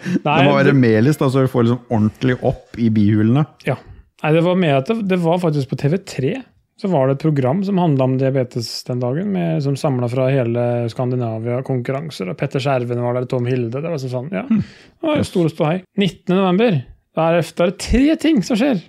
Det 0.07 0.35
må 0.45 0.53
være 0.55 0.71
melis, 0.77 1.17
da, 1.19 1.27
så 1.33 1.43
du 1.43 1.49
får 1.51 1.65
liksom 1.67 1.81
ordentlig 1.97 2.37
opp 2.47 2.77
i 2.79 2.91
bihulene. 2.93 3.43
ja. 3.67 3.75
Nei, 4.23 4.31
det 4.33 4.39
var 4.41 4.55
med 4.57 4.71
at 4.73 4.87
det, 4.89 4.95
det 5.11 5.17
var 5.21 5.37
faktisk 5.37 5.69
på 5.69 5.77
TV3. 5.77 6.31
Så 6.77 6.87
var 6.91 7.07
det 7.09 7.15
et 7.17 7.23
program 7.25 7.63
som 7.65 7.79
handla 7.81 8.05
om 8.05 8.17
diabetes 8.21 8.67
den 8.85 8.99
dagen, 9.01 9.31
med, 9.33 9.63
som 9.65 9.73
samla 9.79 10.05
fra 10.11 10.27
hele 10.29 10.65
Skandinavia, 10.93 11.63
konkurranser. 11.65 12.29
og 12.29 12.37
Petter 12.37 12.61
Skjerven 12.61 13.01
var 13.01 13.17
der, 13.17 13.25
Tom 13.25 13.47
Hilde. 13.49 13.81
Det 13.81 13.89
var 13.89 13.97
sånn, 13.97 14.11
sånn, 14.13 14.29
ja. 14.35 14.43
Det 14.45 15.07
var 15.09 15.17
jo 15.17 15.25
stor 15.25 15.49
ståhei. 15.49 15.79
19. 15.97 16.35
november. 16.35 16.77
Da 17.17 17.31
er 17.31 17.39
det, 17.39 17.49
er 17.65 17.73
tre 17.81 18.03
ting 18.21 18.43
som 18.45 18.59
skjer. 18.59 18.83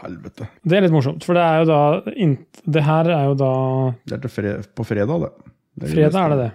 Helvete. 0.00 0.48
Det 0.64 0.78
er 0.78 0.86
litt 0.86 0.94
morsomt, 0.96 1.24
for 1.28 1.36
det 1.36 1.42
er 1.44 1.58
jo 1.60 1.66
da 1.68 1.80
Det 2.64 2.82
her 2.86 3.10
er 3.12 3.24
jo 3.28 3.34
da 3.36 3.50
Det 4.08 4.16
er 4.16 4.32
fre 4.32 4.52
på 4.72 4.86
fredag, 4.88 5.26
det. 5.26 5.50
det 5.82 5.90
Fredag 5.92 6.16
er 6.22 6.32
det 6.32 6.38
det. 6.40 6.50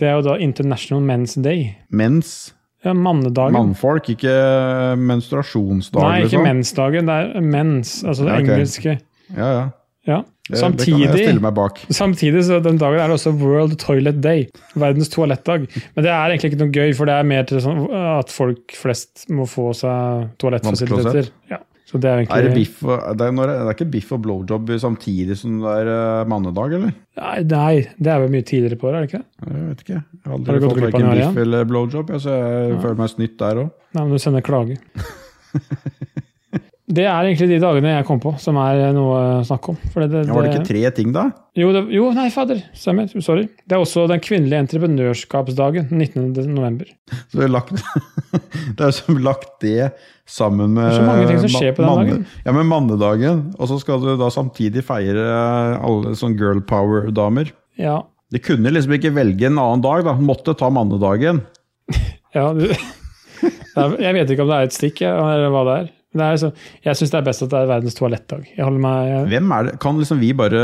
Det 0.00 0.08
er 0.08 0.14
jo 0.16 0.22
da 0.30 0.38
International 0.40 1.04
Men's 1.04 1.36
Day. 1.44 1.74
Mens 1.92 2.54
Ja, 2.84 2.94
mannedagen. 2.96 3.52
mannfolk, 3.52 4.08
ikke 4.16 4.32
menstruasjonsdag, 4.96 6.00
Nei, 6.00 6.16
ikke 6.24 6.30
liksom. 6.30 6.42
mensdagen, 6.48 7.06
det 7.12 7.18
er 7.36 7.40
mens. 7.44 7.92
Altså 8.04 8.24
det 8.24 8.32
Ja, 8.32 8.40
okay. 8.40 8.54
engelske. 8.56 8.96
Ja, 9.32 9.48
ja. 9.48 9.64
Ja. 10.04 10.20
Det, 10.44 10.58
det 10.60 10.84
kan 10.84 11.00
jeg 11.00 11.12
stille 11.16 11.40
meg 11.40 11.54
bak. 11.56 11.78
samtidig 11.88 12.42
så 12.44 12.58
den 12.60 12.76
dagen 12.76 13.00
er 13.00 13.08
det 13.08 13.14
også 13.16 13.30
World 13.40 13.78
Toilet 13.80 14.18
Day. 14.20 14.42
Verdens 14.76 15.08
toalettdag. 15.08 15.64
Men 15.94 16.04
det 16.04 16.10
er 16.12 16.34
egentlig 16.34 16.50
ikke 16.52 16.60
noe 16.60 16.74
gøy, 16.74 16.90
for 16.98 17.08
det 17.08 17.14
er 17.16 17.30
mer 17.30 17.46
til 17.48 17.62
sånn 17.64 17.86
at 17.96 18.32
folk 18.32 18.74
flest 18.76 19.24
må 19.32 19.46
få 19.48 19.70
seg 19.78 20.26
toalettfasiliteter. 20.42 21.30
Ja. 21.48 21.62
Så 21.88 22.00
det 22.00 22.10
er 22.10 22.22
Er 22.26 22.46
det, 22.48 22.52
biff 22.56 22.82
og, 22.82 22.96
det, 23.16 23.26
er 23.28 23.48
det 23.48 23.54
er 23.54 23.72
ikke 23.74 23.88
biff 23.92 24.12
og 24.16 24.20
blowjob 24.24 24.70
samtidig 24.82 25.36
som 25.38 25.58
det 25.62 25.74
er 25.84 25.90
eh, 25.92 26.28
mannedag, 26.28 26.72
eller? 26.78 26.94
Nei, 27.20 27.34
nei, 27.48 27.74
det 27.96 28.12
er 28.12 28.22
vel 28.24 28.32
mye 28.32 28.44
tidligere 28.48 28.80
på 28.80 28.88
året, 28.88 28.96
er 28.96 29.04
det 29.04 29.10
ikke 29.12 29.20
det? 29.20 29.52
Jeg 29.54 29.66
vet 29.68 29.84
ikke. 29.84 29.98
Jeg 30.00 30.24
har 30.24 30.36
aldri 30.38 30.56
har 30.56 30.64
fått 30.64 30.82
verken 30.84 31.10
biff 31.12 31.42
eller 31.44 31.68
blowjob, 31.70 32.14
så 32.24 32.36
jeg 32.40 32.80
føler 32.82 33.00
meg 33.00 33.12
snytt 33.12 33.36
der 33.40 33.62
òg. 33.64 33.72
Nei, 33.94 34.02
men 34.02 34.16
du 34.16 34.24
sender 34.24 34.44
klage. 34.44 34.80
Det 36.84 37.06
er 37.08 37.24
egentlig 37.24 37.46
de 37.48 37.58
dagene 37.62 37.94
jeg 37.94 38.04
kom 38.04 38.18
på 38.20 38.34
som 38.36 38.58
er 38.60 38.90
noe 38.92 39.16
å 39.16 39.44
snakke 39.48 39.72
om. 39.72 39.76
Det, 39.94 40.08
det, 40.12 40.24
Var 40.28 40.44
det 40.44 40.50
ikke 40.52 40.66
tre 40.68 40.82
ting, 40.92 41.14
da? 41.16 41.22
Jo, 41.56 41.70
det, 41.72 41.80
jo, 41.94 42.10
nei, 42.12 42.26
fader. 42.34 42.58
Stemmer. 42.76 43.08
Sorry. 43.24 43.46
Det 43.64 43.72
er 43.78 43.80
også 43.80 44.04
den 44.10 44.20
kvinnelige 44.20 44.60
entreprenørskapsdagen. 44.66 45.88
19. 45.88 46.34
november. 46.52 46.90
Så 47.32 47.38
du 47.38 47.44
har 47.46 47.54
lagt, 47.54 47.72
det 48.76 48.84
er 48.84 48.92
som 48.98 49.16
lagt 49.24 49.54
det 49.64 49.88
sammen 50.28 50.76
med 50.76 50.90
Det 50.90 50.92
er 50.92 51.00
så 51.00 51.08
mange 51.08 51.30
ting 51.30 51.40
som 51.46 51.54
skjer 51.56 51.72
på 51.72 51.86
den 51.86 51.88
manne- 51.88 52.10
dagen. 52.18 52.28
Ja, 52.44 52.56
med 52.58 52.68
mannedagen. 52.74 53.42
Og 53.56 53.72
så 53.72 53.80
skal 53.80 54.04
du 54.04 54.12
da 54.20 54.28
samtidig 54.36 54.84
feire 54.84 55.24
alle 55.80 56.12
sånn 56.20 56.36
girl 56.36 56.60
power-damer. 56.68 57.54
Ja. 57.80 58.02
De 58.28 58.44
kunne 58.44 58.76
liksom 58.76 58.92
ikke 58.98 59.14
velge 59.16 59.48
en 59.48 59.56
annen 59.62 59.80
dag, 59.88 60.04
da. 60.04 60.18
Måtte 60.20 60.52
ta 60.58 60.68
mannedagen. 60.68 61.40
ja 62.36 62.50
du, 62.52 62.68
er, 62.68 64.00
jeg 64.10 64.20
vet 64.20 64.36
ikke 64.36 64.44
om 64.44 64.52
det 64.52 64.60
er 64.60 64.68
et 64.68 64.76
stikk, 64.82 65.06
eller 65.08 65.48
hva 65.54 65.64
det 65.72 65.80
er. 65.80 65.93
Det 66.14 66.26
så, 66.38 66.50
jeg 66.84 66.98
syns 66.98 67.10
det 67.10 67.18
er 67.18 67.26
best 67.26 67.42
at 67.42 67.50
det 67.50 67.60
er 67.60 67.70
verdens 67.72 67.96
toalettdag. 67.98 68.44
Hvem 68.54 69.54
det, 69.66 69.72
kan 69.82 69.96
liksom 69.98 70.20
vi 70.22 70.28
bare, 70.36 70.60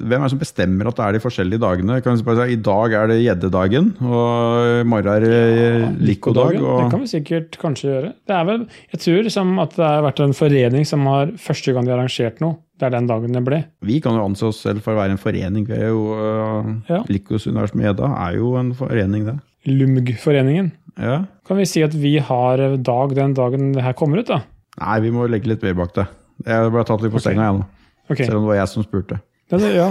hvem 0.00 0.16
er 0.16 0.24
det 0.24 0.32
som 0.32 0.40
bestemmer 0.40 0.90
at 0.90 0.98
det 0.98 1.04
er 1.04 1.16
de 1.16 1.22
forskjellige 1.22 1.62
dagene? 1.62 2.00
Kan 2.02 2.16
vi 2.16 2.18
liksom 2.18 2.30
bare 2.30 2.48
si, 2.48 2.56
I 2.56 2.62
dag 2.70 2.96
er 2.98 3.12
det 3.12 3.18
gjeddedagen, 3.20 3.92
og 4.02 4.80
i 4.80 4.88
morgen 4.90 5.12
er 5.14 5.26
det 5.26 5.36
ja, 5.38 5.92
Det 6.00 6.16
Og, 6.26 6.90
kan 6.90 7.04
vi 7.04 7.12
sikkert 7.12 7.60
kanskje 7.62 7.92
gjøre. 7.92 8.10
Det 8.26 8.34
er 8.34 8.48
vel, 8.48 8.66
jeg 8.90 9.04
tror 9.04 9.22
liksom 9.28 9.54
at 9.62 9.78
det 9.78 9.86
har 9.86 10.02
vært 10.08 10.24
en 10.26 10.36
forening 10.36 10.88
som 10.88 11.06
har 11.10 11.30
første 11.38 11.76
gang 11.76 11.86
de 11.86 11.94
har 11.94 12.02
arrangert 12.02 12.42
noe. 12.42 12.58
Det 12.80 12.88
er 12.88 12.94
den 12.96 13.08
dagen 13.10 13.34
det 13.36 13.42
ble. 13.44 13.60
vi 13.84 13.98
kan 14.00 14.16
jo 14.16 14.24
anse 14.24 14.46
oss 14.48 14.62
selv 14.64 14.80
for 14.82 14.96
å 14.96 15.02
være 15.02 15.14
en 15.14 15.20
forening. 15.20 15.66
Vi 15.68 15.76
er 15.76 15.90
jo, 15.92 16.16
uh, 16.16 16.70
Ja. 16.88 17.02
Likos 17.12 17.46
univers 17.46 17.74
med 17.76 17.90
gjedda 17.90 18.08
er 18.26 18.38
jo 18.40 18.54
en 18.56 18.72
forening, 18.74 19.26
det. 19.28 19.36
LUMG-foreningen. 19.68 20.70
Ja. 20.96 21.24
Kan 21.46 21.60
vi 21.60 21.66
si 21.68 21.82
at 21.84 21.92
vi 21.96 22.16
har 22.24 22.62
dag 22.80 23.14
den 23.14 23.34
dagen 23.36 23.74
det 23.76 23.84
her 23.84 23.92
kommer 23.92 24.22
ut, 24.22 24.30
da? 24.32 24.40
Nei, 24.80 24.96
vi 25.04 25.12
må 25.12 25.28
legge 25.28 25.50
litt 25.52 25.64
mer 25.64 25.76
bak 25.82 25.94
det. 25.98 26.06
Jeg 26.46 26.72
ble 26.72 26.82
tatt 26.88 27.04
litt 27.04 27.12
på 27.12 27.20
okay. 27.20 27.30
senga, 27.30 27.46
jeg 27.50 27.60
nå. 27.60 27.68
Ok. 28.10 28.20
Selv 28.24 28.40
om 28.40 28.44
det 28.46 28.50
var 28.50 28.60
jeg 28.62 28.72
som 28.72 28.86
spurte. 28.86 29.20
Ja, 29.50 29.60
det, 29.60 29.70
ja. 29.76 29.88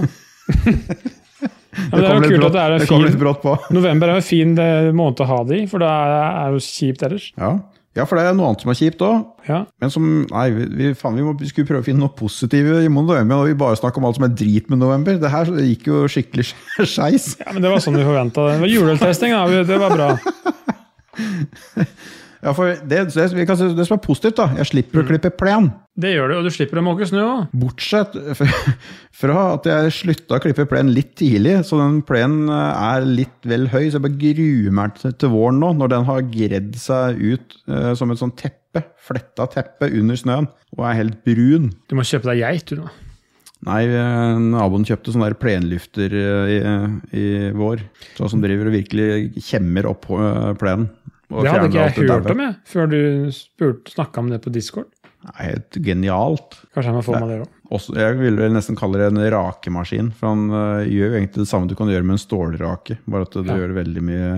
ja, 0.50 1.82
men 1.90 2.00
det 2.00 2.06
er 2.06 2.16
jo 2.16 2.22
kult 2.24 2.40
brått- 2.40 2.46
at 2.48 2.54
det 2.54 2.62
er 2.62 2.74
en 2.74 2.82
det 2.82 2.88
kom 2.90 3.04
litt 3.04 3.14
fin 3.14 3.22
brått 3.22 3.42
på. 3.44 3.52
November 3.78 4.10
er 4.10 4.20
en 4.20 4.26
fin 4.26 4.56
eh, 4.58 4.88
måned 4.96 5.22
å 5.22 5.28
ha 5.30 5.42
det 5.48 5.60
i, 5.62 5.68
for 5.70 5.84
da 5.84 5.90
er, 6.06 6.40
det 6.50 6.58
jo 6.58 6.64
kjipt 6.66 7.04
ellers. 7.06 7.28
Ja. 7.38 7.52
ja, 8.00 8.06
for 8.08 8.18
det 8.18 8.26
er 8.26 8.36
noe 8.36 8.50
annet 8.50 8.66
som 8.66 8.72
er 8.74 8.80
kjipt 8.80 9.04
òg. 9.06 9.24
Ja. 9.46 9.62
Men 9.82 9.94
som 9.94 10.08
Nei, 10.26 10.46
vi, 10.58 10.90
faen, 10.98 11.16
vi, 11.20 11.26
må, 11.28 11.36
vi 11.38 11.50
skulle 11.52 11.70
prøve 11.70 11.84
å 11.84 11.86
finne 11.86 12.02
noe 12.02 12.16
positivt 12.18 12.82
i 12.82 12.90
november, 12.90 13.36
og 13.38 13.50
vi 13.52 13.58
bare 13.62 13.78
snakker 13.78 14.02
om 14.02 14.10
alt 14.10 14.18
som 14.18 14.26
er 14.26 14.34
drit 14.42 14.72
med 14.72 14.82
november. 14.82 15.20
Det 15.22 15.32
her 15.32 15.54
gikk 15.70 15.90
jo 15.92 16.04
skikkelig 16.10 16.50
skeis. 16.96 17.36
ja, 17.38 17.52
men 17.54 17.62
det 17.62 17.72
var 17.72 17.84
sånn 17.84 18.00
vi 18.00 18.08
forventa 18.08 18.48
det. 18.48 18.58
Det 18.58 18.66
var 18.66 18.74
juleøltesting, 18.74 19.38
da. 19.38 19.66
Det 19.70 19.80
var 19.84 19.94
bra. 19.94 20.10
Ja, 22.40 22.54
for 22.56 22.72
det, 22.72 23.02
det, 23.12 23.26
det 23.76 23.84
som 23.84 23.96
er 23.96 24.00
positivt, 24.00 24.38
da 24.38 24.46
Jeg 24.56 24.70
slipper 24.70 25.02
å 25.02 25.06
klippe 25.10 25.32
plen. 25.36 25.68
Det 26.00 26.14
gjør 26.14 26.30
du, 26.30 26.34
og 26.38 26.46
du 26.46 26.52
slipper 26.54 26.80
å 26.80 26.84
måke 26.86 27.04
snø 27.08 27.24
òg. 27.26 27.50
Bortsett 27.60 28.14
fra 29.20 29.42
at 29.58 29.68
jeg 29.68 29.92
slutta 29.98 30.38
å 30.38 30.42
klippe 30.42 30.64
plen 30.70 30.92
litt 30.94 31.12
tidlig, 31.20 31.58
så 31.68 31.82
den 31.82 31.98
plenen 32.08 32.48
er 32.54 33.04
litt 33.04 33.44
vel 33.50 33.68
høy. 33.68 33.90
Så 33.90 33.98
jeg 33.98 34.06
bare 34.06 34.22
gruer 34.22 34.78
meg 34.80 34.96
til, 35.02 35.28
våren 35.34 35.60
nå, 35.60 35.74
når 35.82 35.92
den 35.92 36.08
har 36.08 36.24
gredd 36.32 36.72
seg 36.80 37.20
ut 37.20 37.60
eh, 37.68 37.92
som 37.98 38.14
et 38.14 38.22
sånt 38.22 38.38
teppe. 38.40 38.86
Fletta 39.02 39.48
teppe 39.50 39.90
under 39.98 40.16
snøen, 40.16 40.48
og 40.78 40.84
er 40.86 41.00
helt 41.02 41.20
brun. 41.26 41.72
Du 41.90 41.96
må 41.98 42.06
kjøpe 42.06 42.30
deg 42.30 42.44
geit, 42.44 42.70
du 42.70 42.80
nå. 42.80 42.90
Nei, 43.68 43.82
eh, 43.92 44.38
naboen 44.40 44.86
kjøpte 44.88 45.12
sånn 45.12 45.26
der 45.26 45.36
plenlufter 45.36 46.14
eh, 46.16 46.52
i, 46.54 46.60
i 47.20 47.24
vår. 47.52 47.82
Sånn 48.16 48.32
som 48.32 48.44
driver 48.44 48.70
og 48.70 48.76
virkelig 48.78 49.44
kjemmer 49.50 49.88
opp 49.90 50.08
eh, 50.16 50.54
plenen. 50.60 50.88
Det 51.30 51.50
hadde 51.52 51.68
ikke 51.70 51.84
jeg 51.86 52.08
hørt 52.10 52.30
om, 52.34 52.40
jeg, 52.42 52.54
før 52.66 52.90
du 52.90 53.82
snakka 53.88 54.18
om 54.24 54.30
det 54.32 54.40
på 54.42 54.50
Discord. 54.52 54.88
Helt 55.36 55.76
genialt. 55.84 56.56
Kanskje 56.74 56.88
jeg 56.90 56.96
må 56.96 57.02
få 57.04 57.18
med 57.20 57.28
det 57.28 57.40
òg. 57.44 57.56
Jeg 57.94 58.16
ville 58.18 58.40
vel 58.40 58.54
nesten 58.56 58.74
kalle 58.74 58.98
det 58.98 59.10
en 59.12 59.20
rakemaskin, 59.30 60.08
for 60.16 60.32
han 60.32 60.46
uh, 60.50 60.80
gjør 60.88 61.12
jo 61.12 61.18
egentlig 61.20 61.44
det 61.44 61.50
samme 61.52 61.68
du 61.70 61.76
kan 61.78 61.86
gjøre 61.92 62.02
med 62.08 62.16
en 62.16 62.22
stålrake, 62.22 62.96
bare 63.06 63.28
at 63.28 63.36
det 63.36 63.44
Ja. 63.46 63.58
gjør 63.60 63.68
det 63.70 63.76
veldig 63.76 64.02
mye, 64.08 64.30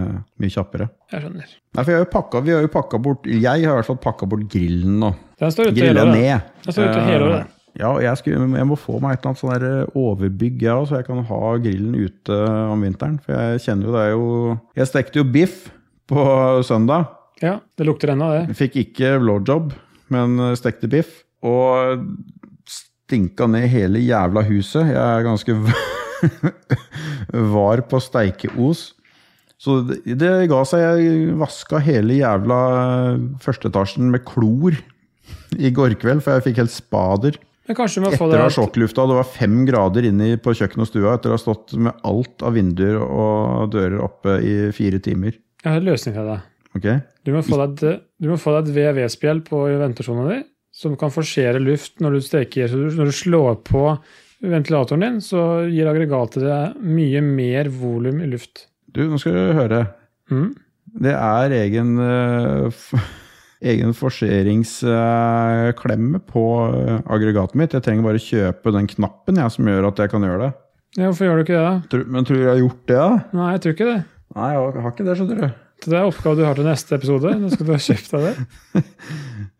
mye 0.43 0.53
kjappere. 0.53 0.89
Jeg 1.15 1.23
skjønner. 1.25 1.47
Nei, 1.73 1.85
for 1.87 1.91
jeg 1.95 1.97
har 2.01 2.05
jo 2.05 2.11
pakka, 2.13 2.43
vi 2.45 2.53
har 2.53 2.67
jo 2.67 2.73
pakka 2.75 3.01
bort 3.01 3.25
Jeg 3.31 3.47
har 3.47 3.73
i 3.73 3.79
hvert 3.79 3.89
fall 3.89 4.01
pakka 4.05 4.29
bort 4.29 4.45
grillen 4.53 4.99
nå. 5.01 5.15
Den 5.41 5.55
står 5.55 5.71
ute 5.73 5.81
hele 5.87 6.03
året. 6.05 6.13
ned. 6.19 6.53
Den 6.67 6.77
står 6.77 6.91
ute 6.91 7.05
hele 7.09 7.23
Eh, 7.25 7.29
året. 7.31 7.59
Ja, 7.81 7.93
jeg, 8.05 8.19
skulle, 8.21 8.51
jeg 8.59 8.67
må 8.69 8.77
få 8.77 8.99
meg 9.01 9.15
et 9.15 9.23
eller 9.23 9.31
annet 9.31 9.41
sånn 9.41 9.55
der 9.63 9.87
overbygg, 9.97 10.61
jeg 10.61 10.75
òg, 10.77 10.89
så 10.91 10.99
jeg 10.99 11.07
kan 11.07 11.23
ha 11.25 11.39
grillen 11.57 11.95
ute 11.97 12.41
om 12.69 12.83
vinteren. 12.85 13.17
For 13.25 13.33
jeg 13.33 13.63
kjenner 13.65 13.87
jo 13.89 13.95
det 13.97 14.03
er 14.03 14.11
jo 14.13 14.59
Jeg 14.77 14.91
stekte 14.91 15.23
jo 15.23 15.25
biff 15.25 15.71
på 16.13 16.29
søndag. 16.69 17.09
Ja, 17.43 17.57
det 17.79 17.89
lukter 17.89 18.13
ennå, 18.13 18.29
det. 18.37 18.57
Fikk 18.59 18.79
ikke 18.85 19.17
blowjob, 19.23 19.73
men 20.15 20.39
stekte 20.59 20.91
biff. 20.93 21.23
Og 21.43 22.05
stinka 22.69 23.49
ned 23.51 23.67
hele 23.73 24.01
jævla 24.05 24.45
huset. 24.47 24.93
Jeg 24.93 25.03
er 25.03 25.27
ganske 25.27 25.57
var 27.57 27.83
på 27.91 28.01
steikeos. 28.03 28.93
Så 29.63 29.79
det, 29.87 30.01
det 30.19 30.33
ga 30.51 30.63
seg. 30.67 30.83
Jeg 30.83 31.37
vaska 31.39 31.81
hele 31.83 32.19
jævla 32.19 32.59
førsteetasjen 33.43 34.11
med 34.11 34.25
klor 34.27 34.77
i 35.59 35.71
går 35.75 35.97
kveld, 36.01 36.23
for 36.25 36.37
jeg 36.37 36.47
fikk 36.49 36.63
helt 36.63 36.75
spader. 36.75 37.39
Etter 37.71 38.03
det 38.03 38.41
å 38.41 38.49
ha 38.49 38.51
sjokklufta, 38.51 39.05
det 39.07 39.17
var 39.21 39.29
fem 39.29 39.61
grader 39.69 40.09
inne 40.09 40.33
på 40.43 40.55
kjøkkenet 40.59 40.83
og 40.83 40.89
stua 40.91 41.13
etter 41.15 41.31
å 41.31 41.37
ha 41.37 41.41
stått 41.41 41.77
med 41.79 42.01
alt 42.09 42.43
av 42.43 42.57
vinduer 42.59 42.99
og 42.99 43.71
dører 43.73 44.03
oppe 44.03 44.35
i 44.43 44.55
fire 44.75 44.99
timer. 45.05 45.37
Jeg 45.63 45.71
har 45.71 45.79
en 45.79 45.87
løsning 45.87 46.17
til 46.17 46.27
deg. 46.27 46.41
Okay. 46.73 46.97
Du 47.23 47.31
må 47.35 47.43
få 47.45 47.59
deg 47.61 47.85
et, 47.93 48.01
et 48.19 48.71
VV-spjeld 48.75 49.45
på 49.47 49.61
ventilasjonen 49.79 50.31
din, 50.33 50.45
som 50.75 50.97
kan 50.99 51.13
forsere 51.13 51.61
luft 51.63 52.01
når 52.03 52.11
du 52.17 52.21
steker. 52.25 52.69
Så 52.71 52.77
når 52.83 53.11
du 53.11 53.15
slår 53.15 53.55
på 53.69 53.83
ventilatoren 54.43 55.05
din, 55.07 55.21
så 55.23 55.69
gir 55.71 55.87
aggregatet 55.91 56.43
deg 56.43 56.75
mye 56.83 57.21
mer 57.25 57.69
volum 57.71 58.21
i 58.25 58.27
luft. 58.33 58.67
Du, 58.93 59.01
nå 59.09 59.19
skal 59.21 59.33
du 59.37 59.59
høre. 59.61 59.87
Mm. 60.33 60.51
Det 61.03 61.15
er 61.15 61.51
egen, 61.61 61.89
eh, 62.03 62.69
egen 63.73 63.93
forseringsklemme 63.97 66.19
på 66.29 66.45
eh, 66.73 66.99
aggregatet 67.07 67.57
mitt. 67.61 67.75
Jeg 67.77 67.85
trenger 67.87 68.05
bare 68.09 68.27
kjøpe 68.27 68.69
den 68.75 68.87
knappen 68.91 69.41
jeg, 69.41 69.49
som 69.55 69.69
gjør 69.71 69.89
at 69.93 69.99
jeg 70.03 70.09
kan 70.13 70.25
gjøre 70.27 70.43
det. 70.49 70.53
Ja, 70.99 71.05
hvorfor 71.09 71.25
gjør 71.25 71.37
du 71.39 71.43
ikke 71.47 71.57
det, 71.57 71.65
da? 71.65 71.75
Men 72.13 72.23
tror 72.29 72.37
du 72.37 72.43
jeg 72.43 72.53
har 72.53 72.65
gjort 72.65 72.85
det, 72.91 72.99
da? 72.99 73.13
Nei, 73.39 73.51
jeg 73.55 73.61
tror 73.63 73.73
ikke 73.77 73.89
det. 73.89 74.01
Nei, 74.33 74.49
jeg 74.55 74.83
har 74.85 74.93
ikke 74.95 75.07
det, 75.07 75.17
skjønner 75.19 75.41
du. 75.43 75.61
Det 75.83 75.97
er 75.99 76.07
oppgave 76.07 76.39
du 76.39 76.45
har 76.47 76.55
til 76.57 76.67
neste 76.69 76.95
episode. 76.95 77.33
Nå 77.43 77.49
skal 77.51 77.67
du 77.67 77.73
ha 77.75 77.81
kjøpt 77.83 78.13
deg 78.17 78.29
det. 78.29 78.83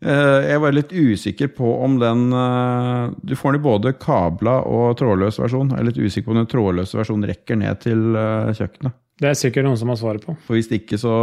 Eh, 0.03 0.49
Jeg 0.49 0.59
var 0.59 0.73
litt 0.75 0.89
usikker 0.91 1.47
på 1.55 1.69
om 1.85 1.93
den 1.95 2.25
eh, 2.35 3.13
Du 3.23 3.37
får 3.39 3.53
den 3.53 3.61
i 3.61 3.63
både 3.63 3.93
kabla 3.95 4.57
og 4.67 4.97
trådløs 4.99 5.37
versjon. 5.39 5.69
Jeg 5.71 5.79
er 5.79 5.87
litt 5.87 5.99
usikker 6.01 6.25
på 6.27 6.33
om 6.33 6.39
den 6.41 6.49
trådløse 6.51 6.97
versjonen 6.99 7.29
rekker 7.29 7.55
ned 7.61 7.79
til 7.85 8.17
eh, 8.19 8.49
kjøkkenet. 8.57 8.97
Det 9.23 9.29
er 9.29 9.39
sikkert 9.39 9.63
noen 9.69 9.79
som 9.79 9.93
har 9.93 10.01
svaret 10.01 10.25
på. 10.27 10.35
For 10.43 10.57
hvis 10.59 10.67
ikke, 10.75 10.99
så 10.99 11.13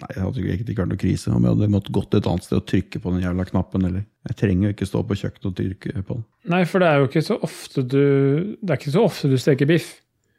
Nei, 0.00 0.08
det 0.14 0.22
hadde 0.24 0.46
ikke 0.54 0.78
vært 0.78 0.92
noe 0.94 1.00
krise 1.02 1.28
om 1.28 1.44
jeg 1.44 1.52
hadde 1.52 1.68
måttet 1.74 1.92
gått 1.92 2.16
et 2.16 2.28
annet 2.30 2.46
sted 2.46 2.56
og 2.56 2.64
trykke 2.72 3.02
på 3.04 3.12
den 3.12 3.24
jævla 3.26 3.44
knappen. 3.50 3.84
Eller. 3.90 4.06
Jeg 4.30 4.38
trenger 4.40 4.70
jo 4.70 4.74
ikke 4.78 4.88
stå 4.88 5.02
på 5.10 5.18
kjøkkenet 5.20 5.48
og 5.50 5.56
trykke 5.58 6.04
på 6.08 6.16
den. 6.16 6.24
Nei, 6.54 6.62
for 6.70 6.80
det 6.80 6.88
er 6.88 7.02
jo 7.02 7.10
ikke 7.10 7.26
så 7.26 7.36
ofte 7.44 7.84
du 7.84 8.00
Det 8.62 8.70
er 8.72 8.80
ikke 8.80 8.94
så 8.96 9.04
ofte 9.10 9.28
du 9.28 9.36
steker 9.40 9.68
biff. 9.68 9.90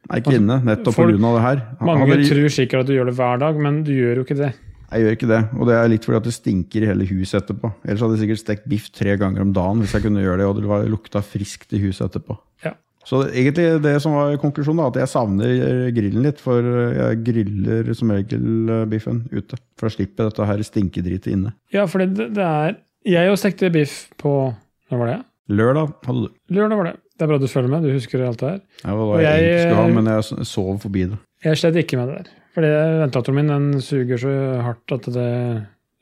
Nei, 0.09 0.19
ikke 0.19 0.33
inne, 0.39 0.57
nettopp 0.65 0.95
pga. 0.97 1.13
det 1.13 1.41
her. 1.45 1.61
Mange 1.79 2.07
Hadde- 2.09 2.27
tror 2.29 2.49
sikkert 2.49 2.79
at 2.81 2.87
du 2.89 2.93
gjør 2.97 3.05
det 3.11 3.15
hver 3.15 3.39
dag, 3.39 3.55
men 3.61 3.83
du 3.83 3.91
gjør 3.93 4.15
jo 4.21 4.23
ikke 4.25 4.37
det. 4.37 4.53
Jeg 4.91 5.03
gjør 5.05 5.15
ikke 5.15 5.27
det, 5.29 5.41
og 5.55 5.67
det 5.69 5.75
er 5.77 5.87
litt 5.87 6.03
fordi 6.03 6.17
at 6.17 6.23
det 6.27 6.33
stinker 6.35 6.83
i 6.83 6.87
hele 6.89 7.05
huset 7.07 7.37
etterpå. 7.43 7.69
Ellers 7.85 8.01
hadde 8.03 8.17
jeg 8.17 8.23
sikkert 8.25 8.41
stekt 8.41 8.65
biff 8.67 8.89
tre 8.91 9.13
ganger 9.15 9.41
om 9.45 9.53
dagen 9.55 9.79
hvis 9.79 9.93
jeg 9.95 10.03
kunne 10.03 10.19
gjøre 10.23 10.41
det, 10.41 10.47
og 10.49 10.55
det 10.59 10.67
var 10.67 10.83
lukta 10.91 11.21
friskt 11.23 11.71
i 11.71 11.79
huset 11.79 12.09
etterpå. 12.09 12.35
Ja. 12.65 12.73
Så 13.07 13.23
det, 13.23 13.31
egentlig 13.39 13.81
det 13.85 13.93
som 14.03 14.13
var 14.13 14.35
konklusjonen, 14.41 14.81
da, 14.83 14.89
at 14.91 14.99
jeg 14.99 15.09
savner 15.13 15.91
grillen 15.95 16.25
litt, 16.27 16.41
for 16.43 16.59
jeg 16.61 17.21
griller 17.23 17.93
som 17.97 18.11
regel 18.11 18.69
eh, 18.69 18.83
biffen 18.91 19.23
ute. 19.31 19.55
For 19.79 19.87
da 19.87 19.95
slipper 19.95 20.27
dette 20.27 20.45
her 20.51 20.61
stinkedritet 20.67 21.31
inne. 21.31 21.53
Ja, 21.73 21.85
for 21.89 22.03
det, 22.03 22.27
det 22.35 22.43
er 22.43 22.75
Jeg 23.07 23.31
jo 23.31 23.39
stekte 23.39 23.71
biff 23.73 24.09
på 24.21 24.53
Når 24.91 24.99
var 24.99 25.07
det? 25.07 25.19
Lørdag 25.49 25.93
hadde 26.05 26.27
du. 26.27 26.35
Lørdag 26.53 26.77
var 26.77 26.83
det. 26.91 26.95
Det 27.21 27.27
er 27.27 27.29
bra 27.29 27.37
du 27.37 27.45
følger 27.51 27.69
med. 27.69 27.83
Du 27.85 27.91
husker 27.93 28.21
alt 28.25 28.39
det 28.41 28.47
her. 28.49 28.61
Det 28.81 28.93
var 28.97 29.01
Og 29.13 29.19
jeg, 29.21 29.43
jeg- 29.45 29.73
ha, 29.77 29.83
men 29.93 30.07
jeg 30.09 30.47
sov 30.49 30.79
forbi 30.81 31.03
det. 31.11 31.19
Jeg 31.45 31.59
slet 31.61 31.75
ikke 31.83 31.99
med 31.99 32.07
det 32.09 32.15
der. 32.23 32.31
Fordi 32.55 32.71
ventilatoren 33.03 33.35
min 33.37 33.51
den 33.53 33.67
suger 33.85 34.17
så 34.17 34.31
hardt 34.65 34.95
at 34.95 35.05
det 35.13 35.27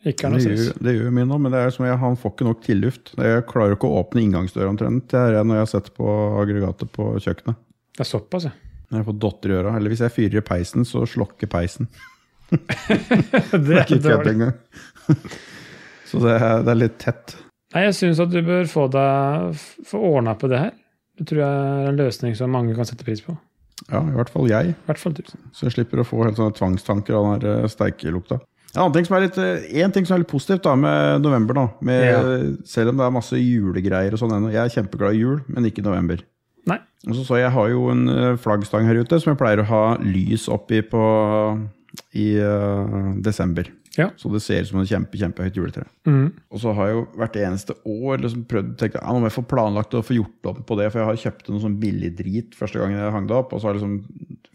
ikke 0.07 0.25
er 0.29 0.31
noe 0.31 0.39
stress. 0.39 0.69
det 0.79 0.93
gjør 0.95 1.11
min 1.11 1.27
òg, 1.35 1.41
men 1.43 1.51
det 1.51 1.59
er 1.59 1.73
som 1.75 1.85
jeg, 1.85 1.97
han 1.99 2.15
får 2.15 2.31
ikke 2.33 2.47
nok 2.47 2.61
tilluft. 2.63 3.11
Jeg 3.19 3.43
klarer 3.51 3.75
ikke 3.75 3.89
å 3.91 3.99
åpne 3.99 4.23
inngangsdøra 4.23 4.71
omtrent 4.71 5.09
det 5.11 5.19
er 5.19 5.43
når 5.43 5.59
jeg 5.59 5.65
har 5.65 5.71
sett 5.73 5.91
på 5.99 6.07
aggregatet 6.39 6.91
på 6.95 7.09
kjøkkenet. 7.19 7.59
Det 7.99 8.05
er 8.05 8.09
såpass, 8.13 8.47
ja. 8.47 8.53
Når 8.89 9.01
jeg 9.01 9.07
får 9.09 9.19
dotter 9.19 9.51
i 9.51 9.57
øra. 9.59 9.75
Eller 9.75 9.91
hvis 9.91 10.05
jeg 10.07 10.15
fyrer 10.15 10.39
i 10.39 10.45
peisen, 10.47 10.87
så 10.87 11.03
slokker 11.05 11.51
peisen. 11.51 11.91
det 12.49 13.75
er 13.75 13.83
Ikke 13.83 13.99
kødd 14.07 14.31
engang. 14.31 14.55
så 16.09 16.21
det 16.23 16.35
er, 16.41 16.63
det 16.63 16.73
er 16.73 16.79
litt 16.79 16.97
tett. 17.01 17.35
Nei, 17.75 17.83
jeg 17.85 17.97
syns 17.99 18.19
at 18.23 18.31
du 18.33 18.39
bør 18.41 18.65
få 18.71 18.87
deg 18.89 19.59
få 19.85 19.99
ordna 20.15 20.33
på 20.39 20.49
det 20.49 20.61
her. 20.63 20.71
Det 21.19 21.27
tror 21.27 21.41
jeg 21.43 21.63
er 21.83 21.89
en 21.91 21.99
løsning 21.99 22.35
som 22.39 22.51
mange 22.55 22.75
kan 22.77 22.87
sette 22.87 23.03
pris 23.07 23.19
på. 23.25 23.35
Ja, 23.89 23.99
i 24.03 24.15
hvert 24.15 24.29
fall 24.31 24.47
jeg. 24.49 24.71
I 24.73 24.87
hvert 24.87 24.99
fall 25.01 25.13
du. 25.17 25.21
Så 25.55 25.67
jeg 25.67 25.75
slipper 25.75 26.01
å 26.01 26.07
få 26.07 26.21
helt 26.25 26.39
sånne 26.39 26.55
tvangstanker 26.55 27.15
av 27.15 27.25
den 27.25 27.35
her 27.35 27.63
eh, 27.65 27.67
steikelukta. 27.71 28.39
En 28.75 28.83
annen 28.83 28.93
ting 28.99 29.07
som 29.07 29.15
er 29.17 29.23
litt, 29.25 29.37
eh, 29.41 29.63
en 29.83 29.91
ting 29.95 30.05
som 30.05 30.15
er 30.17 30.23
litt 30.23 30.31
positivt 30.31 30.63
da, 30.67 30.75
med 30.79 31.23
november, 31.25 31.57
da, 31.57 31.63
med, 31.81 32.03
Ja. 32.05 32.19
selv 32.69 32.91
om 32.93 32.99
det 32.99 33.05
er 33.07 33.15
masse 33.15 33.39
julegreier 33.39 34.13
og 34.13 34.19
sånn 34.21 34.35
ennå. 34.35 34.51
Jeg 34.53 34.61
er 34.63 34.75
kjempeglad 34.75 35.15
i 35.17 35.23
jul, 35.23 35.39
men 35.47 35.65
ikke 35.65 35.81
i 35.83 35.87
november. 35.87 36.21
Nei. 36.69 36.77
Og 37.07 37.15
så 37.15 37.23
så 37.25 37.39
jeg 37.39 37.51
har 37.55 37.69
jo 37.71 37.87
en 37.89 38.03
eh, 38.13 38.35
flaggstang 38.37 38.85
her 38.85 38.99
ute 39.01 39.19
som 39.19 39.31
jeg 39.33 39.39
pleier 39.39 39.63
å 39.63 39.69
ha 39.71 39.83
lys 40.03 40.47
oppi 40.51 40.81
på 40.85 41.03
i 42.17 42.31
uh, 42.41 43.13
desember. 43.23 43.69
Ja. 43.97 44.09
Så 44.17 44.29
det 44.31 44.41
ser 44.45 44.63
ut 44.63 44.69
som 44.69 44.81
et 44.81 44.89
kjempe, 44.91 45.17
kjempehøyt 45.19 45.57
juletre. 45.57 45.85
Mm. 46.07 46.31
Og 46.53 46.61
så 46.61 46.73
har 46.77 46.89
jeg 46.89 46.97
jo 46.97 47.05
hvert 47.19 47.37
eneste 47.41 47.75
år 47.89 48.23
liksom 48.23 48.45
prøvd 48.49 48.73
tenkt, 48.79 48.97
ja, 48.99 49.05
nå 49.09 49.21
må 49.21 49.29
jeg 49.29 49.35
få 49.35 49.45
planlagt 49.49 49.95
og 49.97 50.05
få 50.07 50.17
gjort 50.19 50.51
opp 50.51 50.59
på 50.69 50.77
det, 50.79 50.89
for 50.91 51.01
jeg 51.01 51.09
har 51.09 51.21
kjøpt 51.25 51.49
noe 51.51 51.63
sånn 51.63 51.79
billig 51.81 52.11
drit 52.19 52.57
første 52.57 52.81
gangen 52.81 52.99
jeg 52.99 53.15
hang 53.15 53.29
det 53.29 53.37
opp, 53.39 53.55
og 53.55 53.61
så 53.61 53.69
har 53.69 53.79
liksom 53.79 53.97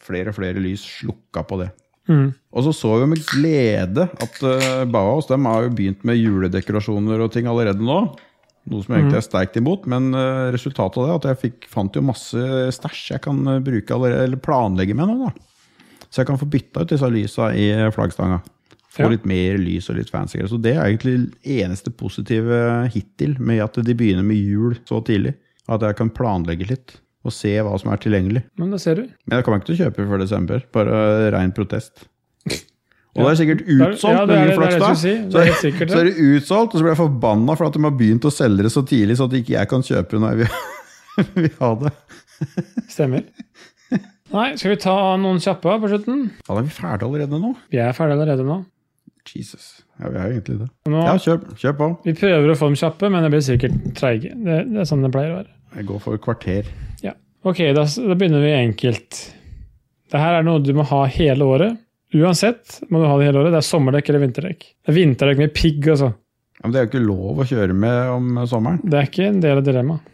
flere 0.05 0.32
og 0.32 0.39
flere 0.39 0.62
lys 0.62 0.85
slukka 1.01 1.45
på 1.49 1.61
det. 1.64 1.70
Mm. 2.09 2.28
Og 2.53 2.66
så 2.66 2.74
så 2.76 2.93
vi 3.01 3.09
med 3.14 3.24
glede 3.26 4.07
at 4.07 4.39
uh, 4.45 4.85
Bauhaus 4.85 5.28
de 5.30 5.41
har 5.41 5.66
jo 5.66 5.72
begynt 5.76 6.05
med 6.05 6.20
juledekorasjoner 6.20 7.24
og 7.24 7.32
ting 7.35 7.49
allerede 7.51 7.85
nå. 7.85 8.03
Noe 8.64 8.80
som 8.80 8.95
jeg 8.95 9.03
egentlig 9.03 9.18
er 9.20 9.26
sterkt 9.26 9.59
imot, 9.61 9.89
men 9.91 10.12
uh, 10.16 10.53
resultatet 10.55 11.01
av 11.01 11.09
det 11.09 11.12
er 11.12 11.18
at 11.18 11.28
jeg 11.32 11.43
fikk, 11.43 11.66
fant 11.72 11.97
jo 11.97 12.05
masse 12.05 12.47
stæsj 12.78 13.11
jeg 13.16 13.24
kan 13.24 13.43
bruke 13.64 13.97
allerede, 13.97 14.28
eller 14.30 14.41
planlegge 14.41 14.97
med 14.97 15.11
nå. 15.11 15.26
da. 15.26 15.51
Så 16.15 16.23
jeg 16.23 16.29
kan 16.31 16.39
få 16.39 16.47
bytta 16.47 16.85
ut 16.85 16.93
disse 16.95 17.09
lysa 17.11 17.49
i 17.59 17.65
flaggstanga. 17.95 18.37
Få 18.95 19.03
Ja. 19.03 19.09
litt 19.11 19.25
mer 19.27 19.57
lys 19.59 19.89
og 19.91 19.97
litt 19.99 20.11
fancy. 20.15 20.39
Så 20.47 20.61
det 20.62 20.77
er 20.77 20.85
egentlig 20.87 21.33
eneste 21.43 21.91
positive 21.91 22.87
hittil 22.95 23.35
med 23.43 23.59
at 23.65 23.75
de 23.83 23.95
begynner 23.99 24.23
med 24.23 24.37
jul 24.39 24.77
så 24.87 25.01
tidlig. 25.05 25.35
At 25.69 25.83
jeg 25.83 25.97
kan 25.99 26.11
planlegge 26.15 26.69
litt 26.71 26.95
og 27.25 27.33
se 27.33 27.57
hva 27.59 27.75
som 27.81 27.91
er 27.91 27.97
tilgjengelig. 27.99 28.45
Men 28.61 28.71
det 28.71 28.81
ser 28.85 28.95
du. 29.01 29.09
Men 29.27 29.39
jeg 29.41 29.45
kommer 29.45 29.59
ikke 29.59 29.73
til 29.73 29.79
å 29.81 29.83
kjøpe 29.91 30.07
før 30.12 30.23
desember. 30.23 30.62
Bare 30.77 31.33
rein 31.35 31.51
protest. 31.57 32.05
Og 33.17 33.25
det 33.25 33.31
er 33.33 33.39
sikkert 33.41 33.61
Det 33.67 33.81
er- 33.81 33.93
utsolgt 33.95 34.19
ja, 34.19 34.27
det 34.27 34.35
er 34.37 34.47
det- 34.47 34.59
det 34.59 34.75
er 34.75 34.79
det 34.79 34.99
si. 34.99 35.15
Det 35.15 35.33
Så, 35.33 35.39
er 35.39 35.53
sikkert 35.65 35.91
så 35.91 35.99
er 35.99 36.05
det 36.05 36.17
utsolgt, 36.19 36.75
og 36.75 36.79
så 36.79 36.83
blir 36.83 36.95
jeg 36.95 37.03
forbanna 37.03 37.57
for 37.57 37.67
at 37.67 37.73
de 37.73 37.83
har 37.83 37.91
begynt 37.99 38.25
å 38.27 38.33
selge 38.35 38.62
det 38.62 38.73
så 38.75 38.83
tidlig, 38.87 39.17
så 39.19 39.25
at 39.27 39.33
ikke 39.39 39.55
jeg 39.59 39.69
kan 39.69 39.83
kjøpe 39.83 40.19
når 40.19 40.31
jeg 40.31 40.39
vil, 40.39 41.27
vil 41.43 41.51
ha 41.61 41.75
det. 41.75 41.93
Stemmer. 42.91 43.25
Nei, 44.35 44.49
skal 44.59 44.72
vi 44.74 44.78
ta 44.82 44.95
noen 45.20 45.39
kjappe 45.43 45.76
på 45.82 45.91
slutten? 45.93 46.24
Ja, 46.43 46.49
da 46.55 46.61
er 46.61 46.66
vi 46.66 46.72
ferdige 46.74 47.07
allerede 47.09 47.39
nå. 47.43 47.53
Vi 47.70 47.78
er 47.82 47.93
ferdige 47.95 48.16
allerede 48.18 48.47
nå. 48.49 48.57
Jesus. 49.30 49.68
Ja, 50.01 50.11
vi 50.11 50.18
er 50.20 50.26
jo 50.26 50.35
egentlig 50.35 50.57
det. 50.61 50.66
nå 50.91 51.05
Ja, 51.07 51.14
kjøp, 51.22 51.45
kjøp 51.61 51.78
på. 51.78 51.87
Vi 52.05 52.14
prøver 52.18 52.51
å 52.53 52.57
få 52.59 52.68
dem 52.68 52.76
kjappe, 52.80 53.09
men 53.14 53.24
det 53.24 53.30
blir 53.32 53.45
sikkert 53.47 53.78
treige. 53.97 54.35
Det, 54.35 54.59
det 54.72 54.82
er 54.82 54.89
sånn 54.91 55.05
det 55.07 55.12
pleier 55.14 55.32
å 55.32 55.39
være. 55.39 55.55
Jeg 55.78 55.89
går 55.89 56.03
for 56.05 56.20
kvarter. 56.22 56.68
Ja. 57.03 57.14
Ok, 57.47 57.62
da, 57.76 57.87
da 57.87 58.16
begynner 58.18 58.43
vi 58.45 58.53
enkelt. 58.59 59.22
Det 60.12 60.20
her 60.20 60.39
er 60.41 60.47
noe 60.47 60.62
du 60.62 60.72
må 60.76 60.85
ha 60.91 61.05
hele 61.14 61.47
året. 61.49 61.78
Uansett 62.14 62.80
må 62.93 63.01
du 63.03 63.09
ha 63.11 63.14
det 63.18 63.30
hele 63.30 63.41
året. 63.43 63.55
Det 63.55 63.62
er 63.62 63.66
sommerdekk 63.70 64.11
eller 64.12 64.22
vinterdekk. 64.26 64.66
Det 64.85 64.93
er 64.93 64.99
vinterdekk 65.01 65.41
med 65.43 65.55
pigg, 65.57 65.89
altså. 65.95 66.11
Ja, 66.59 66.66
men 66.66 66.74
det 66.74 66.80
er 66.80 66.85
jo 66.87 66.91
ikke 66.93 67.07
lov 67.07 67.41
å 67.43 67.47
kjøre 67.49 67.74
med 67.76 68.12
om 68.12 68.43
sommeren. 68.51 68.82
Det 68.87 68.99
er 69.01 69.09
ikke 69.09 69.30
en 69.30 69.41
del 69.43 69.59
av 69.62 69.64
dilemmaet. 69.66 70.11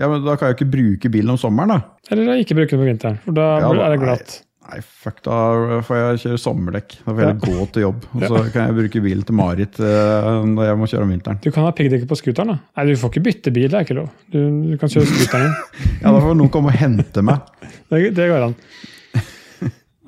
Ja, 0.00 0.08
men 0.08 0.22
Da 0.24 0.36
kan 0.40 0.50
jeg 0.50 0.60
ikke 0.60 0.70
bruke 0.72 1.10
bilen 1.12 1.34
om 1.34 1.40
sommeren, 1.40 1.74
da. 1.74 1.80
Eller 2.10 2.40
ikke 2.40 2.56
bruke 2.56 2.72
den 2.72 2.80
på 2.80 2.88
vinteren, 2.88 3.18
for 3.26 3.36
da 3.36 3.50
Ja, 3.60 3.74
er 3.84 3.92
det 3.94 4.00
glatt. 4.00 4.38
Nei, 4.70 4.78
fuck, 4.86 5.18
da 5.26 5.80
får 5.82 5.96
jeg 5.98 6.18
kjøre 6.22 6.38
sommerdekk. 6.38 6.92
Da 7.02 7.10
får 7.10 7.24
jeg 7.24 7.30
ja. 7.32 7.38
gå 7.42 7.64
til 7.74 7.84
jobb. 7.86 8.04
Og 8.14 8.22
så 8.22 8.42
kan 8.54 8.68
jeg 8.68 8.76
bruke 8.76 9.02
bilen 9.02 9.26
til 9.26 9.36
Marit 9.38 9.80
eh, 9.82 10.28
når 10.46 10.68
jeg 10.68 10.78
må 10.78 10.88
kjøre 10.92 11.06
om 11.08 11.10
vinteren. 11.14 11.40
Du 11.42 11.50
kan 11.50 11.66
ha 11.66 11.72
piggdekk 11.74 12.06
på 12.10 12.18
scooteren, 12.20 12.54
da. 12.54 12.58
Nei, 12.78 12.86
du 12.92 13.00
får 13.00 13.12
ikke 13.12 13.24
bytte 13.26 13.54
bil, 13.56 13.66
det 13.72 13.80
er 13.80 13.88
ikke 13.88 13.98
lov. 13.98 14.12
Du, 14.30 14.38
du 14.70 14.76
kan 14.78 14.92
kjøre 14.92 15.10
scooteren 15.10 15.48
din. 15.48 15.58
Ja, 16.04 16.12
Da 16.14 16.22
får 16.22 16.38
noen 16.38 16.52
komme 16.54 16.70
og 16.70 16.78
hente 16.80 17.24
meg. 17.26 17.50
Det, 17.90 18.04
det 18.14 18.28
går 18.30 18.46
an. 18.46 18.54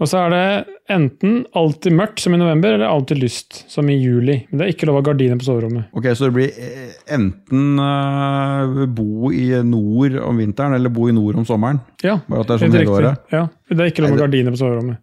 Og 0.03 0.09
så 0.11 0.19
er 0.19 0.33
det 0.35 0.47
enten 0.91 1.45
alltid 1.55 1.95
mørkt, 1.95 2.19
som 2.25 2.35
i 2.35 2.39
november, 2.41 2.75
eller 2.75 2.91
alltid 2.91 3.21
lyst, 3.23 3.61
som 3.71 3.87
i 3.89 3.95
juli. 4.03 4.35
Men 4.51 4.59
det 4.59 4.65
er 4.67 4.73
ikke 4.75 4.89
lov 4.89 4.97
å 4.99 5.01
ha 5.01 5.05
gardiner 5.13 5.39
på 5.39 5.47
soverommet. 5.47 5.85
Ok, 5.95 6.09
Så 6.19 6.27
det 6.27 6.33
blir 6.35 6.57
eh, 6.59 6.97
enten 7.15 7.79
uh, 7.79 8.83
bo 8.91 9.31
i 9.31 9.47
nord 9.63 10.17
om 10.27 10.41
vinteren, 10.43 10.75
eller 10.75 10.91
bo 10.93 11.07
i 11.09 11.15
nord 11.15 11.39
om 11.39 11.47
sommeren? 11.47 11.79
Ja, 12.03 12.19
Bare 12.27 12.43
at 12.43 12.51
det 12.51 12.57
er 12.59 12.65
sånn 12.65 12.75
hele 12.81 12.97
året? 12.99 13.23
Ja, 13.33 13.45
det 13.71 13.79
er 13.87 13.93
ikke 13.95 14.03
lov 14.09 14.17
å 14.17 14.19
ha 14.19 14.25
gardiner 14.25 14.57
på 14.57 14.61
soverommet. 14.65 14.99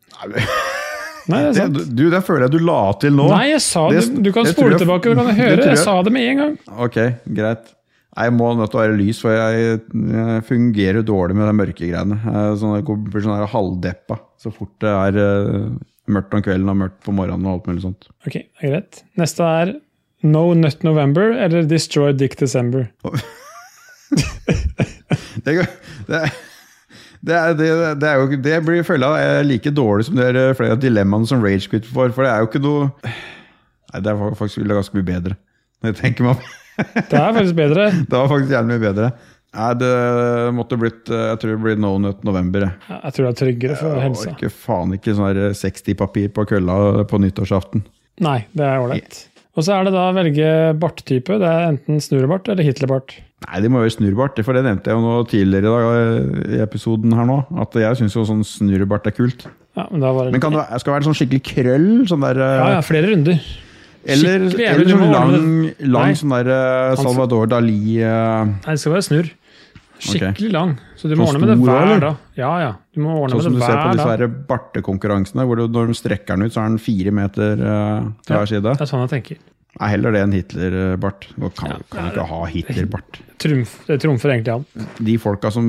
Nei, 1.30 1.40
det 1.40 1.48
er 1.48 1.54
Det, 1.54 1.58
sant. 1.62 1.96
du, 1.96 2.04
det 2.10 2.22
føler 2.26 2.48
jeg 2.48 2.56
du 2.58 2.62
la 2.66 2.80
til 3.00 3.14
nå. 3.16 3.28
Nei, 3.32 3.44
jeg 3.54 3.62
sa 3.62 3.88
det. 3.94 4.00
Det- 4.10 4.24
Du 4.28 4.32
kan 4.36 4.44
det 4.48 4.54
spole 4.56 4.72
jeg- 4.76 4.82
tilbake, 4.84 5.12
og 5.14 5.16
det 5.24 5.36
høre. 5.38 5.58
tror 5.62 5.70
Jeg 5.70 5.76
jeg- 5.78 5.84
sa 5.86 6.02
det 6.04 6.12
med 6.16 6.30
en 6.32 6.38
gang. 6.44 6.58
Ok, 6.88 6.98
greit. 7.40 7.68
Jeg 8.18 8.34
må 8.34 8.48
nødt 8.58 8.72
til 8.74 8.80
å 8.80 8.82
være 8.82 8.96
lys, 8.98 9.20
for 9.22 9.32
jeg, 9.36 9.76
jeg 9.94 10.44
fungerer 10.48 11.04
dårlig 11.06 11.36
med 11.38 11.46
de 11.46 11.54
mørke 11.60 11.86
greiene. 11.92 12.18
Sånn, 12.58 12.74
jeg 12.80 12.86
blir 13.14 13.24
sånn 13.24 13.44
halvdeppa 13.52 14.18
så 14.42 14.50
fort 14.56 14.72
det 14.82 14.90
er 14.90 15.20
eh, 15.20 15.68
mørkt 16.10 16.34
om 16.34 16.42
kvelden 16.44 16.72
og 16.74 16.78
mørkt 16.82 17.00
på 17.06 17.14
morgenen 17.14 17.46
og 17.46 17.60
alt 17.60 17.70
mulig 17.70 17.84
sånt. 17.86 18.08
Ok, 18.26 18.40
det 18.40 18.66
er 18.66 18.74
greit. 18.74 19.02
Neste 19.20 19.46
er 19.46 19.74
No 20.26 20.48
Nut 20.58 20.82
November 20.84 21.32
eller 21.38 21.68
Destroy 21.70 22.12
Dick 22.18 22.36
December. 22.42 22.88
Det, 25.46 25.54
er- 25.56 25.68
det, 26.10 26.18
er- 26.20 26.34
det, 27.22 27.36
er, 27.36 27.54
det, 27.54 27.68
det, 28.02 28.08
er 28.10 28.16
jo, 28.20 28.28
det 28.44 28.56
blir 28.66 28.84
følga 28.88 29.10
like 29.46 29.72
dårlig 29.76 30.06
som 30.08 30.18
det 30.18 30.28
er 30.34 30.56
flere 30.58 30.76
av 30.76 30.82
dilemmaene 30.84 31.28
som 31.30 31.42
Ragequit 31.44 31.88
får, 31.88 32.12
for 32.16 32.26
det 32.26 32.32
er 32.34 32.42
jo 32.44 32.50
ikke 32.50 32.62
noe 32.64 32.90
Nei, 33.90 34.02
det 34.06 34.12
er 34.12 34.36
faktisk 34.38 34.62
ganske 34.70 34.94
mye 35.00 35.08
bedre. 35.08 35.36
Når 35.82 35.90
jeg 35.94 35.98
tenker 36.04 36.26
meg 36.28 36.36
om. 36.38 36.50
Det 36.80 37.20
er 37.20 37.34
faktisk 37.36 37.58
bedre. 37.60 37.90
Det 38.10 38.16
var 38.16 38.28
faktisk 38.32 38.54
jævlig 38.56 38.74
mye 38.78 38.84
bedre. 38.88 39.12
Nei, 39.50 39.70
det 39.82 39.92
måtte 40.54 40.78
blitt 40.78 41.10
Jeg 41.10 41.40
tror 41.42 41.56
det 41.56 41.62
blir 41.64 41.80
No 41.82 41.96
Nut 41.98 42.20
November. 42.28 42.68
jeg. 42.68 43.00
Jeg 43.02 43.14
tror 43.16 43.26
det 43.26 43.32
er 43.32 43.40
tryggere 43.40 43.78
for 43.80 43.96
Jeg 43.96 44.04
helsa. 44.06 44.34
orker 44.36 44.52
faen 44.54 44.92
ikke 44.94 45.16
sånn 45.18 45.26
her 45.32 45.40
60-papir 45.58 46.28
på 46.36 46.46
kølla 46.52 46.76
på 47.10 47.18
nyttårsaften. 47.24 47.82
Nei, 48.22 48.44
det 48.54 48.68
er 48.68 48.84
ålreit. 48.84 49.24
Og 49.58 49.66
så 49.66 49.74
er 49.80 49.88
det 49.90 49.94
da 49.96 50.04
å 50.12 50.14
velge 50.16 50.52
barttype. 50.80 51.40
Det 51.42 51.48
er 51.50 51.66
enten 51.72 51.98
snurrebart 52.04 52.48
eller 52.54 52.64
Hitlerbart. 52.68 53.16
Nei, 53.48 53.62
det 53.64 53.72
må 53.74 53.82
være 53.82 53.96
snurrebart, 53.96 54.38
for 54.46 54.54
det 54.56 54.62
nevnte 54.68 54.92
jeg 54.92 55.00
jo 55.00 55.02
nå 55.04 55.16
tidligere 55.32 55.66
i 55.66 55.74
dag 55.74 55.88
eh, 55.96 56.60
i 56.60 56.62
episoden 56.64 57.16
her 57.18 57.26
nå. 57.28 57.40
At 57.64 57.74
jeg 57.80 57.98
syns 58.04 58.16
jo 58.20 58.26
sånn 58.30 58.44
snurrebart 58.46 59.08
er 59.10 59.16
kult. 59.18 59.48
Ja, 59.80 59.88
men 59.90 60.04
Men 60.04 60.42
kan 60.44 60.52
det 60.54 60.60
være- 60.62 60.80
skal 60.80 60.94
det 60.94 60.98
være 61.00 61.08
sånn 61.10 61.18
skikkelig 61.18 61.42
krøll? 61.50 61.90
Sånn 62.12 62.22
der 62.28 62.38
eh, 62.38 62.56
Ja, 62.60 62.70
ja, 62.78 62.82
flere 62.86 63.10
runder. 63.16 63.42
Eller, 64.08 64.46
eller 64.56 64.88
sånn 64.88 65.12
lang, 65.12 65.34
lang 65.92 66.16
sånn 66.16 66.34
der 66.38 66.96
Salvador 67.00 67.50
Dali 67.52 68.00
uh... 68.00 68.48
Nei, 68.48 68.72
det 68.72 68.80
skal 68.80 68.96
være 68.96 69.08
snurr. 69.10 69.32
Skikkelig 70.00 70.52
lang. 70.54 70.78
Så 70.96 71.10
du 71.12 71.16
må 71.20 71.28
Sånn 71.28 71.42
ordne 71.42 71.44
med 71.44 71.52
det 71.52 71.58
hver 71.68 72.04
dag. 72.06 72.20
Ja, 72.40 72.52
ja. 72.64 72.72
Du 72.96 73.02
må 73.04 73.18
ordne 73.20 73.36
Sånn 73.36 73.50
som 73.50 73.58
du 73.58 73.64
ser 73.64 73.76
på 73.76 73.96
disse 73.98 74.08
her 74.08 74.24
bartekonkurransene, 74.50 75.46
hvor 75.48 75.60
du, 75.60 75.66
når 75.76 75.92
de 75.92 75.98
strekker 76.00 76.40
den 76.40 76.48
ut, 76.48 76.56
så 76.56 76.64
er 76.64 76.72
den 76.72 76.82
fire 76.84 77.14
meter 77.16 77.64
uh, 77.64 78.08
til 78.24 78.38
hver 78.38 78.52
side. 78.54 78.76
Det 78.80 78.86
er 78.86 78.92
sånn 78.94 79.04
jeg 79.04 79.14
tenker. 79.18 79.42
Nei, 79.80 79.90
heller 79.94 80.16
det 80.16 80.22
enn 80.26 80.36
Hitler-bart. 80.36 81.28
Du 81.36 81.50
kan, 81.56 81.76
Ja, 81.76 81.82
kan 81.92 82.10
ikke 82.14 82.30
ha 82.32 82.40
Hitler-bart. 82.52 83.20
Trumf, 83.40 83.76
det 83.88 84.00
trumfer 84.04 84.34
egentlig 84.34 84.58
han. 84.58 84.88
De 85.08 85.16
folka 85.22 85.52
som 85.54 85.68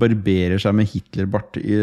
barberer 0.00 0.58
seg 0.62 0.74
med 0.78 0.90
Hitler-bart 0.90 1.58
i, 1.60 1.78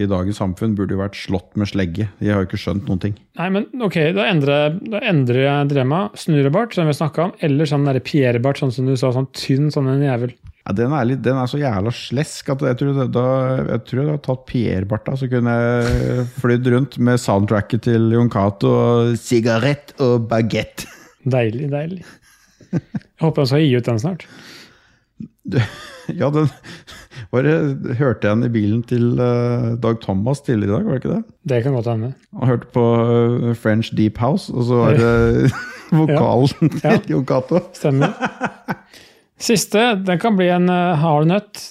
i 0.00 0.08
dagens 0.10 0.40
samfunn, 0.40 0.76
burde 0.78 0.96
jo 0.96 1.02
vært 1.02 1.18
slått 1.18 1.58
med 1.60 1.70
slegge. 1.70 2.08
De 2.20 2.30
har 2.32 2.40
jo 2.40 2.48
ikke 2.48 2.60
skjønt 2.60 2.88
noen 2.88 3.02
ting. 3.02 3.16
Nei, 3.40 3.48
men 3.52 3.68
ok, 3.84 3.98
da 4.16 4.28
endrer, 4.30 4.78
da 4.80 5.02
endrer 5.10 5.44
jeg 5.44 5.72
dilemmaet. 5.72 6.20
Snurrebart, 6.24 6.76
som 6.76 6.88
vi 6.88 6.96
snakka 6.96 7.28
om, 7.28 7.34
eller 7.44 7.68
sånn 7.68 7.88
Pierre-bart, 8.00 8.62
sånn 8.62 8.72
som 8.74 8.88
du 8.88 8.96
sa, 8.96 9.12
sånn 9.14 9.28
tynn 9.36 9.68
sånn 9.74 9.90
en 9.92 10.06
jævel. 10.06 10.32
Ja, 10.66 10.74
den, 10.76 10.92
er 10.92 11.06
litt, 11.08 11.22
den 11.24 11.38
er 11.40 11.48
så 11.48 11.58
jævla 11.60 11.92
slesk 11.94 12.50
at 12.52 12.62
jeg 12.68 12.76
tror, 12.80 12.98
da, 13.08 13.26
jeg 13.72 13.84
tror 13.88 14.00
jeg 14.00 14.08
hadde 14.10 14.24
tatt 14.26 14.46
Pierre-barta, 14.48 15.16
så 15.16 15.28
kunne 15.32 15.54
jeg 15.56 16.26
flydd 16.36 16.68
rundt 16.74 16.98
med 17.00 17.20
soundtracket 17.20 17.86
til 17.88 18.10
Jon 18.12 18.30
Cato 18.32 18.70
og 18.70 19.14
sigarett 19.20 19.94
og 20.04 20.28
bagett. 20.30 20.84
Deilig, 21.20 21.68
deilig. 21.72 22.04
Jeg 22.72 23.24
håper 23.24 23.42
også 23.42 23.54
skal 23.56 23.64
gi 23.66 23.76
ut 23.80 23.88
den 23.90 23.98
snart. 24.02 24.26
Ja, 26.10 26.28
den 26.34 26.48
bare 27.30 27.52
hørte 27.98 28.26
jeg 28.28 28.36
den 28.36 28.44
i 28.46 28.50
bilen 28.52 28.80
til 28.86 29.18
eh, 29.20 29.66
Dag 29.82 29.98
Thomas 30.02 30.40
tidligere 30.46 30.70
i 30.70 30.72
dag, 30.78 30.86
var 30.86 30.92
det 30.96 31.00
ikke 31.02 31.14
det? 31.16 31.34
Det 31.52 31.58
kan 31.64 31.76
godt 31.76 31.90
hende. 31.90 32.10
Han 32.38 32.50
hørte 32.50 32.70
på 32.74 32.84
eh, 33.04 33.50
French 33.58 33.92
Deep 33.98 34.18
House, 34.22 34.50
og 34.54 34.64
så 34.66 34.80
var 34.80 34.98
det 34.98 35.50
vokalen 36.00 36.72
Ja. 36.84 36.96
til 36.96 37.14
Jon 37.16 37.26
Cato. 37.28 37.60
Stemmer. 37.76 38.14
Siste, 39.40 39.84
den 40.06 40.18
kan 40.20 40.36
bli 40.36 40.50
en 40.52 40.68
uh, 40.68 40.94
hard 41.00 41.28
nøtt. 41.30 41.62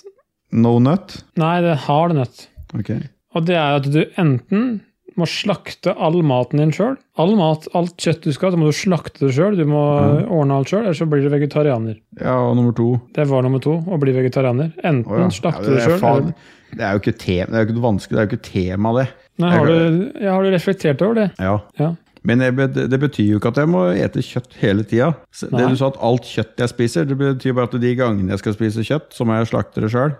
No 0.51 0.77
Nut. 0.81 1.19
Nei, 1.39 1.55
det 1.61 1.75
er 1.75 1.83
hard 1.85 2.15
nøtt. 2.17 2.47
Ok. 2.73 2.89
Og 3.37 3.45
det 3.45 3.57
er 3.59 3.75
at 3.77 3.89
du 3.93 3.99
enten 4.17 4.79
må 5.17 5.27
slakte 5.29 5.93
all 5.97 6.19
maten 6.25 6.61
din 6.61 6.73
sjøl. 6.75 6.97
All 7.19 7.33
mat, 7.39 7.65
alt 7.77 7.95
kjøtt 7.99 8.27
du 8.27 8.33
skal 8.35 8.53
så 8.53 8.59
må 8.59 8.69
du 8.69 8.75
slakte 8.75 9.25
det 9.25 9.33
sjøl. 9.37 9.57
Du 9.59 9.65
må 9.69 9.81
ordne 10.25 10.59
alt 10.59 10.71
sjøl, 10.71 10.83
ellers 10.85 11.01
så 11.01 11.07
blir 11.09 11.25
du 11.25 11.31
vegetarianer. 11.33 11.97
Ja, 12.19 12.35
og 12.49 12.57
nummer 12.59 12.75
to. 12.77 12.91
Det 13.15 13.25
var 13.29 13.45
nummer 13.45 13.63
to, 13.63 13.79
å 13.79 13.99
bli 14.01 14.15
vegetarianer. 14.15 14.73
Enten 14.83 15.07
oh, 15.09 15.23
ja. 15.23 15.31
slakte 15.33 15.65
Ja, 15.65 15.79
det 15.79 15.85
er 15.85 16.03
sjøl, 16.03 16.29
Det 16.75 16.85
er 16.85 16.93
jo 16.93 17.03
ikke 17.03 17.17
tema, 17.17 17.49
det 17.49 17.57
er 17.57 17.65
jo 17.65 17.71
ikke 17.71 17.87
vanskelig, 17.87 18.15
det 18.15 18.21
er 18.21 18.27
jo 18.27 18.31
ikke 18.33 18.49
tema, 18.51 18.93
det. 18.99 19.07
Nei, 19.39 19.55
har, 19.55 19.69
du, 19.71 19.99
ja, 20.19 20.35
har 20.35 20.43
du 20.43 20.51
reflektert 20.51 21.01
over 21.05 21.15
det? 21.15 21.27
Ja. 21.39 21.55
Ja. 21.79 21.93
Men 22.27 22.41
det, 22.43 22.99
betyr 22.99 23.29
jo 23.33 23.39
ikke 23.39 23.51
at 23.53 23.61
jeg 23.61 23.69
må 23.71 23.85
ete 23.95 24.23
kjøtt 24.25 24.57
hele 24.59 24.83
tida. 24.87 25.13
Det 25.39 25.69
du 25.71 25.77
sa 25.79 25.87
at 25.93 25.99
alt 26.03 26.27
kjøtt 26.27 26.59
jeg 26.59 26.71
spiser, 26.73 27.07
det 27.07 27.15
betyr 27.19 27.55
bare 27.55 27.69
at 27.71 27.77
de 27.79 27.93
gangene 27.95 28.33
jeg 28.35 28.41
skal 28.43 28.55
spise 28.57 28.83
kjøtt, 28.85 29.09
så 29.15 29.27
må 29.27 29.37
jeg 29.39 29.49
slakte 29.53 29.83
det 29.85 29.91
sjøl. 29.93 30.15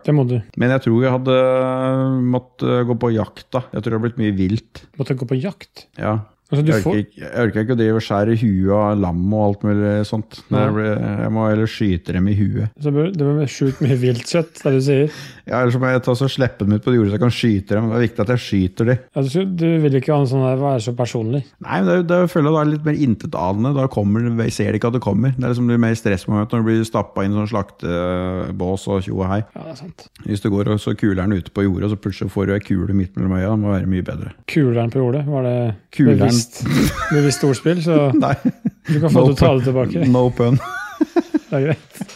Men 0.56 0.76
jeg 0.76 0.86
tror 0.86 1.04
jeg 1.04 1.16
hadde 1.18 1.38
måttet 2.32 2.88
gå 2.90 2.98
på 3.04 3.12
jakt, 3.18 3.48
da. 3.56 3.66
Jeg 3.74 3.84
tror 3.84 3.92
det 3.92 4.00
har 4.00 4.06
blitt 4.08 4.22
mye 4.22 4.36
vilt. 4.38 4.84
Måtte 5.00 5.18
gå 5.20 5.28
på 5.30 5.40
jakt. 5.40 5.88
Ja. 6.00 6.20
Altså, 6.50 6.64
du 6.66 6.72
Jeg 6.72 6.82
orker, 6.82 7.00
ikke, 7.04 7.20
jeg 7.22 7.44
orker 7.46 7.62
ikke 7.62 7.76
å 7.76 7.78
drive 7.78 7.98
og 8.00 8.06
skjære 8.06 8.36
huet 8.42 8.72
av 8.74 9.02
lam 9.04 9.34
og 9.38 9.42
alt 9.46 9.66
mulig 9.68 9.92
sånt. 10.10 10.40
Blir, 10.50 10.88
jeg 10.98 11.34
må 11.36 11.44
heller 11.46 11.70
skyte 11.70 12.16
dem 12.16 12.30
i 12.32 12.34
huet. 12.40 12.72
så 12.82 12.94
bør, 12.96 13.12
det 13.14 13.28
blir 13.28 13.52
sjukt 13.54 13.84
mye 13.86 13.98
viltkjøtt, 14.02 14.64
det 14.64 14.72
du 14.74 14.80
sier. 14.82 15.20
Ja, 15.46 15.60
Ellers 15.62 15.78
må 15.82 15.92
jeg 15.92 16.02
ta 16.06 16.16
så 16.18 16.30
slippe 16.30 16.66
dem 16.66 16.74
ut 16.78 16.86
på 16.86 16.94
jordet 16.96 17.12
så 17.12 17.18
jeg 17.20 17.24
kan 17.26 17.36
skyte 17.36 17.78
dem. 17.78 17.90
Det 17.92 18.00
er 18.00 18.04
viktig 18.08 18.24
at 18.26 18.34
jeg 18.34 18.44
skyter 18.46 18.90
dem. 18.90 19.04
Ja, 19.14 19.24
du, 19.30 19.54
du 19.62 19.68
vil 19.86 20.00
ikke 20.00 20.14
ha 20.16 20.24
en 20.24 20.30
sånn 20.32 20.46
der, 20.48 20.58
være 20.62 20.82
så 20.88 20.96
personlig. 20.98 21.44
Nei, 21.66 21.80
men 21.84 21.90
det, 21.90 21.98
det 22.10 22.20
jeg 22.24 22.32
føler 22.34 22.50
jeg 22.58 22.62
er 22.66 22.72
litt 22.74 22.90
mer 22.90 23.00
intetanende. 23.06 23.74
Da 23.78 23.86
kommer 23.94 24.28
jeg 24.30 24.56
ser 24.58 24.78
ikke 24.80 24.90
at 24.90 24.98
det 24.98 25.04
kommer. 25.06 25.36
Det 25.38 25.46
er 25.46 25.54
liksom 25.54 25.70
litt 25.70 25.84
mer 25.86 25.98
stressmoment 26.02 26.54
når 26.54 26.66
du 26.66 26.70
blir 26.72 26.82
stappa 26.90 27.26
inn 27.28 27.34
i 27.38 27.40
sånn 27.44 27.52
slaktebås 27.54 28.88
og 28.90 29.04
tjo 29.06 29.20
og 29.22 29.30
hei. 29.30 29.40
Ja, 29.54 29.68
det 29.68 29.76
er 29.76 29.80
sant. 29.84 30.08
Hvis 30.26 30.44
du 30.44 30.50
går 30.54 30.74
og 30.74 30.82
så 30.82 30.96
kuler 30.98 31.22
den 31.24 31.38
ute 31.40 31.54
på 31.54 31.66
jordet, 31.66 31.92
så 31.94 32.00
plutselig 32.00 32.34
får 32.34 32.50
du 32.50 32.56
ei 32.58 32.62
kule 32.64 32.96
midt 32.98 33.18
mellom 33.18 33.38
øya, 33.38 33.54
det 33.54 33.62
må 33.64 33.74
være 33.74 33.90
mye 33.94 34.06
bedre. 34.06 34.34
Kuleren 34.50 34.94
på 34.94 35.02
jordet, 35.04 35.26
var 35.30 35.46
det 35.46 35.56
Kuleren. 35.96 36.39
Bevisst, 36.40 36.62
visst 37.28 37.44
ordspill? 37.48 37.82
Så 37.86 37.98
Nei, 38.26 38.36
du 38.90 39.00
kan 39.00 39.10
få 39.12 39.26
No 39.26 39.28
til 39.30 39.36
å 39.36 39.40
ta 39.40 39.52
det 39.58 39.68
tilbake. 39.70 40.08
no 40.12 40.30
pun. 40.36 40.60
Det 41.50 41.58
er 41.58 41.64
greit. 41.72 42.16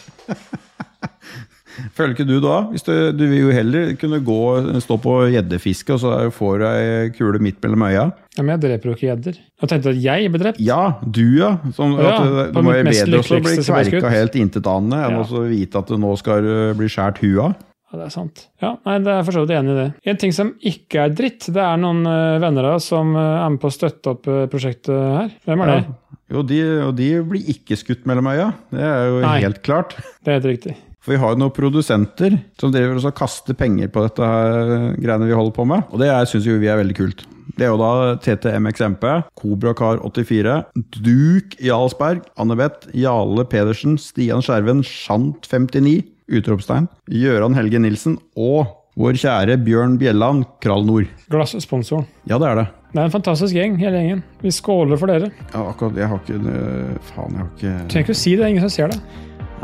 Føler 1.94 2.12
ikke 2.14 2.26
du 2.26 2.36
da? 2.42 2.60
Hvis 2.70 2.84
du, 2.86 2.92
du 3.14 3.24
vil 3.26 3.40
jo 3.48 3.54
heller 3.54 3.94
kunne 3.98 4.20
gå 4.22 4.36
stå 4.82 4.96
på 5.02 5.14
gjeddefiske, 5.34 5.96
og 5.96 6.00
så 6.02 6.12
får 6.34 6.60
du 6.62 6.64
ei 6.68 7.08
kule 7.16 7.40
midt 7.42 7.58
mellom 7.64 7.82
øya. 7.88 8.04
Ja, 8.36 8.42
men 8.44 8.52
jeg 8.54 8.62
dreper 8.64 8.90
jo 8.90 8.94
ikke 8.94 9.08
gjedder. 9.08 9.40
Jeg 9.62 9.70
tenkte 9.72 9.90
at 9.90 9.98
jeg 10.04 10.30
ble 10.30 10.42
drept. 10.42 10.60
Ja, 10.62 10.80
du 11.02 11.24
ja. 11.38 11.50
Sånn, 11.74 11.96
Ja, 11.98 12.14
at, 12.20 12.54
du 12.54 12.60
må 12.62 12.76
jo 12.76 12.86
bedre 12.86 13.20
også 13.24 13.40
bli 13.42 13.56
er 13.58 13.66
kverka 13.90 14.14
helt 14.14 14.38
intetanende 14.38 15.02
enn 15.02 15.16
Ja. 15.18 15.22
også 15.26 15.44
vite 15.50 15.82
at 15.82 15.90
det 15.90 15.98
nå 16.02 16.14
skal 16.22 16.46
uh, 16.46 16.74
bli 16.78 16.90
skjært 16.90 17.18
huet 17.24 17.42
av. 17.48 17.56
Ja, 17.94 18.00
det 18.00 18.06
er 18.08 18.10
sant. 18.10 18.40
Ja, 18.58 18.72
nei, 18.88 18.96
det 19.06 19.12
er 19.12 19.20
for 19.22 19.36
så 19.36 19.44
vidt 19.44 19.54
enig 19.54 19.70
i 19.70 19.76
det. 19.78 19.90
En 20.10 20.16
ting 20.18 20.32
som 20.34 20.48
ikke 20.66 21.04
er 21.04 21.12
dritt, 21.14 21.46
det 21.54 21.62
er 21.62 21.76
noen 21.78 22.00
eh, 22.10 22.40
venner 22.42 22.66
av 22.66 22.80
oss 22.80 22.88
som 22.90 23.12
eh, 23.14 23.36
er 23.38 23.52
med 23.54 23.60
på 23.62 23.70
å 23.70 23.74
støtte 23.74 24.14
opp 24.16 24.26
eh, 24.26 24.40
prosjektet 24.50 24.90
her. 24.98 25.28
Hvem 25.46 25.62
er 25.62 25.70
det? 25.70 25.76
Ja. 25.84 26.18
Jo, 26.34 26.42
de, 26.48 26.58
og 26.88 26.90
de 26.98 27.06
blir 27.30 27.52
ikke 27.52 27.78
skutt 27.78 28.02
mellom 28.10 28.26
øya. 28.32 28.48
Det 28.74 28.82
er 28.82 29.06
jo 29.12 29.20
Nei. 29.22 29.36
helt 29.44 29.60
klart. 29.62 29.94
Det 30.24 30.32
er 30.32 30.40
helt 30.40 30.48
riktig. 30.50 30.74
For 31.04 31.14
vi 31.14 31.20
har 31.22 31.34
jo 31.36 31.38
noen 31.44 31.54
produsenter 31.54 32.34
som 32.58 32.72
driver 32.74 32.98
og 32.98 33.14
kaster 33.14 33.54
penger 33.60 33.92
på 33.94 34.02
dette 34.08 34.26
her 34.26 34.74
greiene 34.96 35.28
vi 35.28 35.36
holder 35.36 35.54
på 35.54 35.68
med. 35.70 35.86
Og 35.92 36.02
det 36.02 36.10
syns 36.32 36.48
jo 36.48 36.56
vi 36.58 36.72
er 36.72 36.80
veldig 36.80 36.96
kult. 36.98 37.22
Det 37.54 37.68
er 37.68 37.70
jo 37.70 37.78
da 37.78 38.16
TTMXMP, 38.24 39.04
Kobrakar84, 39.38 40.56
Duke 40.96 41.60
Jarlsberg, 41.62 42.24
Annebeth, 42.40 42.88
Jale 42.96 43.44
Pedersen, 43.52 43.98
Stian 44.00 44.42
Skjerven, 44.42 44.80
Shant59, 44.82 46.00
utropstegn, 46.30 46.88
Gøran 47.10 47.56
Helge 47.58 47.82
Nilsen 47.82 48.18
og 48.36 48.80
vår 48.94 49.18
kjære 49.18 49.58
Bjørn 49.66 49.98
Bjelland, 49.98 50.44
Kral 50.62 50.86
Nord. 50.86 51.10
Glassponsoren. 51.32 52.06
Ja, 52.30 52.38
det 52.38 52.50
er 52.52 52.60
det. 52.62 52.66
Det 52.94 53.00
er 53.02 53.08
en 53.08 53.14
fantastisk 53.14 53.56
gjeng, 53.58 53.74
hele 53.80 53.98
gjengen. 53.98 54.20
Vi 54.44 54.52
skåler 54.54 55.00
for 55.00 55.10
dere. 55.10 55.32
Ja, 55.50 55.64
akkurat, 55.66 55.96
jeg 55.98 56.06
har 56.12 56.20
ikke 56.22 56.38
øh, 56.38 56.92
Faen, 57.10 57.34
jeg 57.34 57.42
har 57.42 57.48
Du 57.48 57.66
ikke 57.66 57.88
trenger 57.90 58.04
ikke 58.06 58.14
å 58.14 58.20
si 58.20 58.34
det, 58.36 58.38
det 58.38 58.46
er 58.46 58.54
ingen 58.54 58.66
som 58.68 58.74
ser 58.76 58.94
det. 58.94 59.00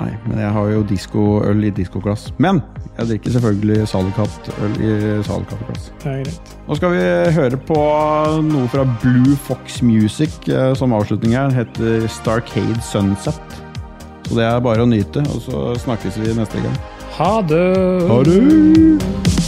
Nei, 0.00 0.10
men 0.24 0.38
jeg 0.40 0.50
har 0.54 0.68
jo 0.72 0.82
diskoøl 0.88 1.64
i 1.68 1.70
diskoglass. 1.76 2.30
Men 2.42 2.62
jeg 2.96 3.10
drikker 3.10 3.34
selvfølgelig 3.36 3.86
Salikatt-øl 3.90 4.76
i 4.80 4.92
Salikatt-glass. 5.28 5.90
Nå 6.66 6.78
skal 6.78 6.94
vi 6.96 7.06
høre 7.36 7.62
på 7.70 7.80
noe 8.50 8.70
fra 8.72 8.86
Blue 9.02 9.36
Fox 9.46 9.80
Music 9.86 10.48
eh, 10.48 10.72
som 10.78 10.96
avslutning 10.96 11.36
her. 11.36 11.52
Heter 11.54 12.08
Starcade 12.10 12.80
Sunset. 12.86 13.60
Så 14.30 14.36
det 14.38 14.44
er 14.46 14.60
bare 14.62 14.84
å 14.84 14.86
nyte, 14.86 15.24
og 15.34 15.40
så 15.42 15.60
snakkes 15.82 16.20
vi 16.22 16.30
neste 16.38 16.62
gang. 16.62 16.76
Ha 17.18 17.32
det! 17.50 17.66
Ha 18.06 18.22
det! 18.28 19.39